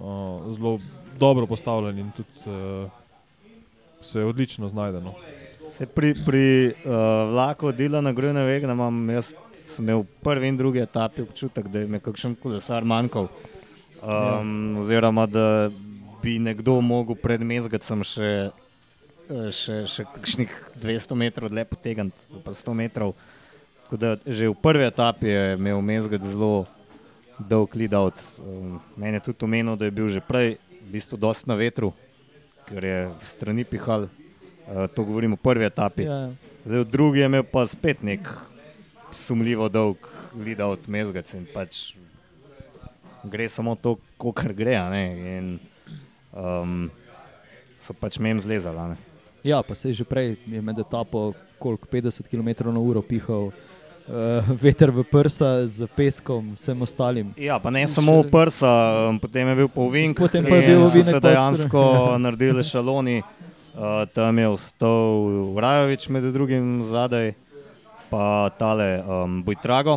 uh, 0.00 0.48
zelo 0.56 0.80
dobro 1.20 1.46
postavljen 1.46 1.98
in 1.98 2.10
tudi 2.16 2.32
uh, 2.48 2.88
se 4.00 4.18
je 4.18 4.24
odlično 4.24 4.68
znajden. 4.68 5.04
No. 5.04 5.14
Se 5.76 5.86
pri 5.86 6.16
pri 6.24 6.72
uh, 6.72 7.30
vlaku 7.30 7.68
od 7.68 7.76
Dilana 7.76 8.12
Grujna 8.12 8.48
Vegna 8.48 8.72
imam, 8.72 9.10
jaz 9.10 9.34
sem 9.72 9.88
imel 9.88 10.04
v 10.04 10.20
prvi 10.24 10.52
in 10.52 10.56
drugi 10.56 10.82
etapi 10.84 11.24
občutek, 11.24 11.68
da 11.72 11.82
je 11.82 11.88
mi 11.88 12.00
kakšen 12.00 12.36
kolesar 12.36 12.84
manjkal. 12.84 13.30
Um, 14.02 14.76
oziroma, 14.82 15.26
da 15.26 15.70
bi 16.22 16.38
nekdo 16.38 16.80
mogel 16.84 17.16
pred 17.18 17.42
mezgacem 17.42 18.02
še, 18.06 18.50
eh, 19.30 19.48
še, 19.50 19.82
še 19.90 20.06
kakšnih 20.06 20.52
200 20.82 21.18
metrov 21.18 21.50
dlje 21.50 21.64
potegniti, 21.70 22.28
pa 22.44 22.54
100 22.54 22.74
metrov. 22.78 23.16
Tako 23.84 23.96
da 24.00 24.16
že 24.26 24.48
v 24.48 24.56
prvi 24.56 24.86
etapi 24.88 25.26
je 25.28 25.42
imel 25.58 25.82
mezgac 25.82 26.22
zelo 26.22 26.66
dolg 27.38 27.74
lead 27.74 27.94
out. 27.94 28.18
Um, 28.38 28.78
meni 28.96 29.18
je 29.18 29.26
tudi 29.30 29.44
omenil, 29.44 29.76
da 29.76 29.88
je 29.88 29.94
bil 29.94 30.08
že 30.08 30.22
prej 30.22 30.56
v 30.82 30.88
bistvu 30.94 31.18
dosti 31.18 31.50
na 31.50 31.58
vetru, 31.58 31.92
ker 32.68 32.82
je 32.84 33.00
v 33.10 33.22
strani 33.22 33.64
pihal. 33.66 34.08
Uh, 34.62 34.86
to 34.94 35.02
govorimo 35.02 35.34
o 35.34 35.42
prvi 35.42 35.66
etapi. 35.66 36.06
ja, 36.06 36.30
Zdaj, 36.62 36.86
v 36.86 36.90
drugi 36.90 37.18
je 37.18 37.26
imel 37.26 37.42
pa 37.42 37.66
spet 37.66 38.06
nek 38.06 38.22
sumljivo 39.14 39.68
dolg 39.68 39.96
lead 40.44 40.60
out 40.60 40.86
mezgac 40.88 41.34
in 41.34 41.46
pač 41.54 41.94
gre 43.24 43.48
samo 43.48 43.74
to, 43.76 43.96
kar 44.34 44.52
gre. 44.52 44.74
In, 45.38 45.58
um, 46.32 46.90
so 47.78 47.94
pač 47.94 48.18
mem 48.18 48.40
zlezali. 48.40 48.78
a 48.78 48.86
ne. 48.88 48.96
ja, 49.44 49.62
pa 49.62 49.74
se 49.74 49.88
je 49.88 49.94
že 49.94 50.04
prej 50.04 50.36
je 50.46 50.62
med 50.62 50.78
etapo 50.78 51.32
koliko 51.58 51.86
50 51.86 52.28
km/h 52.28 53.02
pihal. 53.02 53.52
Uh, 54.02 54.42
veter 54.58 54.90
v 54.90 55.06
prsa 55.06 55.62
z 55.62 55.86
peskom, 55.94 56.58
vsem 56.58 56.74
ostalim. 56.82 57.30
Ja, 57.38 57.62
pa 57.62 57.70
ne 57.70 57.86
In 57.86 57.88
samo 57.88 58.18
še- 58.18 58.26
v 58.26 58.30
prsa, 58.34 58.72
um, 59.08 59.18
potem 59.22 59.46
je 59.46 59.54
bil 59.54 59.70
povink, 59.70 60.18
Potem 60.18 60.42
pa 60.42 60.58
je 60.58 60.74
bil 60.74 60.82
ovinek 60.82 61.14
se 61.14 61.20
dejansko 61.22 61.82
naredili 62.24 62.62
šaloni. 62.66 63.22
Uh, 63.78 64.02
tam 64.10 64.34
je 64.38 64.48
ostal 64.50 65.54
Rajovič 65.54 66.10
med 66.10 66.26
drugim 66.34 66.82
zadaj, 66.82 67.38
pa 68.12 68.52
tale 68.60 69.00
um, 69.00 69.40
Bojtrago, 69.40 69.96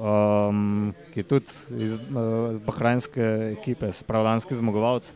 um, 0.00 0.94
ki 1.12 1.20
je 1.20 1.28
tudi 1.28 1.52
iz, 1.84 1.98
uh, 2.00 2.56
bahrajnske 2.64 3.28
ekipe, 3.52 3.92
spravljanski 3.92 4.56
zmagovalec. 4.56 5.12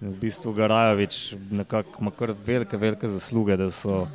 V 0.00 0.12
bistvu 0.20 0.52
ga 0.56 0.68
Rajovič 0.68 1.36
nekako 1.52 2.04
ima 2.04 2.12
kar 2.12 2.32
velike, 2.44 2.76
velike 2.76 3.08
zasluge, 3.08 3.56
da, 3.56 3.70
so, 3.72 4.06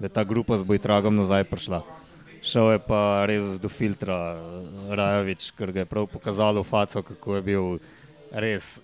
da 0.00 0.08
je 0.08 0.12
ta 0.12 0.24
grupa 0.24 0.56
z 0.60 0.64
Bojtragom 0.68 1.16
nazaj 1.16 1.44
prišla. 1.48 1.82
Šel 2.44 2.76
je 2.76 2.80
pa 2.84 3.24
res 3.28 3.56
do 3.60 3.68
filtra 3.72 4.36
Rajovič, 4.92 5.50
ker 5.56 5.72
ga 5.72 5.84
je 5.84 5.88
prav 5.88 6.08
pokazalo 6.12 6.60
v 6.60 6.68
faco, 6.68 7.02
kako 7.02 7.40
je 7.40 7.42
bil 7.42 7.64
res 8.32 8.76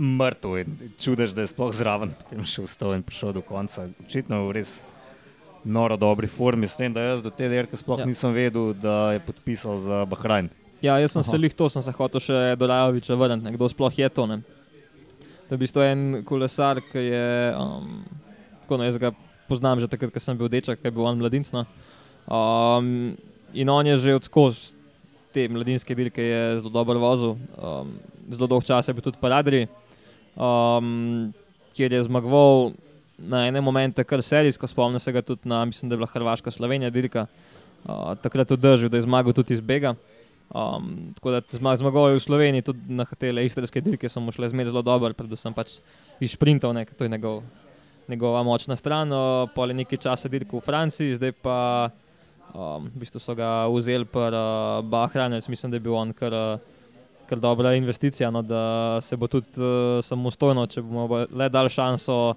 mrtev. 0.00 0.58
in 0.64 0.92
Čudež, 0.98 1.36
da 1.36 1.44
je 1.44 1.52
sploh 1.52 1.72
zraven, 1.76 2.12
potem 2.16 2.44
še 2.44 2.64
vstal 2.64 2.96
in 2.96 3.04
prišel 3.04 3.36
do 3.36 3.44
konca. 3.44 3.88
Očitno 4.04 4.48
je 4.48 4.52
res 4.52 4.70
noro 5.66 5.96
dobri 5.98 6.30
formi. 6.30 6.68
S 6.70 6.78
tem, 6.78 6.92
da 6.94 7.02
jaz 7.02 7.22
do 7.24 7.30
te 7.34 7.48
derke 7.50 7.76
sploh 7.76 7.98
Ja. 7.98 8.06
nisem 8.06 8.32
vedel, 8.32 8.72
da 8.74 9.12
je 9.16 9.20
podpisal 9.26 9.78
za 9.82 10.04
Bahrajn. 10.06 10.48
Ja, 10.82 10.98
jaz 11.00 11.12
sem 11.12 11.20
Aha. 11.20 11.30
se 11.30 11.38
lih 11.38 11.54
to, 11.54 11.68
sem 11.72 11.82
se 11.82 11.90
hotel 11.92 12.20
še 12.20 12.56
do 12.56 12.66
Rajoviča 12.70 13.16
vrniti, 13.18 13.54
kdo 13.56 13.68
sploh 13.68 13.98
je 13.98 14.08
to. 14.08 14.26
Ne. 14.30 14.42
To 15.48 15.54
je 15.54 15.56
v 15.56 15.62
bistvu 15.62 15.82
en 15.82 16.00
kolesar, 16.26 16.80
ki 16.84 16.98
je, 16.98 17.26
um, 17.56 18.04
tako, 18.62 18.78
no, 18.78 18.84
jaz 18.84 18.98
ga 18.98 19.12
poznam 19.48 19.80
že 19.80 19.88
takrat, 19.88 20.10
ko 20.12 20.20
sem 20.20 20.36
bil 20.38 20.50
deček, 20.50 20.78
ki 20.82 20.88
je 20.88 20.94
bil 20.94 21.06
on 21.06 21.18
mladinc. 21.18 21.50
No. 21.54 21.64
Um, 22.26 23.16
in 23.54 23.68
on 23.70 23.86
je 23.86 23.96
že 23.98 24.16
odskoz 24.18 24.74
te 25.32 25.48
mladinske 25.48 25.94
dirke 25.94 26.24
zelo 26.58 26.70
dobro 26.70 26.98
vozil, 26.98 27.36
um, 27.56 27.94
zelo 28.30 28.46
dolg 28.46 28.64
čas 28.64 28.88
je 28.88 28.94
bil 28.94 29.04
tudi 29.06 29.20
paradri, 29.20 29.66
um, 30.36 31.32
kjer 31.76 31.92
je 31.92 32.02
zmagoval 32.08 32.72
na 33.18 33.46
enem 33.48 33.64
momentu 33.64 34.04
kar 34.04 34.22
serijsko, 34.22 34.66
spomnim 34.66 35.00
se 35.00 35.12
ga 35.12 35.22
tudi 35.22 35.48
na, 35.48 35.64
mislim, 35.64 35.88
da 35.88 35.94
je 35.94 35.98
bila 35.98 36.10
Hrvaška 36.12 36.50
Slovenija 36.50 36.90
dirka. 36.90 37.26
Uh, 37.86 38.14
takrat 38.22 38.50
je 38.50 38.56
držal, 38.56 38.88
da 38.88 38.96
je 38.96 39.06
zmagal 39.06 39.32
tudi 39.32 39.54
iz 39.54 39.60
Bega. 39.60 39.94
Um, 40.54 41.12
tako 41.14 41.30
da 41.30 41.40
zma- 41.40 41.76
zmagoval 41.76 42.10
je 42.10 42.16
v 42.16 42.22
Sloveniji, 42.22 42.62
tudi 42.62 42.80
na 42.88 43.04
te 43.04 43.30
istrske 43.44 43.80
dirke 43.80 44.08
so 44.08 44.20
mu 44.20 44.32
šle 44.32 44.48
zmeraj 44.48 44.70
zelo 44.70 44.82
dobro, 44.82 45.10
predvsem 45.14 45.54
pač 45.54 45.78
iz 46.20 46.36
sprintov, 46.36 46.74
ne, 46.74 46.84
ker 46.86 46.94
to 46.94 47.04
je 47.04 47.10
njegov, 47.10 47.42
njegova 48.08 48.42
močna 48.42 48.76
stran. 48.76 49.12
Uh, 49.12 49.50
Pol 49.54 49.70
je 49.70 49.74
nekaj 49.82 49.98
časa 49.98 50.28
dirkal 50.28 50.60
v 50.60 50.66
Franciji, 50.66 51.18
zdaj 51.18 51.32
pa 51.42 51.90
um, 52.54 52.86
v 52.86 53.02
bistvu 53.02 53.20
so 53.20 53.34
ga 53.34 53.66
vzeli 53.66 54.06
pri 54.06 54.30
uh, 54.30 54.86
Bahrajnu, 54.86 55.34
jaz 55.34 55.48
mislim, 55.48 55.70
da 55.70 55.76
je 55.76 55.86
bil 55.86 55.94
on 55.98 56.14
kar, 56.14 56.32
uh, 56.32 56.58
kar 57.26 57.42
dobra 57.42 57.74
investicija, 57.74 58.30
no, 58.30 58.42
da 58.42 59.00
se 59.02 59.16
bo 59.16 59.26
tudi 59.26 59.50
uh, 59.58 59.98
samostojno, 59.98 60.66
če 60.66 60.82
bomo 60.82 61.26
le 61.26 61.48
dali 61.50 61.70
šanso, 61.70 62.36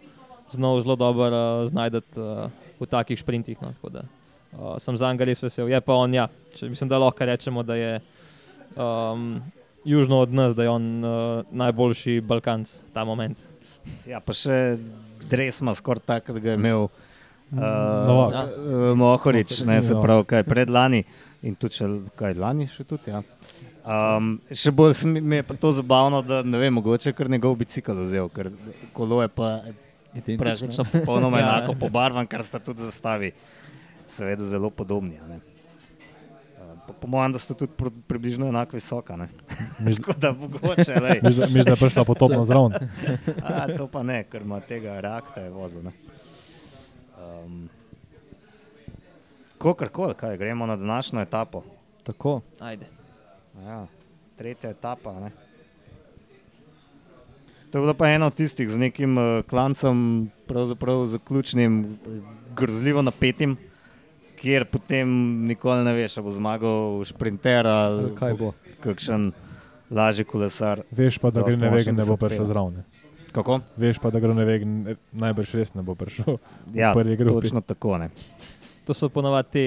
znal 0.51 0.81
zelo 0.81 0.95
dobro 0.95 1.27
uh, 1.27 1.67
znajti 1.69 2.01
uh, 2.17 2.49
v 2.79 2.87
takih 2.89 3.19
sprintih. 3.19 3.61
No, 3.61 3.73
tako 3.73 3.89
da, 3.89 4.03
Uh, 4.49 4.81
sem 4.81 4.97
za 4.97 5.11
njega 5.13 5.27
res 5.29 5.43
vesel. 5.43 5.69
Je 5.69 5.77
pa 5.81 5.93
on, 5.93 6.13
ja, 6.13 6.23
če, 6.57 6.71
mislim, 6.71 6.89
da 6.89 6.97
lahko 6.97 7.25
rečemo, 7.25 7.61
da 7.63 7.75
je 7.77 7.99
um, 8.73 9.43
južno 9.85 10.23
od 10.25 10.33
nas, 10.33 10.55
da 10.57 10.65
je 10.65 10.69
on 10.69 10.87
uh, 11.05 11.43
najboljši 11.51 12.21
Balkanc 12.25 12.71
ta 12.93 13.03
moment. 13.05 13.37
Ja, 14.09 14.17
pa 14.25 14.33
še 14.33 14.79
dres 15.29 15.61
ima 15.61 15.75
skoraj 15.77 16.01
tak, 16.05 16.31
da 16.33 16.41
ga 16.41 16.55
je 16.55 16.57
imel 16.57 16.87
Novak. 17.53 18.33
Ja. 18.33 18.43
uh, 18.45 18.97
Mohorič, 18.97 19.59
ne 19.69 19.77
se 19.85 19.97
pravi, 20.01 20.25
kaj 20.33 20.43
pred 20.49 20.69
lani 20.69 21.03
in 21.45 21.53
tudi 21.53 21.77
še, 21.83 21.89
kaj 22.17 22.33
lani 22.41 22.65
še 22.69 22.87
tudi. 22.89 23.13
Ja. 23.13 23.21
Um, 23.85 24.39
še 24.49 24.73
bolj 24.73 25.05
mi 25.13 25.39
je 25.39 25.45
pa 25.45 25.59
to 25.61 25.71
zabavno, 25.77 26.23
da 26.25 26.41
ne 26.41 26.57
vem, 26.61 26.73
mogoče 26.73 27.09
je 27.09 27.15
kar 27.17 27.29
njegov 27.29 27.53
bicikl 27.61 28.01
vzel, 28.01 28.33
ker 28.33 28.49
kolo 28.97 29.21
je 29.21 29.29
pa. 29.29 29.59
Praktično 30.37 30.85
popolnoma 30.93 31.39
Ja. 31.39 31.43
enako 31.49 31.73
pobarvan, 31.75 32.27
kar 32.27 32.43
sta 32.43 32.59
tudi 32.59 32.81
zastavi, 32.81 33.31
seveda 34.07 34.45
zelo 34.45 34.69
podobni. 34.69 35.17
a 35.17 35.27
ne. 35.27 35.35
Uh, 35.35 35.41
Po, 36.87 36.93
po 36.95 37.07
mojem, 37.07 37.31
da 37.31 37.39
sta 37.39 37.53
tudi 37.53 37.71
pr 37.73 37.87
približno 38.07 38.47
enako 38.47 38.75
visoka. 38.75 39.17
Tako 39.87 40.13
da 40.13 40.31
mogoče. 40.31 40.95
Mislim, 41.23 41.53
da- 41.55 41.71
je 41.71 41.75
prišla 41.77 42.03
potopno 42.03 42.43
zraven. 42.43 42.73
A, 43.45 43.67
to 43.77 43.87
pa 43.87 44.03
ne, 44.03 44.23
ker 44.23 44.41
ima 44.41 44.59
tega 44.59 44.99
reakta 44.99 45.41
je 45.41 45.49
vozil. 45.49 45.83
ne. 45.83 45.91
Um, 47.19 47.69
Kakorkoli, 49.57 50.13
kaj 50.13 50.37
gremo 50.37 50.65
na 50.65 50.75
današnjo 50.75 51.21
etapo. 51.21 51.63
Tako. 52.03 52.41
Ajde. 52.59 52.85
Ja, 53.57 53.87
tretja 54.35 54.69
etapa. 54.69 55.19
Ne. 55.19 55.31
To 57.71 57.77
je 57.77 57.81
bila 57.81 57.93
pa 57.93 58.09
ena 58.09 58.25
od 58.27 58.33
tistih 58.33 58.69
z 58.69 58.77
nekim 58.81 59.17
uh, 59.17 59.41
klancem, 59.45 60.29
pravzaprav 60.47 61.05
zaključnim, 61.05 61.99
grozljivo 62.55 63.01
napetim, 63.01 63.57
kjer 64.41 64.65
potem 64.65 65.09
nikoli 65.45 65.83
ne 65.85 65.93
veš, 65.93 66.17
ali 66.17 66.25
bo 66.25 66.31
zmagal 66.31 67.03
šprinter 67.05 67.67
ali 67.67 68.15
kaj 68.15 68.33
bo? 68.33 68.53
kakšen 68.81 69.31
lažji 69.91 70.25
kolesar. 70.25 70.81
Veš 70.91 71.17
pa, 71.19 71.29
da 71.31 71.43
gre 71.45 71.57
ne 71.57 71.69
močen, 71.69 71.75
vege, 71.77 71.91
da 71.91 72.01
ne 72.01 72.05
se 72.05 72.09
bo 72.09 72.17
odpelje. 72.17 72.45
zraven. 72.45 72.83
Kako? 73.31 73.59
Veš 73.77 73.99
pa, 74.01 74.09
da 74.09 74.19
Groneveg 74.19 74.63
najbrž 75.11 75.51
res 75.59 75.73
ne 75.77 75.83
bo 75.85 75.93
prišel. 75.95 76.39
Ja, 76.73 76.93
točno 76.93 77.61
tako. 77.61 77.97
Ne. 78.01 78.09
To 78.89 78.93
so 78.97 79.09
ponovadi 79.13 79.49
te 79.53 79.65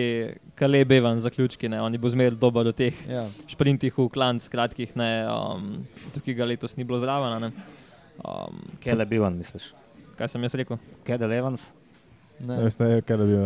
kalebevan 0.59 1.20
zaključki, 1.22 1.68
ne? 1.68 1.78
oni 1.82 1.98
bo 1.98 2.11
zmeraj 2.11 2.38
dober 2.42 2.64
do 2.64 2.72
teh 2.72 2.96
Ja. 3.07 3.28
sprintih 3.46 3.94
v 3.98 4.09
klanc, 4.11 4.48
kratkih, 4.50 4.96
ne, 4.98 5.28
um, 5.30 5.84
tukaj 6.14 6.34
ga 6.34 6.48
letos 6.50 6.74
ni 6.76 6.84
bilo 6.84 6.98
zraven. 6.98 7.53
Um, 8.18 8.60
Kele 8.80 9.06
Bivan, 9.06 9.36
misliš? 9.36 9.72
kaj 10.22 10.28
sem 10.28 10.42
jaz 10.46 10.54
rekel? 10.54 10.78
Kele 11.06 11.36
Evans? 11.36 11.72
Ne. 12.38 12.56
Ne 12.56 12.64
veš, 12.66 12.78
ne, 12.78 13.00
kaj 13.02 13.18
da 13.18 13.26
bi 13.26 13.36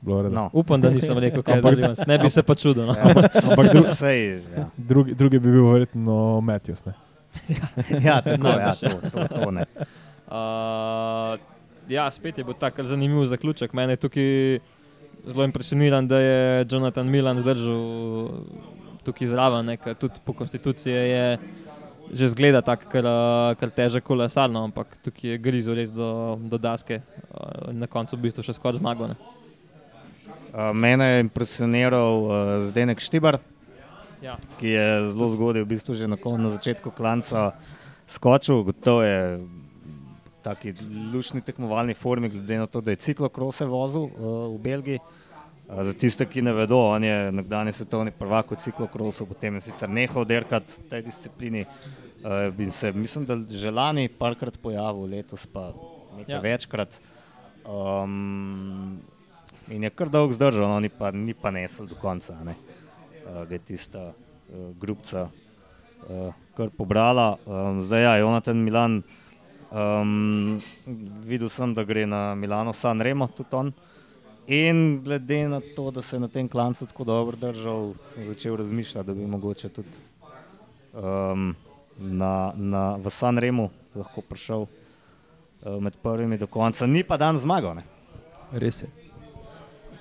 bilo 0.00 0.22
redo. 0.22 0.34
No. 0.34 0.44
Upam, 0.52 0.80
da 0.80 0.90
nisem 0.92 1.18
rekel, 1.18 1.42
kaj 1.46 1.58
je 1.58 1.62
bilo. 1.62 1.92
Ne 2.06 2.18
bi 2.18 2.30
se 2.30 2.42
pa 2.42 2.54
čudil. 2.54 2.86
No. 2.86 2.96
Ja. 2.96 3.12
Ampak 3.42 3.72
dru, 3.72 3.82
Sej, 3.96 4.22
ja. 4.56 4.68
drugi, 4.76 5.14
drugi 5.14 5.40
bi 5.40 5.52
bil 5.52 5.68
verjetno 5.70 6.40
Matthews. 6.44 6.84
Ne? 6.86 6.94
ja, 8.08 8.20
tako 8.24 8.52
je. 8.52 8.60
Ja, 8.60 8.74
to, 8.74 9.10
to, 9.10 9.28
to 9.32 9.50
ne. 9.50 9.66
Uh, 10.26 11.36
ja, 11.88 12.08
spet 12.10 12.38
je 12.38 12.44
bil 12.44 12.56
tako 12.60 12.84
zanimiv 12.84 13.24
zaključek. 13.30 13.72
Mene 13.72 13.96
je 13.96 14.02
tukaj 14.04 14.32
zelo 15.26 15.44
impresioniran, 15.44 16.08
da 16.08 16.20
je 16.20 16.66
Jonathan 16.70 17.08
Milan 17.10 17.40
zdržal 17.40 17.80
tukaj 19.06 19.30
zraven, 19.30 19.66
ne, 19.70 19.76
ker 19.78 19.94
tudi 19.94 20.20
po 20.24 20.34
konstituciji 20.34 20.92
je 20.92 21.38
že 22.12 22.28
zgleda 22.30 22.62
tako, 22.62 22.86
kar, 22.92 23.04
uh, 23.04 23.54
kar 23.58 23.70
težek 23.74 24.04
kolesarno, 24.06 24.62
ampak 24.68 24.94
tukaj 25.02 25.34
je 25.34 25.38
grizel 25.42 25.74
res 25.74 25.90
do, 25.90 26.38
do 26.40 26.58
daske 26.58 27.00
in 27.70 27.80
na 27.82 27.88
koncu 27.90 28.16
v 28.16 28.28
bistvu 28.28 28.44
še 28.46 28.54
skoraj 28.56 28.78
zmagal. 28.78 29.12
ne. 29.12 29.16
Uh, 30.54 30.70
mene 30.72 31.04
je 31.04 31.20
impresioniral 31.26 32.14
Zdenek 32.70 33.02
Štibar, 33.02 33.40
Ja. 34.24 34.38
ki 34.56 34.70
je 34.72 35.12
zelo 35.12 35.28
zgodaj, 35.28 35.60
v 35.62 35.68
bistvu 35.76 35.92
že 35.92 36.08
na, 36.08 36.16
kon, 36.16 36.40
na 36.40 36.48
začetku 36.48 36.88
klanca 36.90 37.52
skočil. 38.08 38.64
Gotovo 38.64 39.04
je 39.04 39.44
taki 40.40 40.72
lušni 41.12 41.42
tekmovalni 41.44 41.92
formi, 41.92 42.30
glede 42.32 42.56
na 42.56 42.66
to, 42.66 42.80
da 42.80 42.94
je 42.94 43.02
ciklokrose 43.04 43.66
vozil 43.68 44.08
uh, 44.08 44.48
v 44.54 44.58
Belgiji. 44.62 45.00
Uh, 45.66 45.82
za 45.82 45.92
tiste, 45.98 46.26
ki 46.26 46.42
ne 46.46 46.52
vedo, 46.54 46.78
on 46.78 47.04
je 47.04 47.32
nekdanji 47.32 47.72
svetovni 47.74 48.12
prvak 48.14 48.50
v 48.54 48.56
ciklokrosu, 48.62 49.26
potem 49.26 49.58
je 49.58 49.66
sicer 49.66 49.90
nehal 49.90 50.22
derkati 50.22 50.70
v 50.70 50.82
tej 50.90 51.02
disciplini. 51.02 51.66
Uh, 52.22 52.54
in 52.58 52.70
se, 52.70 52.92
mislim, 52.92 53.26
da 53.26 53.34
že 53.50 53.70
lani 53.70 54.08
parkrat 54.08 54.58
pojavil, 54.62 55.10
letos 55.10 55.46
pa 55.46 55.74
nekaj 56.16 56.34
Ja. 56.34 56.40
večkrat. 56.40 57.00
Um, 57.66 59.00
in 59.68 59.82
je 59.82 59.90
kar 59.90 60.08
dolgo 60.08 60.32
zdržal, 60.32 60.68
no, 60.70 60.78
ni 60.80 60.88
pa, 60.88 61.10
ni 61.10 61.34
pa 61.34 61.50
nesel 61.50 61.86
do 61.86 61.98
konca. 61.98 62.38
Ne. 62.44 62.54
Uh, 63.26 63.42
je 63.50 63.58
tista 63.58 64.14
uh, 64.14 64.70
grupca 64.78 65.28
uh, 66.06 66.34
kar 66.54 66.70
pobrala. 66.70 67.36
Um, 67.46 67.82
zdaj, 67.82 68.02
ja, 68.02 68.16
Jonathan 68.22 68.56
Milan, 68.56 69.02
um, 69.70 70.62
videl 71.26 71.50
sem, 71.50 71.74
da 71.74 71.82
gre 71.82 72.06
na 72.06 72.34
Milano 72.38 72.72
San 72.72 73.02
Remo, 73.02 73.26
tudi 73.26 73.50
on. 73.50 73.74
In 74.46 75.02
glede 75.04 75.48
na 75.48 75.60
to, 75.76 75.90
da 75.90 76.02
se 76.02 76.16
je 76.16 76.20
na 76.20 76.28
tem 76.28 76.48
klancu 76.48 76.86
tako 76.86 77.04
dobro 77.04 77.36
držal, 77.36 77.94
sem 78.04 78.26
začel 78.28 78.56
razmišljati, 78.56 79.06
da 79.06 79.14
bi 79.14 79.26
mogoče 79.26 79.68
tudi 79.68 79.88
um, 80.92 81.54
na, 81.98 82.52
na, 82.56 82.96
v 82.96 83.10
San 83.10 83.38
Remu 83.38 83.70
lahko 83.94 84.20
prišel 84.20 84.66
uh, 84.66 85.82
med 85.82 85.96
prvimi 86.02 86.38
do 86.38 86.46
konca. 86.46 86.86
Ni 86.86 87.02
pa 87.04 87.16
dan 87.16 87.38
zmagal. 87.38 87.74
Ne? 87.74 87.82
Res 88.52 88.82
je. 88.82 88.88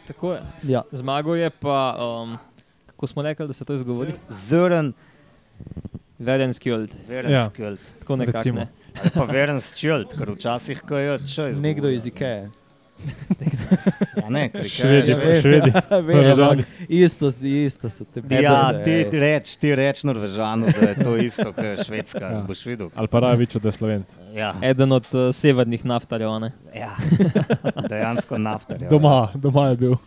Tako 0.07 0.33
je. 0.33 0.41
Ja. 0.63 0.83
Zmagal 0.91 1.35
je 1.35 1.49
pa, 1.49 1.97
um, 1.97 2.37
kako 2.85 3.07
smo 3.07 3.21
rekli, 3.21 3.47
da 3.47 3.53
se 3.53 3.65
to 3.65 3.73
izgovori? 3.73 4.13
Zrn, 4.29 4.93
Veren 6.19 6.53
veren 7.07 7.31
Ja. 7.31 7.49
skjult. 7.49 7.79
Tako 7.99 8.15
nekako. 8.15 8.51
Ne. 8.51 8.67
Ali 9.01 9.09
pa 9.13 9.25
veren 9.25 9.61
skjult, 9.61 10.13
ker 10.17 10.31
včasih 10.31 10.81
ko 10.81 10.97
je 10.97 11.15
izgubil. 11.15 11.61
Nekdo 11.61 11.89
iz 11.89 12.05
Ikeje. 12.05 12.51
Ja, 14.15 14.29
ne, 14.29 14.45
ker 14.49 14.67
Švedi, 14.69 15.15
pa 15.19 15.33
švedi. 15.41 15.71
Vem, 16.07 16.17
Norvežani. 16.17 16.63
isto, 16.87 17.29
isto 17.41 17.89
so 17.89 18.05
te 18.05 18.21
Ja, 18.41 18.71
besede, 18.71 19.09
ti 19.11 19.19
reč, 19.19 19.51
ti 19.61 19.73
reč 19.75 20.01
Norvežanu, 20.07 20.71
da 20.71 20.89
je 20.89 20.95
to 21.03 21.15
isto, 21.21 21.51
kot 21.51 21.63
je 21.63 21.75
Švedska. 21.83 22.23
Ja. 22.23 22.31
Ja. 22.37 22.41
Boš 22.47 22.63
videl. 22.65 22.89
Ali 22.95 23.11
pa 23.11 23.21
Ravič, 23.25 23.57
da 23.59 23.67
je 23.67 23.75
Slovenc. 23.77 24.15
Ja, 24.35 24.53
Eden 24.63 24.95
od 24.95 25.09
uh, 25.13 25.27
severnih 25.35 25.85
naftarjev. 25.85 26.31
a 26.31 26.39
ne. 26.47 26.51
ja. 26.75 26.93
dejansko 27.91 28.39
naftar. 28.41 28.81
Ja. 28.81 28.89
Doma, 28.89 29.29
doma 29.35 29.67
je 29.73 29.77
bil. 29.83 29.97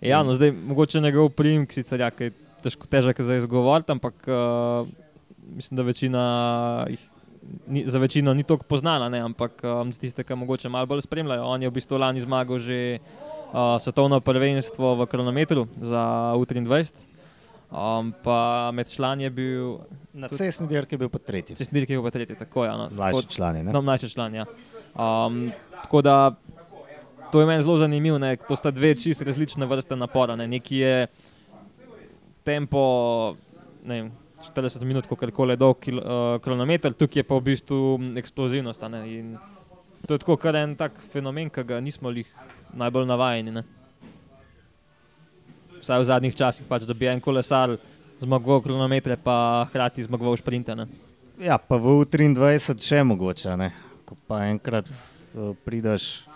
Ja, 0.00 0.22
no, 0.22 0.34
zdaj 0.34 0.52
mogoče 0.52 1.00
njegov 1.00 1.30
priimek 1.34 1.72
sicer 1.74 2.00
ja, 2.00 2.10
je 2.18 2.32
težko, 2.62 2.86
težek 2.86 3.20
za 3.20 3.38
izgovoriti, 3.38 3.92
ampak 3.92 4.14
uh, 4.26 4.88
mislim, 5.54 5.76
da 5.76 5.86
večina 5.86 6.24
jih. 6.90 7.06
Ni, 7.66 7.84
za 7.86 7.98
večino 7.98 8.34
ni 8.34 8.42
tako 8.42 8.64
poznana, 8.68 9.08
ne, 9.08 9.20
ampak 9.20 9.62
um, 9.64 9.92
za 9.92 10.00
tiste, 10.00 10.24
ki 10.24 10.34
mogoče 10.34 10.68
malo 10.68 10.86
bolj 10.86 11.00
spremljajo. 11.06 11.44
On 11.44 11.62
je 11.62 11.68
v 11.68 11.72
bistvu 11.72 11.98
lani 11.98 12.20
zmagal 12.20 12.58
že 12.58 12.98
uh, 12.98 13.76
svetovno 13.80 14.20
prvenstvo 14.20 14.94
v 14.94 15.06
kronometru 15.06 15.66
za 15.76 16.32
U23. 16.36 16.92
Um, 17.68 18.12
pa 18.24 18.70
med 18.72 18.88
člani 18.88 19.24
je 19.24 19.30
bil, 19.30 19.78
Na 20.12 20.28
cestni 20.28 20.68
dirki 20.68 20.94
je 20.94 20.98
bil 20.98 21.08
pa 21.08 21.18
tretji. 21.18 21.56
če 21.56 21.64
snirki 21.64 21.92
je 21.92 22.02
pa 22.02 22.10
tretji, 22.10 22.36
tako 22.36 22.64
je. 22.64 22.70
No, 22.72 22.88
Mlajši 22.96 23.28
člani. 23.28 23.62
Ne? 23.62 23.72
No, 23.72 23.82
mlajši 23.82 24.08
član, 24.08 24.34
ja. 24.34 24.44
Um, 24.96 25.50
tako 25.82 26.00
da 26.02 26.34
to 27.32 27.40
je 27.40 27.46
meni 27.46 27.62
zelo 27.62 27.76
zanimivo. 27.76 28.18
Ne? 28.18 28.36
To 28.36 28.56
sta 28.56 28.70
dve 28.70 28.94
čisto 28.96 29.24
različne 29.24 29.66
vrste 29.66 29.96
napora. 29.96 30.36
Ne? 30.36 30.48
Neki 30.48 30.76
je 30.76 31.06
tempo, 32.44 33.36
ne 33.84 33.94
vem, 34.02 34.12
40 34.42 34.84
minut, 34.84 35.06
kako 35.06 35.50
je 35.50 35.56
dolg 35.56 35.78
kil, 35.80 35.98
uh, 35.98 36.38
kronometer, 36.42 36.92
tukaj 36.92 37.20
je 37.20 37.26
pa 37.26 37.34
v 37.34 37.44
bistvu 37.50 37.98
m, 37.98 38.12
eksplozivnost. 38.16 38.80
To 40.06 40.14
je 40.14 40.18
tako 40.18 40.36
kar 40.36 40.56
en 40.56 40.76
tak 40.78 41.00
fenomen, 41.12 41.50
ki 41.50 41.64
ga 41.66 41.80
nismo 41.80 42.10
lih 42.10 42.28
najbolj 42.74 43.06
navajeni. 43.06 43.50
Ne? 43.50 43.64
Vsaj 45.82 46.00
v 46.00 46.06
zadnjih 46.06 46.34
časih, 46.34 46.66
pač, 46.70 46.86
da 46.86 46.94
bi 46.94 47.10
en 47.10 47.20
kolesar 47.20 47.76
zmagoval 48.22 48.62
kronometre, 48.62 49.18
pa 49.18 49.66
hkrati 49.70 50.06
zmagoval 50.06 50.38
šprinte. 50.38 50.74
Ne? 50.78 50.86
Ja, 51.42 51.58
pa 51.58 51.78
v 51.78 52.02
U23 52.02 52.78
še 52.82 53.02
mogoče. 53.06 53.54
Ne? 53.58 53.72
Ko 54.06 54.18
pa 54.30 54.46
enkrat 54.46 54.86
uh, 54.90 55.54
prideš 55.66 56.28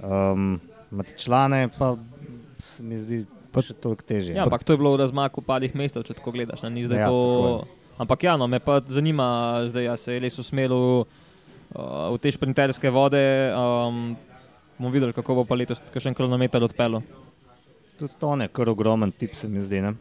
um, 0.00 0.56
med 0.90 1.12
člane, 1.16 1.68
pa 1.76 1.94
se 2.58 2.82
mi 2.82 2.96
zdi 2.96 3.24
pa 3.52 3.64
še 3.64 3.74
toliko 3.74 4.04
težje. 4.06 4.36
Ja, 4.36 4.44
ampak 4.46 4.64
to 4.66 4.74
je 4.74 4.80
bilo 4.80 4.94
v 4.94 5.02
razmaku 5.02 5.42
parih 5.44 5.74
mestov, 5.78 6.04
če 6.08 6.16
tako 6.18 6.34
gledaš. 6.36 6.62
ne, 6.62 6.84
Ja, 6.86 7.08
to... 7.08 7.64
Ampak 7.98 8.22
ja, 8.22 8.36
no, 8.38 8.46
me 8.46 8.60
pa 8.62 8.78
zanima, 8.86 9.66
zdaj 9.66 9.84
ja, 9.84 9.96
se 9.98 10.14
je 10.14 10.22
res 10.22 10.38
usmeril 10.38 11.02
uh, 11.02 12.14
v 12.14 12.18
te 12.22 12.30
šprinterske 12.30 12.92
vode. 12.94 13.50
Um, 13.50 14.14
bomo 14.78 14.92
videli, 14.94 15.12
kako 15.12 15.42
bo 15.42 15.44
pa 15.44 15.58
letos 15.58 15.82
še 15.82 16.12
en 16.12 16.14
kronometer 16.14 16.62
odpeljal. 16.62 17.02
Tudi 17.98 18.14
to 18.14 18.30
je 18.38 18.46
kar 18.54 18.70
ogromen 18.70 19.10
tip, 19.10 19.34
se 19.34 19.50
mi 19.50 19.58
zdi. 19.58 19.82
Ne? 19.82 19.96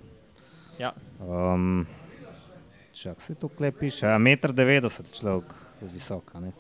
Ja. 0.77 0.93
Um, 1.17 1.87
čak 2.93 3.21
se 3.21 3.33
to 3.33 3.49
klepiš. 3.49 4.03
Ja, 4.05 4.21
1,90 4.21 4.85
m 4.85 5.17
človek 5.17 5.57
visok. 5.81 6.35
a 6.37 6.39
ne. 6.45 6.53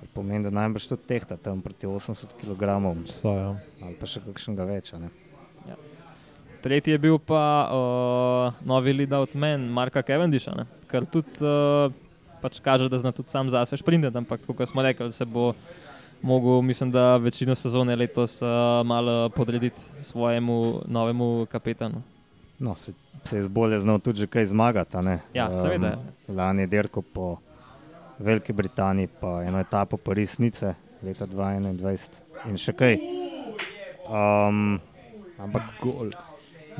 Kar 0.00 0.08
pomeni, 0.16 0.48
da 0.48 0.50
najbrž 0.50 0.88
tudi 0.88 1.04
tehta 1.04 1.36
tam 1.36 1.60
proti 1.60 1.84
80 1.84 2.32
kg 2.40 2.80
Vsa, 3.04 3.28
ja. 3.28 3.50
ali 3.84 3.94
pa 4.00 4.08
še 4.08 4.24
kakšnega 4.24 4.64
več. 4.64 4.94
a 4.96 5.04
ne. 5.04 5.12
Tretji 6.60 6.92
je 6.92 6.98
bil 6.98 7.18
pa 7.18 7.42
uh, 7.72 8.66
novi 8.66 8.92
lead-out 8.92 9.34
man 9.34 9.60
Marka 9.72 10.02
Cavendisha, 10.02 10.52
ne? 10.56 10.66
kar 10.90 11.06
tudi 11.08 11.40
uh, 11.40 11.92
pač 12.42 12.60
kaže, 12.60 12.88
da 12.88 12.98
zna 12.98 13.12
tudi 13.12 13.32
sam 13.32 13.48
zase 13.52 13.76
šprintati, 13.80 14.16
ampak 14.16 14.44
kot 14.44 14.68
smo 14.68 14.82
rekli, 14.82 15.12
se 15.12 15.24
bo 15.24 15.52
mogel, 16.22 16.60
mislim, 16.62 16.90
da 16.92 17.16
večino 17.16 17.54
sezone 17.54 17.96
letos 17.96 18.42
uh, 18.42 18.48
malo 18.84 19.28
podrediti 19.28 19.80
svojemu 20.02 20.82
novemu 20.86 21.46
kapetanu. 21.52 22.02
No, 22.58 22.74
se, 22.74 22.92
se 23.24 23.36
je 23.36 23.48
bolje 23.48 23.80
znal 23.80 23.98
tudi 23.98 24.20
že 24.20 24.26
kaj 24.26 24.44
zmagati. 24.44 24.96
a 24.96 25.00
ne. 25.00 25.18
Ja, 25.34 25.48
seveda. 25.62 25.96
Lani 26.28 26.62
je 26.62 26.66
dirko 26.66 27.02
po 27.02 27.36
Veliki 28.18 28.52
Britaniji, 28.52 29.08
pa 29.20 29.42
eno 29.42 29.60
etapo 29.60 29.96
Paris-Nice 29.96 30.74
leta 31.02 31.26
2021 31.26 32.20
in 32.48 32.56
še 32.56 32.72
kaj. 32.72 32.98
Um, 34.10 34.80
ampak 35.38 35.62
Gol. 35.80 36.12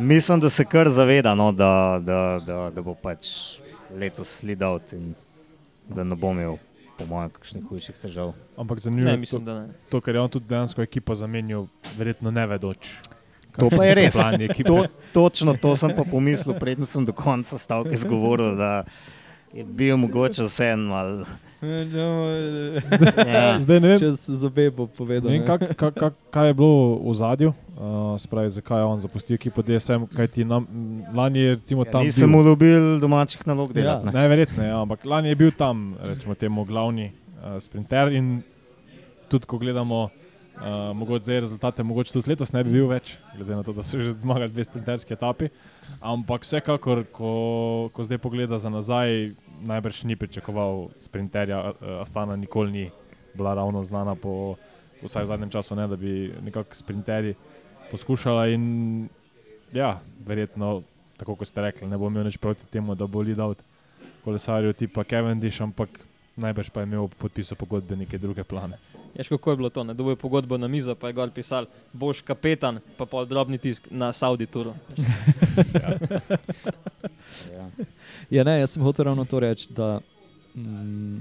Mislim, 0.00 0.40
da 0.40 0.50
se 0.50 0.64
kar 0.64 0.88
zaveda, 0.88 1.34
no, 1.34 1.52
da, 1.52 2.00
da, 2.02 2.40
da, 2.46 2.70
da 2.74 2.82
bo 2.82 2.94
pač 2.94 3.26
letos 3.96 4.28
slidal 4.40 4.80
in 4.92 5.14
da 5.88 6.04
ne 6.04 6.16
bo 6.16 6.30
imel, 6.30 6.56
po 6.98 7.06
mojem, 7.06 7.30
kakšnih 7.30 7.64
hujših 7.68 7.96
težav. 8.02 8.34
Ampak 8.56 8.78
Ne, 8.78 8.82
zanimivo 8.82 9.10
je 9.10 9.16
mislim, 9.16 9.44
to, 9.44 9.52
da 9.52 9.60
ne. 9.60 9.72
to, 9.90 10.00
ker 10.00 10.14
je 10.14 10.20
on 10.20 10.30
tudi 10.30 10.46
dejansko 10.48 10.82
ekipo 10.82 11.14
zamenjal, 11.14 11.66
verjetno 11.98 12.30
ne 12.30 12.46
vedoč. 12.46 12.92
To 13.58 13.70
pa 13.70 13.84
je 13.84 13.94
res. 13.94 14.16
To, 14.66 14.86
točno 15.12 15.56
to 15.58 15.76
sem 15.76 15.90
pa 15.96 16.04
pomislil, 16.04 16.54
preden 16.60 16.86
sem 16.86 17.04
do 17.04 17.12
konca 17.12 17.58
stavke 17.58 17.94
izgovoril, 17.94 18.54
da 18.56 18.84
je 19.52 19.64
bil 19.64 19.96
mogoče 19.96 20.46
vseeno 20.46 20.92
malo. 20.92 21.26
Ja. 21.60 22.08
Zdaj 23.58 23.78
ne 23.78 23.88
vem, 23.88 23.98
Čez 23.98 24.16
zobe 24.32 24.70
bo 24.70 24.86
povedal. 24.86 25.28
vem 25.30 25.44
kak, 25.44 25.60
kak, 25.74 25.92
kak, 25.94 26.14
kaj 26.30 26.46
je 26.46 26.54
bilo 26.54 26.72
v 27.02 27.14
zadju, 27.14 27.50
uh, 27.50 27.84
spravi, 28.16 28.50
zakaj 28.50 28.80
je 28.80 28.86
on 28.86 28.98
zapustil 28.98 29.34
ekipo 29.34 29.60
DSM, 29.60 30.08
kajti 30.08 30.40
nam, 30.42 30.64
m, 30.64 30.72
lani 31.12 31.38
je 31.38 31.50
recimo 31.54 31.82
Ja, 31.82 31.92
tam. 31.92 32.02
nisem 32.02 32.24
bil- 32.24 32.32
mu 32.32 32.40
dobil 32.42 32.80
domačih 32.96 33.44
nalog 33.44 33.72
delati. 33.72 33.92
Ja. 33.98 34.06
ne. 34.06 34.12
Najverjetneje, 34.14 34.68
ja, 34.68 34.78
ampak 34.78 35.04
lani 35.04 35.28
je 35.28 35.36
bil 35.36 35.52
tam, 35.52 35.76
rečemo 36.00 36.34
temu, 36.34 36.64
glavni. 36.64 37.12
uh, 37.36 37.56
sprinter. 37.58 38.08
In 38.10 38.42
tudi, 39.26 39.44
ko 39.44 39.56
gledamo, 39.56 40.08
uh, 40.56 40.62
mogoče 40.92 41.24
zdaj 41.24 41.40
rezultate, 41.40 41.82
mogoče 41.82 42.12
tudi 42.12 42.30
letos 42.30 42.52
ne 42.52 42.64
bi 42.64 42.72
bil 42.72 42.86
več, 42.86 43.14
glede 43.32 43.52
na 43.52 43.62
to, 43.62 43.72
da 43.72 43.82
so 43.82 43.96
že 43.96 44.12
zmagali 44.14 44.48
dve 44.48 44.60
sprinterski 44.62 45.12
etapi. 45.12 45.48
Ampak 46.00 46.40
vsekakor, 46.40 47.04
ko, 47.06 47.30
ko 47.90 48.00
zdaj 48.00 48.18
pogleda 48.18 48.56
za 48.56 48.68
nazaj, 48.68 49.32
najbrž 49.66 50.04
ni 50.04 50.16
pričakoval 50.16 50.88
sprinterja. 50.98 51.60
Uh, 51.60 52.00
Astana 52.00 52.36
nikoli 52.36 52.72
ni 52.72 52.90
bila 53.34 53.54
ravno 53.54 53.84
znana 53.84 54.14
po 54.14 54.56
vsaj 55.02 55.24
v 55.24 55.26
zadnjem 55.26 55.50
času, 55.50 55.74
ne, 55.76 55.88
da 55.88 55.96
bi 55.96 56.32
nekako 56.42 56.74
sprinterji 56.74 57.34
poskušala. 57.90 58.46
In 58.48 59.08
ja, 59.72 60.00
verjetno, 60.26 60.82
tako 61.16 61.34
kot 61.34 61.48
ste 61.48 61.62
rekli, 61.62 61.88
ne 61.88 61.98
bo 61.98 62.08
imel 62.08 62.24
nič 62.28 62.36
proti 62.36 62.66
temu, 62.66 62.94
da 62.94 63.06
bo 63.06 63.20
lidal 63.20 63.54
kolesarju 64.24 64.72
tipa 64.72 65.04
Cavendish, 65.04 65.62
ampak 65.62 65.88
najbrž 66.36 66.70
pa 66.70 66.80
je 66.80 66.90
imel 66.90 67.08
v 67.08 67.16
podpisu 67.18 67.56
pogodbe 67.56 67.96
neke 67.96 68.18
druge 68.18 68.44
plane. 68.44 68.78
Ješ, 69.14 69.28
kako 69.28 69.50
je 69.50 69.56
bilo 69.56 69.70
to? 69.70 69.84
Ne 69.84 69.94
dobijo 69.94 70.16
pogodbo 70.16 70.58
na 70.58 70.68
mizo, 70.68 70.94
pa 70.94 71.06
je 71.10 71.12
gor 71.12 71.30
pisal, 71.30 71.66
boš 71.92 72.20
kapetan, 72.22 72.78
pa 72.96 73.06
pa 73.06 73.24
drobni 73.24 73.58
tisk 73.58 73.88
na 73.90 74.12
Saudi 74.12 74.46
Turu. 74.46 74.74
Ja. 77.52 77.70
Ja, 78.30 78.44
ne, 78.44 78.60
jaz 78.60 78.74
sem 78.74 78.82
hotel 78.82 79.04
ravno 79.04 79.24
to 79.24 79.40
reči, 79.40 79.72
da 79.74 80.00
mm, 80.54 81.18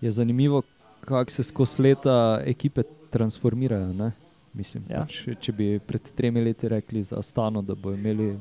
je 0.00 0.10
zanimivo, 0.10 0.62
kako 1.00 1.30
se 1.30 1.42
skozi 1.42 1.82
leta 1.82 2.42
ekipe 2.46 2.82
transformirajo. 3.10 3.92
Ne? 3.92 4.12
Mislim, 4.52 4.84
ja. 4.90 5.04
pač, 5.04 5.22
če 5.40 5.52
bi 5.52 5.68
pred 5.86 6.10
tremi 6.16 6.42
leti 6.42 6.68
rekli 6.68 7.02
za 7.02 7.18
Astano, 7.18 7.62
da 7.62 7.74
bodo 7.74 7.94
imeli 7.96 8.32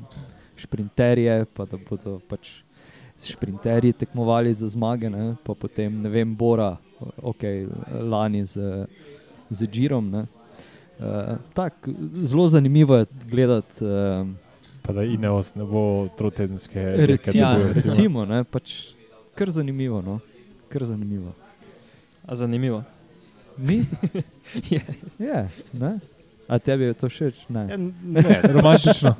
šprinterje, 0.58 1.46
pa 1.54 1.66
da 1.70 1.78
bodo 1.90 2.20
pač 2.30 2.50
šprinterji 3.20 3.94
tekmovali 3.94 4.54
za 4.54 4.68
zmage, 4.68 5.10
ne? 5.10 5.36
pa 5.44 5.54
potem 5.54 6.02
ne 6.02 6.10
vem, 6.10 6.36
Bora, 6.36 6.78
ok, 7.18 7.42
lani 8.02 8.46
z, 8.46 8.86
z 9.50 9.64
Džirom. 9.64 10.10
ne. 10.10 10.26
Uh, 11.00 11.06
tak, 11.54 11.74
zelo 12.22 12.48
zanimivo 12.48 12.96
je 12.96 13.06
gledati. 13.26 13.86
Uh, 13.86 14.28
Pa 14.82 14.94
da 14.94 15.04
Ineos 15.04 15.56
ne 15.56 15.64
bo 15.64 16.08
trotedenske 16.10 16.82
Recimo, 16.98 17.40
Ja, 17.40 17.58
recimo. 17.58 17.74
recimo 17.76 18.26
ne, 18.26 18.44
pač 18.44 18.94
kar 19.36 19.50
zanimivo. 19.50 20.02
No? 20.02 20.20
Kar 20.70 20.86
zanimivo. 20.86 21.32
A 22.26 22.36
zanimivo. 22.36 22.84
Ni? 23.58 23.86
Je. 24.72 24.82
Je, 25.20 25.48
ne? 25.74 26.00
A 26.48 26.60
tebi 26.60 26.84
je 26.84 26.94
to 26.94 27.06
všeč? 27.06 27.36
Ja, 27.46 27.66
Ne. 27.66 27.78
ne, 28.04 28.42
Romantično. 28.44 29.16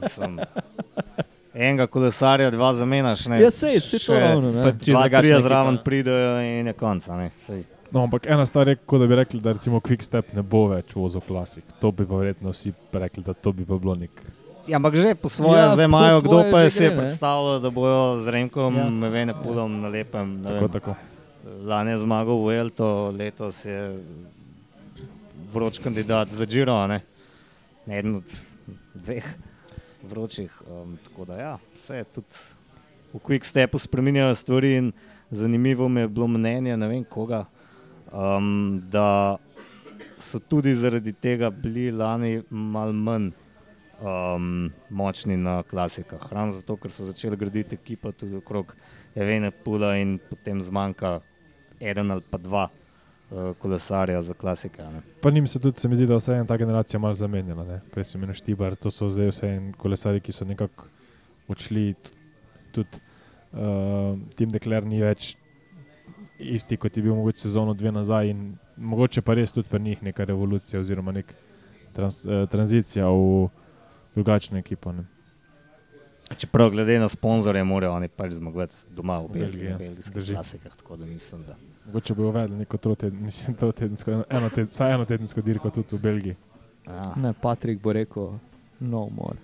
Enega 1.60 1.88
kolesarja, 1.88 2.48
dva 2.50 2.72
zamenjaš. 2.74 3.26
ne, 3.28 3.42
Ja, 3.42 3.50
sej, 3.52 3.80
vse 3.80 3.98
to 3.98 4.06
še 4.06 4.20
ravno. 4.22 4.52
Ne? 4.54 4.64
trije 5.12 5.34
ekipa. 5.34 5.44
zraven 5.44 5.78
pridejo 5.84 6.40
in 6.40 6.68
je 6.68 6.76
ne, 7.18 7.32
saj. 7.38 7.64
No, 7.92 8.04
ampak 8.04 8.28
ena 8.28 8.46
stvar 8.46 8.68
je, 8.68 8.78
kot 8.78 9.02
da 9.02 9.08
bi 9.08 9.16
rekli, 9.16 9.42
da 9.42 9.52
recimo 9.52 9.80
Quick 9.80 10.04
Step 10.04 10.32
ne 10.32 10.42
bo 10.42 10.68
več 10.68 10.94
vozil 10.94 11.22
klasik. 11.22 11.66
To 11.80 11.92
bi 11.92 12.06
pa 12.06 12.16
verjetno 12.16 12.50
vsi 12.50 12.72
rekli, 12.94 13.24
da 13.24 13.34
to 13.34 13.52
bi 13.52 13.66
pa 13.66 13.76
bilo 13.76 13.96
nek. 13.96 14.22
Ja, 14.68 14.78
ampak 14.78 14.94
že 14.96 15.16
po 15.16 15.28
svoje, 15.28 15.58
Ja, 15.58 15.74
zdaj 15.74 15.86
imajo, 15.86 16.22
kdo 16.22 16.46
pa 16.48 16.62
je 16.62 16.70
si 16.70 16.84
je 16.84 16.90
ne. 16.90 16.96
predstavljal, 16.96 17.60
da 17.60 17.70
bojo 17.70 18.22
z 18.22 18.30
Remkom, 18.30 18.72
Ja. 18.72 18.84
ja. 18.84 18.90
Mevene 18.92 19.34
Pulom 19.34 19.82
na 19.82 19.90
lepem. 19.90 20.38
ne 20.38 20.44
Tako, 20.46 20.60
vem, 20.62 20.70
tako. 20.72 20.92
Lani 21.66 21.92
je 21.92 21.98
zmagal 21.98 22.38
v 22.38 22.50
Elto, 22.54 22.88
letos 23.10 23.66
je 23.66 23.98
vroč 25.50 25.80
kandidat 25.80 26.30
za 26.30 26.46
Giro, 26.46 26.88
ne? 26.88 27.02
eden 27.90 28.16
od 28.16 28.30
dveh 28.96 29.26
vročih. 30.10 30.62
Um, 30.68 30.98
tako 31.04 31.26
da 31.30 31.38
ja, 31.40 31.54
vse 31.74 32.04
tudi 32.14 32.42
v 33.14 33.20
Quick 33.20 33.46
Stepu 33.46 33.80
spremenjajo 33.80 34.36
stvari 34.36 34.92
zanimivo 35.32 35.90
mi 35.90 36.02
je 36.02 36.08
bilo 36.08 36.28
mnenje, 36.28 36.78
ne 36.78 36.88
vem 36.88 37.04
koga, 37.04 37.46
um, 38.12 38.82
da 38.90 39.38
so 40.18 40.40
tudi 40.40 40.76
zaradi 40.76 41.14
tega 41.14 41.50
bili 41.50 41.92
lani 41.92 42.42
mal 42.50 42.94
manj 42.94 43.32
um, 44.02 44.72
močni 44.90 45.38
na 45.38 45.64
klasikah. 45.64 46.32
Ravno 46.32 46.52
zato, 46.52 46.78
ker 46.78 46.92
so 46.92 47.06
začeli 47.08 47.38
graditi 47.38 47.76
ekipa 47.76 48.12
tudi 48.12 48.36
okrog 48.36 48.76
Evene 49.16 49.52
Pula 49.52 49.96
in 49.98 50.20
potem 50.30 50.62
zmanjka 50.62 51.20
eden 51.80 52.12
ali 52.12 52.22
pa 52.30 52.38
dva 52.38 52.68
kolesarja 53.60 54.22
za 54.22 54.34
klasike. 54.34 54.82
ne. 54.82 55.02
Pa 55.22 55.32
njim 55.32 55.48
se 55.48 55.60
tudi, 55.60 55.80
se 55.80 55.88
mi 55.88 55.96
zdi, 55.96 56.06
da 56.08 56.16
vse 56.16 56.34
ena 56.34 56.46
ta 56.46 56.58
generacija 56.58 57.00
malo 57.00 57.14
zamenjala. 57.14 57.64
ne. 57.64 57.82
Prej 57.92 58.06
so 58.06 58.18
imeli 58.18 58.34
Štibar, 58.34 58.76
to 58.76 58.92
so 58.92 59.10
zdaj 59.10 59.30
vse 59.30 59.48
en 59.48 59.74
kolesari, 59.74 60.20
ki 60.20 60.32
so 60.32 60.46
nekako 60.46 60.86
odšli. 61.48 61.94
Tudi 62.72 63.02
uh, 63.54 64.18
Tim 64.36 64.50
Dekler 64.50 64.86
ni 64.86 65.02
več 65.02 65.36
isti, 66.40 66.78
kot 66.78 66.98
je 66.98 67.04
bil 67.04 67.16
mogoče 67.16 67.40
sezono 67.42 67.74
dve 67.74 67.92
nazaj. 67.92 68.30
In 68.30 68.58
mogoče 68.78 69.22
pa 69.22 69.34
res 69.34 69.54
tudi 69.54 69.70
pri 69.70 69.80
njih 69.80 70.04
neka 70.04 70.26
revolucija 70.26 70.80
oziroma 70.80 71.12
nek 71.12 71.34
trans, 71.94 72.26
uh, 72.26 72.50
tranzicija 72.50 73.10
v 73.10 73.48
drugačno 74.16 74.58
ekipo. 74.58 74.92
Ne. 74.92 75.06
Čeprav 76.38 76.70
glede 76.70 77.00
na 77.00 77.10
sponzorje, 77.10 77.64
morajo 77.64 77.94
oni 77.94 78.08
pač 78.08 78.32
zmagovati 78.38 78.76
doma 78.94 79.20
v 79.20 79.26
V 79.26 79.34
Belgiji, 79.34 79.50
Belgiji, 79.50 79.70
ja. 79.70 79.76
v 79.76 79.80
belgijskih 79.80 80.16
Drži. 80.16 80.34
klasikah. 80.34 80.76
Tako 80.76 80.98
da 80.98 81.06
mislim, 81.06 81.44
da 81.44 81.56
Mogoče 81.86 82.14
bo 82.14 82.28
uvedli 82.30 82.58
neko 82.58 82.78
trotedensko, 82.78 83.26
mislim, 83.26 83.56
trotedensko, 83.58 84.12
eno, 84.12 84.24
eno, 84.30 84.50
ted, 84.50 84.70
vsaj 84.70 84.94
eno 84.94 85.06
tedensko 85.06 85.42
dirko 85.42 85.70
tudi 85.70 85.96
v 85.96 86.00
Belgiji. 86.02 86.36
ja. 86.88 87.14
ne, 87.16 87.34
Patrik 87.34 87.82
bo 87.82 87.94
rekel, 87.94 88.34
no 88.80 89.08
more. 89.10 89.38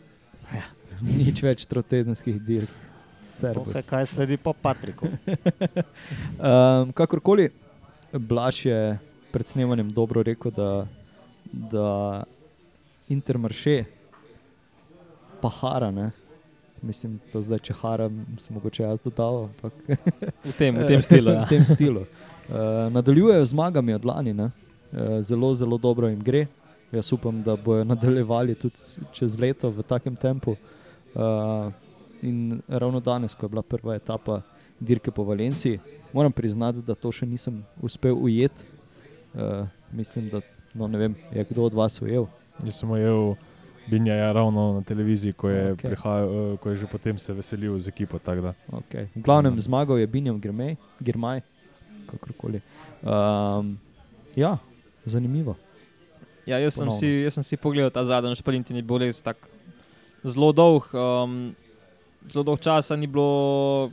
Nič 1.22 1.42
več 1.44 1.66
trotedenskih 1.66 2.42
dirk. 2.42 2.82
Servus. 3.26 3.74
kaj 3.90 4.06
sledi 4.06 4.38
po 4.38 4.54
Patriku? 4.54 5.10
Um, 5.10 6.92
kakorkoli, 6.98 7.50
Blaž 8.14 8.66
je 8.66 9.00
pred 9.34 9.48
snemanjem 9.48 9.90
dobro 9.92 10.24
rekel, 10.24 10.54
da, 10.54 10.86
da 11.52 12.24
Intermarše 13.10 13.84
pa 15.42 15.50
hara. 15.50 15.92
Ne? 15.92 16.12
Mislim, 16.86 17.18
to 17.34 17.42
zdaj, 17.42 17.60
če 17.66 17.74
hara, 17.82 18.10
sem 18.40 18.54
mogoče 18.56 18.84
jaz 18.84 19.02
dodal. 19.02 19.48
Ampak, 19.50 19.74
V 20.46 20.54
tem, 20.58 20.76
v 20.78 20.86
tem 20.88 21.02
stilu. 21.02 21.32
v 21.34 21.42
Ja. 21.42 21.48
tem 21.50 21.66
stilu. 21.66 22.06
Uh, 22.46 22.92
nadaljujejo 22.94 23.46
z 23.46 23.50
zmagami 23.50 23.96
od 23.98 24.06
lani, 24.06 24.34
ne? 24.34 24.52
uh, 24.94 25.18
zelo, 25.26 25.50
zelo 25.56 25.78
dobro 25.82 26.08
jim 26.12 26.22
gre. 26.22 26.46
Jaz 26.94 27.10
upam, 27.14 27.42
da 27.44 27.56
bodo 27.58 27.84
nadaljevali 27.92 28.56
tudi 28.56 28.78
čez 29.12 29.40
leto 29.42 29.70
v 29.74 29.82
takem 29.84 30.16
tempu. 30.16 30.54
Uh, 31.16 31.74
in 32.22 32.62
ravno 32.68 33.00
danes, 33.00 33.34
ko 33.36 33.46
je 33.46 33.50
bila 33.50 33.62
prva 33.66 33.96
etapa 33.96 34.42
dirke 34.80 35.12
po 35.12 35.24
Valenciji, 35.24 35.80
moram 36.14 36.32
priznati, 36.32 36.82
da 36.86 36.94
to 36.96 37.12
še 37.12 37.26
nisem 37.26 37.64
uspel 37.82 38.14
ujeti. 38.14 38.64
Uh, 39.34 39.66
mislim, 39.92 40.30
da 40.30 40.42
no, 40.74 40.88
ne 40.88 40.98
vem, 40.98 41.16
je 41.34 41.44
kdo 41.50 41.66
od 41.66 41.74
vas 41.74 41.98
ujel. 42.02 42.28
Jaz 42.62 42.78
sem 42.80 42.92
ujel 42.92 43.34
Binja 43.88 44.32
ravno 44.34 44.74
na 44.74 44.82
televiziji, 44.82 45.34
ko 45.34 45.50
je, 45.50 45.74
okay. 45.74 45.90
prihajal, 45.90 46.58
ko 46.58 46.70
je 46.70 46.76
že 46.78 46.88
potem 46.90 47.18
se 47.18 47.34
veselil 47.34 47.80
z 47.80 47.88
ekipo. 47.88 48.18
Okay. 48.18 49.08
V 49.16 49.22
glavnem 49.22 49.60
zmagal 49.62 50.02
je 50.02 50.08
Binjam 50.08 50.42
Girmaj, 50.42 50.76
Girmaj 51.02 51.42
kakorkoli. 52.06 52.62
Um, 53.02 53.78
ja, 54.36 54.58
zanimivo. 55.06 55.56
Ja, 56.46 56.60
jaz, 56.60 56.78
sem 56.78 56.86
Ponovno. 56.86 57.00
si, 57.00 57.26
jaz 57.26 57.34
sem 57.34 57.44
si 57.44 57.58
pogledal 57.58 57.90
ta 57.90 58.06
zadnji 58.06 58.38
sprint 58.38 58.70
in 58.70 58.78
je 58.78 58.86
bil 58.86 59.02
res 59.02 59.22
tako 59.22 59.50
zelo 60.26 60.52
dolg. 60.54 60.90
Um, 60.94 61.56
zelo 62.30 62.46
dolg 62.46 62.62
časa 62.62 62.96
ni 62.96 63.10
bilo, 63.10 63.92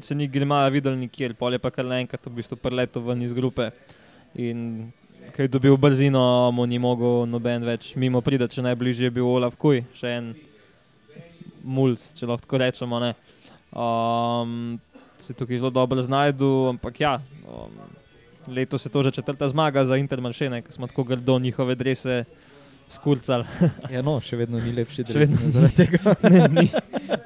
se 0.00 0.16
ni 0.16 0.28
Grimaja 0.28 0.72
videl 0.72 0.96
nikjer, 0.96 1.36
pol 1.36 1.52
je 1.52 1.60
pa 1.60 1.72
kar 1.72 1.84
naenkrat 1.88 2.24
v 2.26 2.36
bistvu 2.40 2.56
preletel 2.56 3.04
ven 3.04 3.22
iz 3.22 3.36
grupe. 3.36 3.70
In 4.32 4.92
ker 5.32 5.46
je 5.46 5.52
dobil 5.52 5.76
brzino, 5.80 6.50
mu 6.52 6.66
ni 6.68 6.78
mogel 6.78 7.26
noben 7.30 7.64
več 7.66 7.94
mimo 7.96 8.20
priti, 8.24 8.48
če 8.48 8.64
najbližje 8.68 9.08
je 9.08 9.14
bil 9.16 9.28
Olaf 9.28 9.56
Kuj, 9.60 9.82
še 9.96 10.16
en 10.18 10.32
mulj, 11.64 11.98
če 12.18 12.28
lahko 12.28 12.46
tako 12.46 12.60
rečemo. 12.62 13.00
ne. 13.00 13.14
Um, 13.72 14.78
se 15.18 15.34
tukaj 15.34 15.58
zelo 15.62 15.70
dobro 15.70 16.02
znajdu, 16.02 16.68
ampak 16.76 17.00
ja. 17.00 17.16
Um, 17.46 17.80
Letos 18.50 18.84
je 18.84 18.90
to 18.90 19.02
že 19.02 19.10
četrta 19.10 19.48
zmaga 19.48 19.84
za 19.84 19.96
Intermaršene, 19.96 20.62
ki 20.62 20.72
smo 20.72 20.86
tako 20.86 21.04
grdo 21.04 21.38
njihove 21.38 21.74
drese 21.74 22.24
skurcali. 22.88 23.44
Ja, 23.94 24.02
no, 24.02 24.18
še 24.20 24.36
vedno 24.36 24.58
ni 24.60 24.72
lepši 24.74 25.04
dres, 25.06 25.30
vedno 25.32 25.52
zaradi 25.54 25.86
tega. 25.86 26.14
ne, 26.34 26.42
ni, 26.50 26.66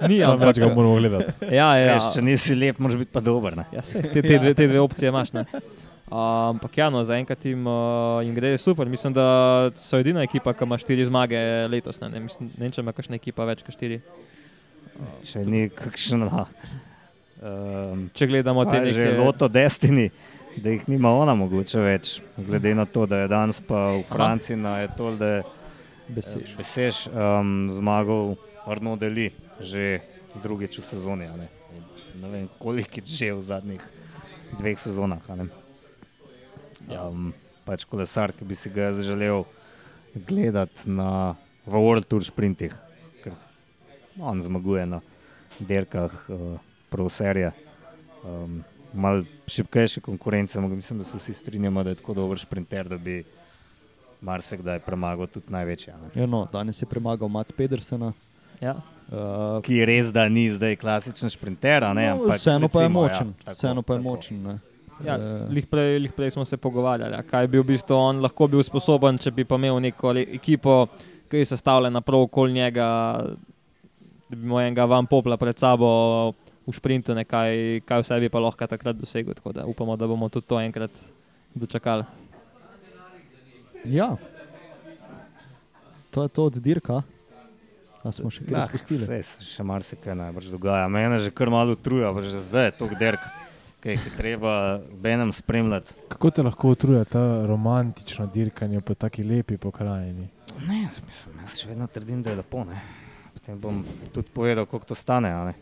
ni 0.09 0.21
ampak, 0.23 0.53
več 0.53 0.61
ga 0.61 0.69
moramo 0.69 0.99
gledati. 1.01 1.33
ja, 1.57 1.71
ja, 1.81 1.97
Veš, 1.97 2.13
če 2.15 2.23
nisi 2.23 2.57
lep, 2.59 2.79
moraš 2.79 3.01
biti 3.01 3.15
pa 3.15 3.25
dober. 3.25 3.57
Ne? 3.57 3.67
ja, 3.73 3.83
sej, 3.83 4.05
te, 4.13 4.21
te, 4.21 4.39
dve, 4.39 4.53
te 4.55 4.69
dve 4.69 4.83
opcije 4.85 5.11
imaš. 5.11 5.33
ne. 5.37 5.47
Uh, 6.07 6.55
ampak 6.55 6.77
ja, 6.79 6.87
no, 6.87 7.01
zaenkrat 7.03 7.43
jim, 7.45 7.65
uh, 7.67 8.23
jim 8.23 8.35
gre 8.35 8.53
super. 8.63 8.87
Mislim, 8.87 9.11
da 9.17 9.73
so 9.75 9.99
edina 9.99 10.23
ekipa, 10.23 10.53
ki 10.55 10.63
ima 10.63 10.79
štiri 10.79 11.07
zmage 11.09 11.41
letos. 11.67 11.99
Ne, 11.99 12.13
ne, 12.13 12.21
mislim, 12.29 12.53
ne 12.63 12.71
če 12.71 12.85
ima 12.85 12.95
kakšna 12.95 13.19
ekipa 13.19 13.47
več 13.49 13.65
kot 13.67 13.75
štiri. 13.75 13.99
Če 15.27 15.43
ni 15.51 15.65
kakšna. 15.75 16.47
Um, 17.43 18.07
Če 18.17 18.31
gledamo 18.31 18.63
te 18.71 18.85
je 18.85 18.95
že 18.95 19.09
neke. 19.09 19.19
Loto 19.19 19.51
Destiny, 19.51 20.07
da 20.63 20.77
jih 20.77 20.87
nima 20.95 21.11
ona 21.11 21.35
mogoče 21.35 21.83
več, 21.83 22.15
glede 22.39 22.77
na 22.79 22.87
to, 22.87 23.09
da 23.11 23.25
je 23.25 23.33
danes 23.35 23.59
pa 23.67 23.89
v 23.99 24.07
Franciji 24.07 24.63
na 24.63 24.79
Etol, 24.87 25.19
da 25.19 25.35
je 25.35 25.45
Besež. 26.07 26.55
Besež 26.55 27.05
um, 27.11 27.67
zmagal 27.75 28.37
Arno 28.63 28.95
Deli 28.95 29.33
že 29.59 30.07
drugič 30.39 30.79
v 30.79 30.87
sezoni. 30.87 31.27
Ne? 31.35 31.51
Ne 32.23 32.29
vem, 32.31 32.51
koliko 32.63 33.03
je 33.03 33.11
že 33.11 33.35
v 33.35 33.43
zadnjih 33.43 33.83
dveh 34.55 34.79
sezonah. 34.79 35.19
ne. 35.35 35.66
Um, 36.91 37.33
pač 37.67 37.85
kolesar, 37.85 38.33
ki 38.33 38.47
bi 38.47 38.55
si 38.55 38.71
ga 38.71 38.91
jaz 38.91 39.03
želel 39.03 39.45
gledati 40.15 40.91
na 40.91 41.35
v 41.67 41.75
World 41.83 42.07
Tour 42.07 42.23
sprintih, 42.25 42.75
ker 43.25 43.35
on 44.23 44.39
zmaguje 44.43 44.87
na 44.87 45.01
dirkah 45.59 46.15
uh, 46.31 46.59
proserje. 46.91 47.53
Um, 48.25 48.63
Mal 48.97 49.27
šipkejše 49.51 50.01
konkurence, 50.01 50.57
ampak 50.59 50.79
mislim, 50.79 50.99
da 50.99 51.05
se 51.05 51.19
vsi 51.19 51.35
strinjamo, 51.35 51.83
da 51.85 51.91
je 51.93 51.99
tako 51.99 52.15
dober 52.15 52.39
sprinter, 52.39 52.89
da 52.89 52.97
bi 52.97 53.25
marsikdaj 54.25 54.79
premagal 54.87 55.27
tudi 55.27 55.53
največje. 55.53 55.95
Ja, 56.15 56.27
no, 56.27 56.47
danes 56.53 56.81
je 56.83 56.87
premagal 56.89 57.29
Mats 57.29 57.53
Pedersena. 57.53 58.13
Ja. 58.63 58.79
Uh, 59.07 59.61
Ki 59.63 59.77
je 59.83 59.87
res, 59.87 60.09
da 60.15 60.25
ni 60.29 60.49
zdaj 60.55 60.79
klasičen 60.81 61.31
sprinter, 61.31 61.85
a 61.85 61.93
ne, 61.93 62.07
no, 62.09 62.23
ampak 62.23 62.41
vseeno 62.41 62.71
pa 62.73 62.81
je 62.81 62.89
recimo, 62.89 63.03
močen. 63.03 63.29
Ja, 63.29 63.45
tako, 63.45 63.57
Vseeno 63.59 63.83
pa 63.83 63.95
je 63.95 64.01
tako. 64.01 64.09
močen. 64.09 64.43
Ne. 64.43 64.57
Ja, 64.99 65.15
Eh, 65.15 65.49
lih, 65.51 65.67
prej, 65.67 65.99
lih 65.99 66.13
prej 66.13 66.31
smo 66.31 66.45
se 66.45 66.57
pogovarjali, 66.57 67.13
ja, 67.13 67.23
kaj 67.23 67.47
bi 67.47 67.59
v 67.59 67.65
bistvu 67.67 67.95
on 67.95 68.21
lahko 68.21 68.47
bil 68.47 68.63
sposoben, 68.63 69.19
če 69.19 69.31
bi 69.31 69.45
pa 69.45 69.55
imel 69.55 69.77
neko 69.81 70.15
ekipo, 70.17 70.87
ki 71.29 71.37
je 71.37 71.45
sestavljena 71.47 72.01
prav 72.01 72.23
okoli 72.23 72.53
njega, 72.55 72.87
da 74.25 74.33
bi 74.33 74.41
imel 74.41 74.61
enega 74.63 74.87
van 74.87 75.07
popla 75.07 75.37
pred 75.37 75.53
sabo 75.55 76.33
v 76.63 76.73
sprintu, 76.73 77.13
ne, 77.13 77.25
kaj, 77.25 77.53
kaj 77.83 78.01
vse 78.01 78.19
bi 78.19 78.29
pa 78.29 78.41
lahko 78.41 78.67
takrat 78.67 78.97
dosegel. 78.97 79.35
Tako 79.35 79.53
da 79.53 79.67
upamo, 79.67 79.97
da 79.97 80.07
bomo 80.07 80.29
tudi 80.29 80.47
to 80.47 80.59
enkrat 80.59 80.91
dočakali. 81.55 82.05
Ja, 83.85 84.17
to 86.11 86.23
je 86.23 86.29
to 86.31 86.45
od 86.45 86.57
dirka. 86.57 87.03
A 88.01 88.13
smo 88.13 88.31
še 88.31 88.47
kaj 88.47 88.55
Ah, 88.55 88.67
spustili? 88.67 89.03
saj 89.03 89.23
se 89.23 89.45
še 89.45 89.63
marsikaj 89.63 90.15
najbrž 90.15 90.49
dogaja. 90.49 90.87
Mene 90.89 91.19
že 91.19 91.31
kar 91.31 91.51
malo 91.51 91.75
utruja, 91.75 92.15
že 92.23 92.39
zdaj 92.41 92.65
je 92.65 92.73
to 92.73 92.87
derk, 92.95 93.19
ki 93.87 94.09
je 94.09 94.17
treba 94.17 94.53
benem 94.93 95.33
spremljati. 95.33 95.93
Kako 96.09 96.31
te 96.31 96.43
lahko 96.43 96.69
utruje 96.69 97.05
ta 97.05 97.47
romantično 97.47 98.27
dirkanje 98.27 98.81
po 98.81 98.95
taki 98.95 99.25
lepi 99.25 99.57
pokrajini? 99.57 100.29
Ne, 100.69 100.83
jaz, 100.83 101.01
mislim, 101.07 101.35
jaz 101.41 101.59
še 101.59 101.69
vedno 101.69 101.87
trdim, 101.87 102.23
da 102.23 102.31
je 102.31 102.37
lepo. 102.37 102.65
Ne? 102.65 102.81
Potem 103.35 103.59
bom 103.61 103.85
tudi 104.13 104.29
povedal, 104.29 104.67
koliko 104.67 104.87
to 104.87 104.95
stane. 104.95 105.29
a 105.31 105.45
Ne? 105.45 105.55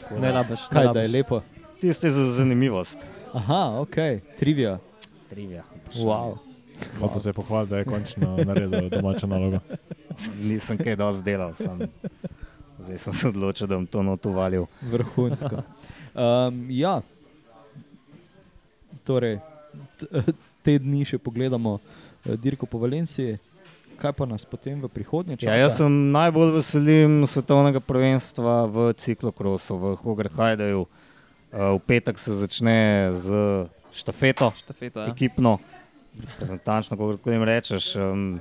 Tako 0.00 0.14
Ne 0.14 0.28
da- 0.28 0.34
rabiš, 0.34 0.60
ne 0.60 0.76
Kaj, 0.76 0.92
da 0.94 1.00
je 1.00 1.08
lepo? 1.08 1.40
Tiste 1.80 2.10
za 2.10 2.24
zanimivost. 2.32 3.06
Aha, 3.34 3.80
ok, 3.80 3.96
trivia. 4.38 4.78
Trivia. 5.30 5.64
Wow. 5.94 6.36
Hotel 7.00 7.20
se 7.20 7.28
je 7.28 7.32
pohvaliti, 7.32 7.70
da 7.70 7.78
je 7.78 7.84
končno 7.84 8.36
naredil 8.36 8.88
domačo 8.90 9.26
nalogo. 9.26 9.58
Nisem 10.38 10.78
kaj 10.78 10.96
dosti 10.96 11.24
delal, 11.24 11.54
sem, 11.54 11.88
zdaj 12.78 12.98
sem 12.98 13.12
se 13.12 13.28
odločil, 13.28 13.66
da 13.66 13.76
bom 13.76 13.86
to 13.86 14.02
notovalil. 14.02 14.66
Vrhunsko. 14.82 15.62
Um, 16.20 16.66
ja, 16.68 17.00
torej, 19.08 19.38
te 20.64 20.74
dni 20.76 21.06
še 21.08 21.16
pogledamo 21.16 21.78
eh, 21.80 22.36
dirko 22.36 22.68
po 22.68 22.76
Valenciji. 22.82 23.38
Kaj 24.00 24.12
pa 24.16 24.26
nas 24.28 24.44
potem 24.48 24.80
v 24.80 24.88
prihodnje 24.92 25.38
čaka? 25.40 25.48
Ja, 25.48 25.64
jaz 25.64 25.78
sem 25.80 25.96
najbolj 26.12 26.54
veselim 26.58 27.24
svetovnega 27.28 27.80
prvenstva 27.84 28.64
v 28.68 28.90
ciklokrosu, 29.00 29.76
v 29.80 29.94
Hogerhajdeju. 30.00 30.84
Uh, 30.84 31.74
v 31.76 31.80
petek 31.88 32.20
se 32.20 32.36
začne 32.36 33.10
z 33.16 33.26
štafeto, 33.88 34.52
Štafeta, 34.60 35.08
ja. 35.08 35.16
ekipno, 35.16 35.56
reprezentančno, 36.20 37.00
kako 37.00 37.32
jim 37.32 37.44
rečeš. 37.48 37.96
Um, 37.96 38.40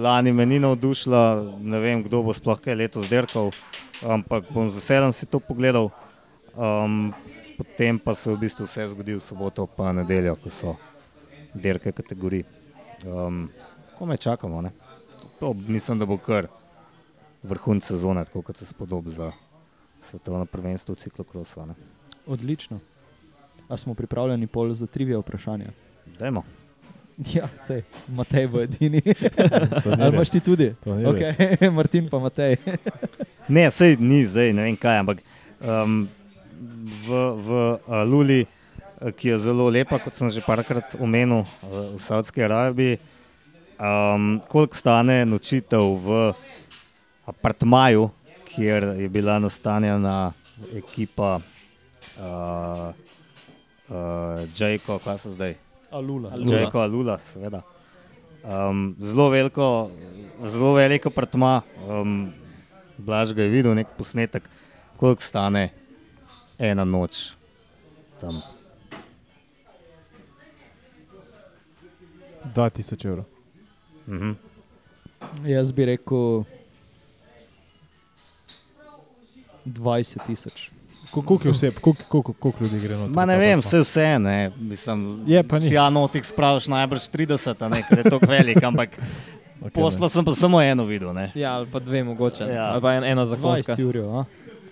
lani 0.00 0.32
me 0.32 0.48
ni 0.48 0.60
navdušila, 0.60 1.24
ne 1.60 1.80
vem, 1.84 2.04
kdo 2.04 2.24
bo 2.24 2.32
sploh 2.32 2.60
kaj 2.60 2.80
letos 2.80 3.08
dirkal, 3.12 3.52
ampak 4.00 4.48
bom 4.52 4.72
z 4.72 4.80
veseljem 4.80 5.12
si 5.12 5.28
to 5.28 5.36
pogledal. 5.36 5.92
Um, 6.56 7.12
potem 7.58 7.98
pa 7.98 8.14
se 8.14 8.30
v 8.30 8.38
bistvu 8.40 8.64
vse 8.66 8.88
zgodi 8.88 9.14
v 9.14 9.20
soboto, 9.20 9.66
pa 9.66 9.92
nedeljo, 9.92 10.36
ko 10.36 10.50
so 10.50 10.76
dirke 11.54 11.92
kategorij. 11.92 12.44
Um, 13.06 13.48
ko 13.98 14.06
me 14.06 14.16
čakamo, 14.16 14.62
ne? 14.62 14.70
To 15.40 15.54
mislim, 15.54 15.98
da 15.98 16.06
bo 16.06 16.18
kar 16.18 16.46
vrhunec 17.42 17.84
sezone, 17.84 18.24
tako 18.24 18.42
kot 18.42 18.56
se 18.56 18.66
spodobi 18.66 19.10
za 19.10 19.32
svetovno 20.02 20.46
prvenstvo 20.46 20.94
v 20.94 20.98
ciklokrosu. 20.98 21.60
Odlično. 22.26 22.80
A 23.68 23.76
smo 23.76 23.94
pripravljeni 23.94 24.46
pol 24.46 24.72
za 24.74 24.86
trivije 24.86 25.18
vprašanja? 25.18 25.66
Dajmo. 26.18 26.44
Ja, 27.34 27.48
sej, 27.56 27.82
Matej 28.08 28.46
bo 28.48 28.60
edini. 28.60 29.02
Ali 30.00 30.14
imaš 30.14 30.30
ti 30.30 30.40
tudi? 30.40 30.72
Okay. 30.84 31.70
Martin 31.76 32.08
pa 32.08 32.18
Matej. 32.18 32.56
Ne, 33.48 33.70
sej 33.70 33.96
ni 34.00 34.24
zdaj, 34.24 34.52
ne 34.52 34.62
vem 34.62 34.76
kaj, 34.76 34.98
ampak 34.98 35.20
um, 35.60 36.08
v, 36.60 37.08
v 37.40 37.48
uh, 37.88 38.04
Luli, 38.04 38.44
uh, 38.44 39.10
ki 39.16 39.32
je 39.32 39.38
zelo 39.48 39.68
lepa, 39.72 39.98
kot 39.98 40.12
sem 40.12 40.28
že 40.28 40.44
parkrat 40.44 40.94
omenil, 41.00 41.42
uh, 41.42 41.96
v 41.96 42.00
Saudski 42.00 42.44
Arabiji, 42.44 43.00
um, 43.80 44.40
koliko 44.44 44.76
stane 44.76 45.24
nočitev 45.24 45.84
v 46.04 46.08
apartmaju, 47.24 48.10
kjer 48.44 49.00
je 49.00 49.08
bila 49.08 49.38
nastanjena 49.40 50.32
ekipa 50.76 51.40
uh, 51.40 52.92
uh, 53.88 54.44
Jayko, 54.52 55.00
kaj 55.00 55.18
so 55.24 55.32
zdaj? 55.32 55.56
Alula. 55.90 56.34
Alula. 56.36 56.60
Jayko 56.60 56.82
Alula, 56.82 57.18
seveda. 57.18 57.62
Um, 58.40 58.96
zelo 59.00 59.28
veliko, 59.30 59.90
zelo 60.44 60.74
veliko 60.76 61.08
apartma. 61.08 61.60
Um, 61.88 62.32
Blaž 63.00 63.32
ga 63.32 63.44
je 63.46 63.48
videl, 63.48 63.72
nek 63.72 63.88
posnetek, 63.96 64.44
koliko 65.00 65.24
stane 65.24 65.70
ena 66.60 66.84
noč 66.84 67.32
tam. 68.20 68.40
2000 72.46 73.06
evrov. 73.06 73.24
Mhm. 74.08 74.32
Jaz 75.44 75.72
bi 75.72 75.84
rekel 75.84 76.42
20 79.66 80.18
tisoč. 80.26 80.70
Ko- 81.10 81.22
Koliko 81.22 81.48
je 81.48 81.50
oseb, 81.50 81.74
koliko, 81.74 82.02
koliko, 82.04 82.32
koliko 82.32 82.64
ljudi 82.64 82.78
gre 82.80 82.96
noter? 82.96 83.14
Ma 83.14 83.24
ne 83.24 83.36
vem, 83.36 83.60
vse 83.60 83.80
vse 83.80 84.18
ne. 84.18 84.50
Mislim, 84.56 85.22
Je, 85.26 85.42
pa 85.42 85.58
ni. 85.58 85.72
Ja, 85.72 85.90
notih 85.90 86.22
spraviš 86.24 86.66
najbrž 86.66 87.08
30, 87.08 87.64
a 87.64 87.68
ne, 87.68 87.82
ker 87.82 87.98
je 87.98 88.10
to 88.10 88.18
velik, 88.22 88.62
ampak 88.62 88.88
Okej, 89.60 89.70
posla 89.72 90.08
sem 90.08 90.24
pa 90.24 90.32
samo 90.32 90.60
eno 90.62 90.84
videl. 90.84 91.12
Ne. 91.12 91.32
ja, 91.34 91.52
ali 91.52 91.66
pa 91.66 91.78
dve 91.78 92.04
mogoče. 92.04 92.44
Ja. 92.44 92.64
Ali 92.66 92.80
pa 92.80 92.94
en, 92.94 93.04
ena 93.04 93.26
zakonska. 93.26 93.74
20 93.74 93.84
ur. 93.84 93.96
Ja. 93.96 94.24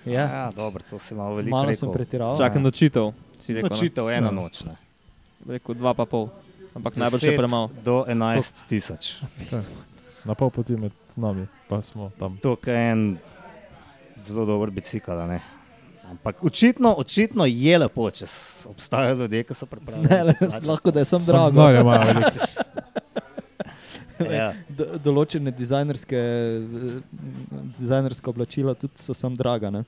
Ja, 0.09 0.25
ja 0.25 0.51
dobro, 0.51 0.83
to 0.83 0.99
si 0.99 1.15
malo 1.15 1.35
veliko 1.35 1.53
Malo 1.53 1.65
rekel. 1.67 1.79
sem 1.79 1.91
pretiraval. 1.91 2.37
Čakam 2.37 2.63
nočitev. 2.63 3.13
si 3.39 3.53
rekel, 3.53 3.65
ne? 3.65 3.71
Nočitev 3.71 4.05
ena 4.09 4.27
Ja. 4.27 4.33
noč. 4.33 4.65
Ne. 4.65 4.75
Rekel 5.49 5.75
dva 5.75 5.93
pa 5.93 6.05
pol. 6.05 6.29
Ampak 6.75 6.97
najbrž 6.97 7.21
še 7.21 7.31
10 7.31 7.37
premalo. 7.37 7.67
Do 7.81 8.05
11 8.05 8.65
tisoč. 8.67 9.23
Na 10.27 10.35
pol 10.35 10.49
poti 10.49 10.75
med 10.75 10.93
nami, 11.15 11.47
pa 11.65 11.81
smo 11.81 12.11
tam. 12.15 12.37
To 12.39 12.57
je 12.57 12.75
en 12.75 13.19
zelo 14.21 14.45
dober 14.45 14.69
bicikl. 14.69 15.11
a 15.13 15.27
ne. 15.27 15.41
Ampak 16.05 16.41
očitno, 16.41 16.95
očitno 16.95 17.45
je 17.45 17.79
lepo, 17.79 18.09
če 18.09 18.25
obstajajo 18.67 19.15
ljudje, 19.17 19.45
ki 19.45 19.55
so 19.55 19.67
pripravljeni. 19.67 20.09
Ne, 20.09 20.25
le, 20.25 20.35
lahko 20.65 20.89
da 20.89 21.01
je 21.01 21.05
sem 21.07 21.21
drago. 21.21 21.53
denarja 21.53 21.81
imajo 21.81 22.05
veliko. 22.07 22.31
Ja. 24.19 24.53
Do, 24.69 24.85
določene 25.05 25.53
dizajnerske, 25.55 26.21
dizajnerska 27.79 28.31
oblačila 28.31 28.75
tudi 28.75 28.99
so 28.99 29.15
sem 29.15 29.37
draga. 29.39 29.71
Ne? 29.71 29.85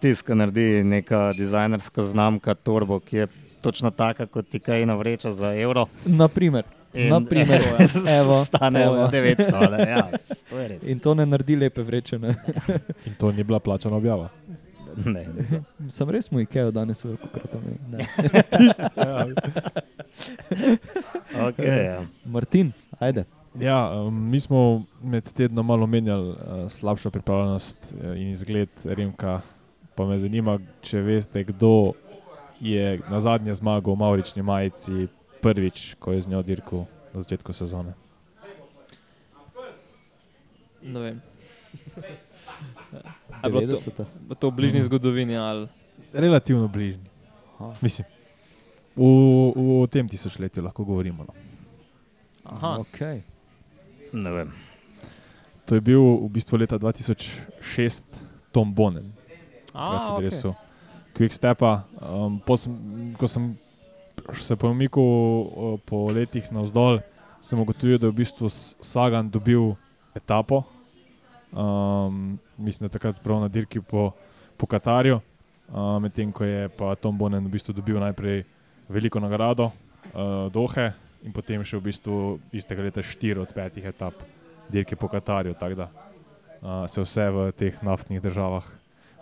Tisk, 0.00 0.26
ki 0.28 0.36
naredi 0.38 0.82
neka 0.88 1.32
dizajnerska 1.36 2.06
znamka 2.12 2.54
Torbo, 2.54 3.00
ki 3.00 3.16
je 3.16 3.26
točno 3.64 3.90
taka 3.90 4.26
kot 4.26 4.48
ti 4.48 4.60
kaj 4.60 4.86
navreča 4.88 5.32
za 5.36 5.52
evro. 5.56 5.86
Naprimer, 6.04 6.64
Naprimer, 6.94 7.62
evo, 8.20 8.44
stane 8.44 8.80
je. 8.80 8.88
900. 8.88 9.54
ali, 9.54 9.82
Ja, 9.90 10.02
to 10.50 10.58
je 10.58 10.68
res. 10.68 10.82
in 10.86 11.00
to 11.00 11.14
ne 11.14 11.26
naredi 11.26 11.56
lepe 11.56 11.82
vreče. 11.82 12.18
Ne? 12.18 12.36
In 13.06 13.14
to 13.18 13.32
ni 13.32 13.42
bila 13.42 13.58
plačana 13.58 13.96
objava. 13.96 14.28
Ne, 15.04 15.24
ne. 15.26 15.62
Sem 15.90 16.10
res 16.10 16.30
mu 16.30 16.38
IKEA 16.40 16.70
danes 16.70 17.02
veliko 17.04 17.26
krat 17.34 17.56
omenil. 17.58 18.06
Okay, 21.48 21.84
ja. 21.84 22.06
Martin, 22.24 22.70
ajde. 23.02 23.24
Ja, 23.60 24.02
um, 24.02 24.30
mi 24.30 24.40
smo 24.40 24.82
med 25.02 25.32
tednom 25.32 25.66
malo 25.66 25.86
menjali 25.86 26.28
uh, 26.28 26.36
slabšo 26.70 27.10
pripravljenost 27.10 27.92
uh, 27.92 28.20
in 28.20 28.30
izgled 28.30 28.68
Rimka. 28.84 29.40
Pa 29.94 30.06
me 30.06 30.18
zanima, 30.18 30.58
če 30.82 31.00
veste, 31.00 31.44
kdo 31.44 31.92
je 32.60 32.98
na 33.10 33.20
zadnje 33.20 33.54
zmagal 33.54 33.94
v 33.94 33.98
Maurični 33.98 34.42
majici 34.42 35.06
prvič, 35.42 35.94
ko 36.02 36.12
je 36.12 36.22
z 36.22 36.32
njo 36.34 36.42
dirkal 36.42 36.86
na 37.14 37.22
začetku 37.22 37.52
sezone. 37.52 37.94
Ne 40.82 41.00
vem. 41.00 41.22
Je 43.44 43.50
bilo 43.50 43.60
to, 43.60 43.76
90. 43.76 44.04
bo 44.28 44.34
to 44.34 44.50
v 44.50 44.54
bližnji 44.54 44.82
zgodovini 44.82 45.36
ali 45.36 45.68
Relativno 46.12 46.68
bližnji. 46.68 47.04
Aha. 47.58 47.74
Mislim, 47.82 48.06
v, 48.96 49.02
v 49.56 49.86
tem 49.90 50.08
tisočletju 50.08 50.62
lahko 50.62 50.84
govorimo. 50.84 51.26
No. 51.26 51.34
Aha, 52.44 52.78
Okay. 52.86 53.33
Ne 54.14 54.30
vem. 54.30 54.52
To 55.66 55.74
je 55.74 55.80
bil 55.80 56.00
v 56.00 56.28
bistvu 56.28 56.60
leta 56.60 56.78
2006 56.78 58.06
Tom 58.52 58.70
Bonen, 58.70 59.10
A, 59.74 59.88
ki 59.90 59.94
je 59.94 60.12
okay. 60.12 60.24
resil 60.28 60.52
Quickstepa. 61.14 61.88
Um, 61.98 62.38
sem, 62.54 62.72
ko 63.18 63.26
sem 63.26 63.54
se 64.38 64.54
pomikal 64.56 65.80
po 65.82 66.10
letih 66.14 66.46
navzdol, 66.54 67.02
sem 67.42 67.58
ugotovil, 67.58 67.98
da 67.98 68.08
je 68.08 68.14
v 68.14 68.20
bistvu 68.22 68.48
Sagan 68.82 69.26
dobil 69.30 69.74
etapo. 70.14 70.62
Um, 71.54 72.38
mislim, 72.58 72.88
da 72.88 72.98
takrat 72.98 73.22
prav 73.22 73.40
na 73.42 73.48
dirki 73.48 73.80
po, 73.80 74.10
po 74.58 74.66
Katarju, 74.66 75.18
uh, 75.70 75.98
medtem 76.02 76.34
ko 76.34 76.44
je 76.44 76.68
pa 76.70 76.94
Tom 76.98 77.18
Bonen 77.18 77.46
v 77.46 77.54
bistvu 77.54 77.74
dobil 77.74 77.98
najprej 78.02 78.42
veliko 78.90 79.22
nagrado 79.22 79.70
uh, 79.70 80.50
Dohe 80.50 81.03
in 81.24 81.32
potem 81.32 81.64
še 81.64 81.80
v 81.80 81.88
bistvu 81.88 82.16
istega 82.52 82.84
leta 82.84 83.02
štiri 83.02 83.40
od 83.40 83.52
petih 83.56 83.84
etap 83.88 84.20
dirke 84.68 84.96
po 84.96 85.08
Katarju. 85.08 85.56
Tako 85.56 85.74
da 85.74 85.88
uh, 85.88 86.84
se 86.88 87.00
vse 87.00 87.28
v 87.30 87.50
teh 87.56 87.82
naftnih 87.82 88.22
državah 88.22 88.64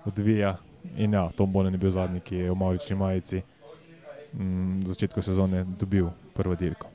odvija. 0.06 0.56
In 0.98 1.14
ja, 1.14 1.28
Tom 1.30 1.52
Bonen 1.52 1.74
je 1.74 1.78
bil 1.78 1.94
zadnji, 1.94 2.20
ki 2.20 2.36
je 2.36 2.50
v 2.50 2.58
Maurični 2.58 2.96
majici 2.98 3.42
mm, 4.34 4.82
v 4.82 4.86
začetku 4.90 5.22
sezone 5.22 5.62
dobil 5.78 6.10
prvo 6.34 6.58
dirko. 6.58 6.90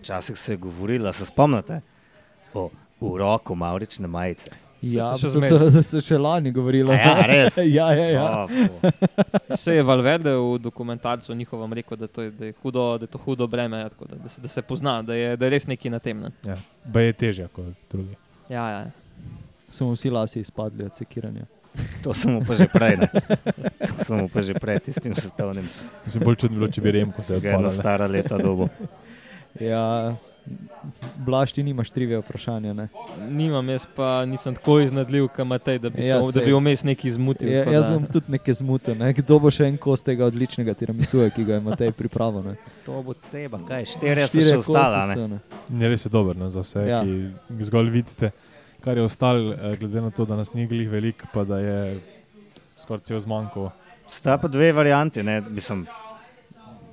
Včasih 0.00 0.38
se 0.38 0.52
je 0.52 0.56
govorilo, 0.56 1.12
se 1.12 1.26
spomnite, 1.26 1.80
o 2.54 2.70
uroku 3.00 3.54
Maurične 3.54 4.08
majice. 4.10 4.50
Ja, 4.82 5.10
se 5.14 5.28
še 5.28 5.40
to, 5.42 5.58
to 5.66 5.82
se 5.82 6.00
še 6.00 6.16
lani 6.16 6.50
govorilo. 6.50 6.92
A 6.92 6.96
ja, 6.96 7.14
res? 7.22 7.56
ja, 7.78 7.90
ja, 7.92 8.06
ja. 8.08 8.22
O, 8.38 8.48
po- 8.48 9.56
Se 9.56 9.74
je 9.74 9.82
Valverde 9.82 10.32
v 10.32 10.58
dokumentarcu 10.58 11.34
njihovem 11.34 11.72
rekel, 11.72 11.96
da, 11.96 12.06
to 12.06 12.22
je, 12.22 12.30
da, 12.30 12.44
je 12.46 12.54
hudo, 12.62 12.98
da 12.98 13.04
je 13.04 13.08
to 13.08 13.18
hudo 13.18 13.46
breme, 13.46 13.82
tako 13.90 14.04
da, 14.06 14.16
da, 14.16 14.28
se, 14.28 14.40
da 14.40 14.48
se 14.48 14.62
pozna, 14.62 15.02
da 15.02 15.14
je, 15.14 15.36
da 15.36 15.44
je 15.44 15.50
res 15.50 15.66
nekaj 15.66 15.90
na 15.90 15.98
tem. 15.98 16.20
Ne? 16.20 16.30
Ja, 16.44 16.56
Ba 16.86 17.00
je 17.00 17.12
težje 17.14 17.48
kot 17.48 17.74
drugi. 17.90 18.16
Ja, 18.48 18.64
ja. 18.70 18.80
Samo 19.68 19.92
vsi 19.92 20.10
lasi 20.10 20.40
izpadli 20.40 20.84
od 20.84 20.94
sekiranja. 20.94 21.44
To 22.02 22.10
smo 22.10 22.40
pa 22.42 22.54
že 22.54 22.66
prej. 22.66 22.96
Ne? 22.98 23.06
To 23.78 23.94
smo 24.00 24.24
pa 24.26 24.40
že 24.40 24.54
pred 24.54 24.82
tistim 24.82 25.14
svetovnim, 25.14 25.68
Mislim, 26.02 26.24
bolj 26.24 26.36
čudno 26.36 26.66
če 26.66 26.80
bi 26.80 26.90
Remko 26.90 27.22
se 27.22 27.36
ki 27.36 27.46
je 27.46 27.52
na 27.52 27.58
odpadal. 27.60 27.76
stara 27.76 28.06
leta 28.08 28.38
dobo. 28.38 28.66
Ja, 29.60 30.16
Blaž, 31.16 31.52
ti 31.52 31.62
nimaš 31.62 31.90
trive 31.90 32.18
vprašanja. 32.18 32.72
Ne? 32.72 32.88
Nimam, 33.28 33.68
jaz 33.68 33.86
pa 33.86 34.24
nisem 34.24 34.54
tako 34.54 34.78
iznadljiv, 34.80 35.28
kot 35.28 35.46
Matej, 35.46 35.78
da 35.78 35.90
bi, 35.90 36.00
Ja, 36.00 36.16
ja, 36.16 36.22
da 36.24 36.40
bi 36.40 36.52
vmes 36.52 36.82
nekaj 36.82 37.10
zmutil. 37.10 37.48
Ja, 37.48 37.64
jaz 37.66 37.88
da- 37.88 37.94
bom 37.94 38.06
tudi 38.06 38.30
nekaj 38.30 38.54
zmutil. 38.54 38.96
Ne? 38.96 39.12
Kdo 39.12 39.38
bo 39.38 39.50
še 39.50 39.66
en 39.66 39.76
kos 39.78 40.02
tega 40.02 40.24
odličnega 40.24 40.74
tiramisuja, 40.74 41.30
ki 41.30 41.44
ga 41.44 41.54
je 41.54 41.60
Matej 41.60 41.92
pripravil? 41.92 42.42
Ne? 42.42 42.54
To 42.84 43.02
bo 43.02 43.14
teba, 43.26 43.60
kaj, 43.60 43.84
štirje 43.86 44.24
so 44.24 44.30
Štirje 44.30 44.50
še 44.50 44.56
kosi 44.56 44.70
ostala. 44.70 45.02
so, 45.06 45.26
ne? 45.26 45.28
ne. 45.28 45.40
Ne, 45.72 45.88
res 45.88 46.04
je 46.04 46.10
dober 46.10 46.36
ne, 46.36 46.50
za 46.50 46.60
vse, 46.60 46.80
Ja. 46.82 47.02
ki 47.02 47.30
zgolj 47.62 47.90
vidite, 47.90 48.32
kar 48.80 48.96
je 48.96 49.04
ostalo, 49.04 49.52
eh, 49.52 49.76
glede 49.76 50.00
na 50.00 50.10
to, 50.10 50.24
da 50.24 50.36
nas 50.36 50.52
ni 50.52 50.66
glih 50.66 50.88
veliko, 50.88 51.28
pa 51.28 51.44
da 51.44 51.58
je 51.58 52.00
skoraj 52.76 53.04
cel 53.04 53.18
zmanjko. 53.18 53.70
Sta 54.08 54.38
pa 54.38 54.48
dve 54.48 54.72
varianti. 54.72 55.22
ne, 55.22 55.40
Mislim, 55.42 55.86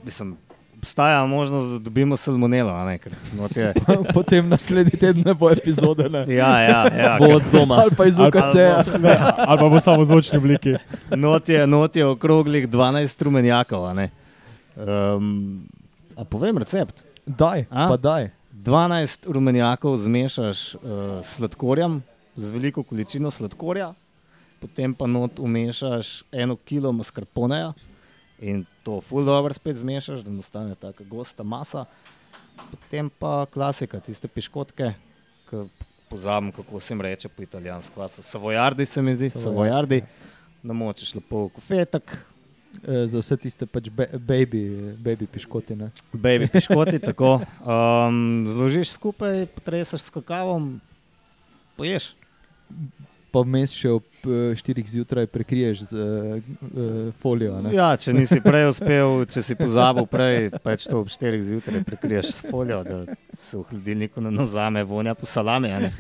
mislim, 0.04 0.38
obstaja 0.78 1.26
možnost, 1.26 1.72
da 1.72 1.80
dobimo 1.80 2.18
salmonelo. 2.18 2.74
Potem 4.14 4.50
naslednji 4.50 4.92
teden 4.92 5.24
ne 5.26 5.34
bo 5.34 5.50
epizode. 5.52 6.10
Ne? 6.10 6.26
ja, 6.36 6.62
ja, 6.62 6.82
ja, 6.98 7.18
Bo 7.20 7.36
od 7.36 7.44
doma. 7.52 7.76
Ali 7.76 7.92
pa 7.98 8.06
iz 8.06 8.20
Ali 8.20 8.32
pa- 8.32 8.40
UKC-ja. 8.40 8.84
Ne, 9.00 9.18
ali 9.38 9.60
pa 9.60 9.70
bo 9.70 9.80
samo 9.80 10.02
v 10.02 10.06
zvočni 10.06 10.38
obliki. 10.38 10.76
not 11.12 11.50
je, 11.50 11.68
not 11.68 11.96
je 11.96 12.06
okroglih 12.06 12.70
12 12.70 13.24
rumenjakov. 13.24 13.86
a 13.86 13.94
ne. 13.94 14.10
Um, 14.76 15.66
a 16.16 16.24
povem 16.24 16.58
recept. 16.58 17.04
Daj, 17.26 17.66
A? 17.70 17.88
pa 17.90 17.98
daj. 17.98 18.30
12 18.54 19.26
rumenjakov 19.28 19.98
zmešaš 19.98 20.76
uh, 20.76 20.82
s 21.24 21.36
sladkorjem, 21.36 22.04
z 22.36 22.50
veliko 22.50 22.84
količino 22.84 23.32
sladkorja, 23.32 23.94
potem 24.60 24.94
pa 24.94 25.08
not 25.08 25.40
umešaš 25.40 26.24
eno 26.32 26.56
kilo 26.56 26.92
mascarponeja 26.92 27.74
in 28.40 28.66
to 28.88 29.02
full 29.04 29.28
dobro 29.28 29.54
spet 29.54 29.76
zmešaš, 29.76 30.24
da 30.24 30.32
nastane 30.32 30.76
tako 30.80 31.04
gosta 31.04 31.44
masa. 31.44 31.86
Potem 32.72 33.10
pa 33.20 33.46
klasika, 33.52 34.00
tiste 34.00 34.28
piškotke, 34.32 34.94
ki 35.50 35.66
pozabim, 36.10 36.54
kako 36.56 36.80
se 36.80 36.94
jim 36.94 37.02
reče 37.02 37.30
po 37.30 37.44
italijansko. 37.44 38.08
Savojardi 38.08 38.86
se 38.86 39.02
mi 39.02 39.16
zdi, 39.16 39.30
Savojardi. 39.30 40.02
Namočiš 40.64 41.16
lepo 41.20 41.46
v 41.46 41.54
kofetek, 41.60 42.18
Eh, 42.84 43.08
Za 43.08 43.20
vse 43.20 43.38
tiste 43.38 43.66
pač 43.66 43.90
be, 43.90 44.06
baby, 44.14 44.94
baby 45.02 45.26
piškoti. 45.26 45.76
Ne? 45.76 45.90
baby 46.14 46.48
piškoti, 46.54 47.00
tako. 47.00 47.40
Um, 47.64 48.46
zložiš 48.50 48.94
skupaj, 48.94 49.48
potreseš 49.56 50.08
s 50.08 50.14
kakavom, 50.14 50.78
poješ. 51.78 52.14
Pa 53.38 53.44
vmes 53.46 53.70
še 53.78 53.92
ob 53.94 54.06
4 54.58 54.82
zjutraj 54.90 55.28
prekriješ 55.30 55.82
z 55.92 55.94
uh, 55.94 57.12
folijo. 57.22 57.60
Ne? 57.62 57.70
Ja, 57.76 57.92
če 57.94 58.16
nisi 58.18 58.40
prej 58.42 58.66
uspel, 58.72 59.28
če 59.30 59.44
si 59.46 59.54
pozabil 59.60 60.08
prej, 60.10 60.50
pač 60.64 60.88
to 60.90 61.04
ob 61.04 61.12
4 61.14 61.38
zjutraj 61.46 61.84
prekriješ 61.86 62.32
s 62.32 62.50
folijo, 62.50 62.80
da 62.82 63.04
se 63.38 63.60
v 63.60 63.62
hladilniku 63.70 64.24
ne 64.26 64.32
nazame 64.34 64.82
vonja 64.82 65.14
po 65.14 65.30
salami. 65.30 65.70
a 65.70 65.84
ne. 65.86 65.92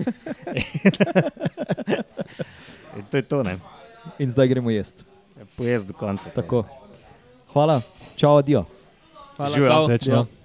In 2.97 3.05
to 3.11 3.21
je 3.21 3.27
to, 3.29 3.43
ne. 3.45 3.59
In 4.17 4.33
zdaj 4.33 4.49
gremo 4.55 4.73
jesti. 4.73 5.05
Pojez 5.53 5.85
do 5.85 5.93
konca. 5.93 6.33
Tako. 6.33 6.63
Hvala, 7.53 7.83
čau, 8.17 8.41
adijo. 8.41 8.65
Hvala, 9.37 9.61
čau. 9.61 9.85
Srečno. 9.93 10.25
Ja. 10.25 10.36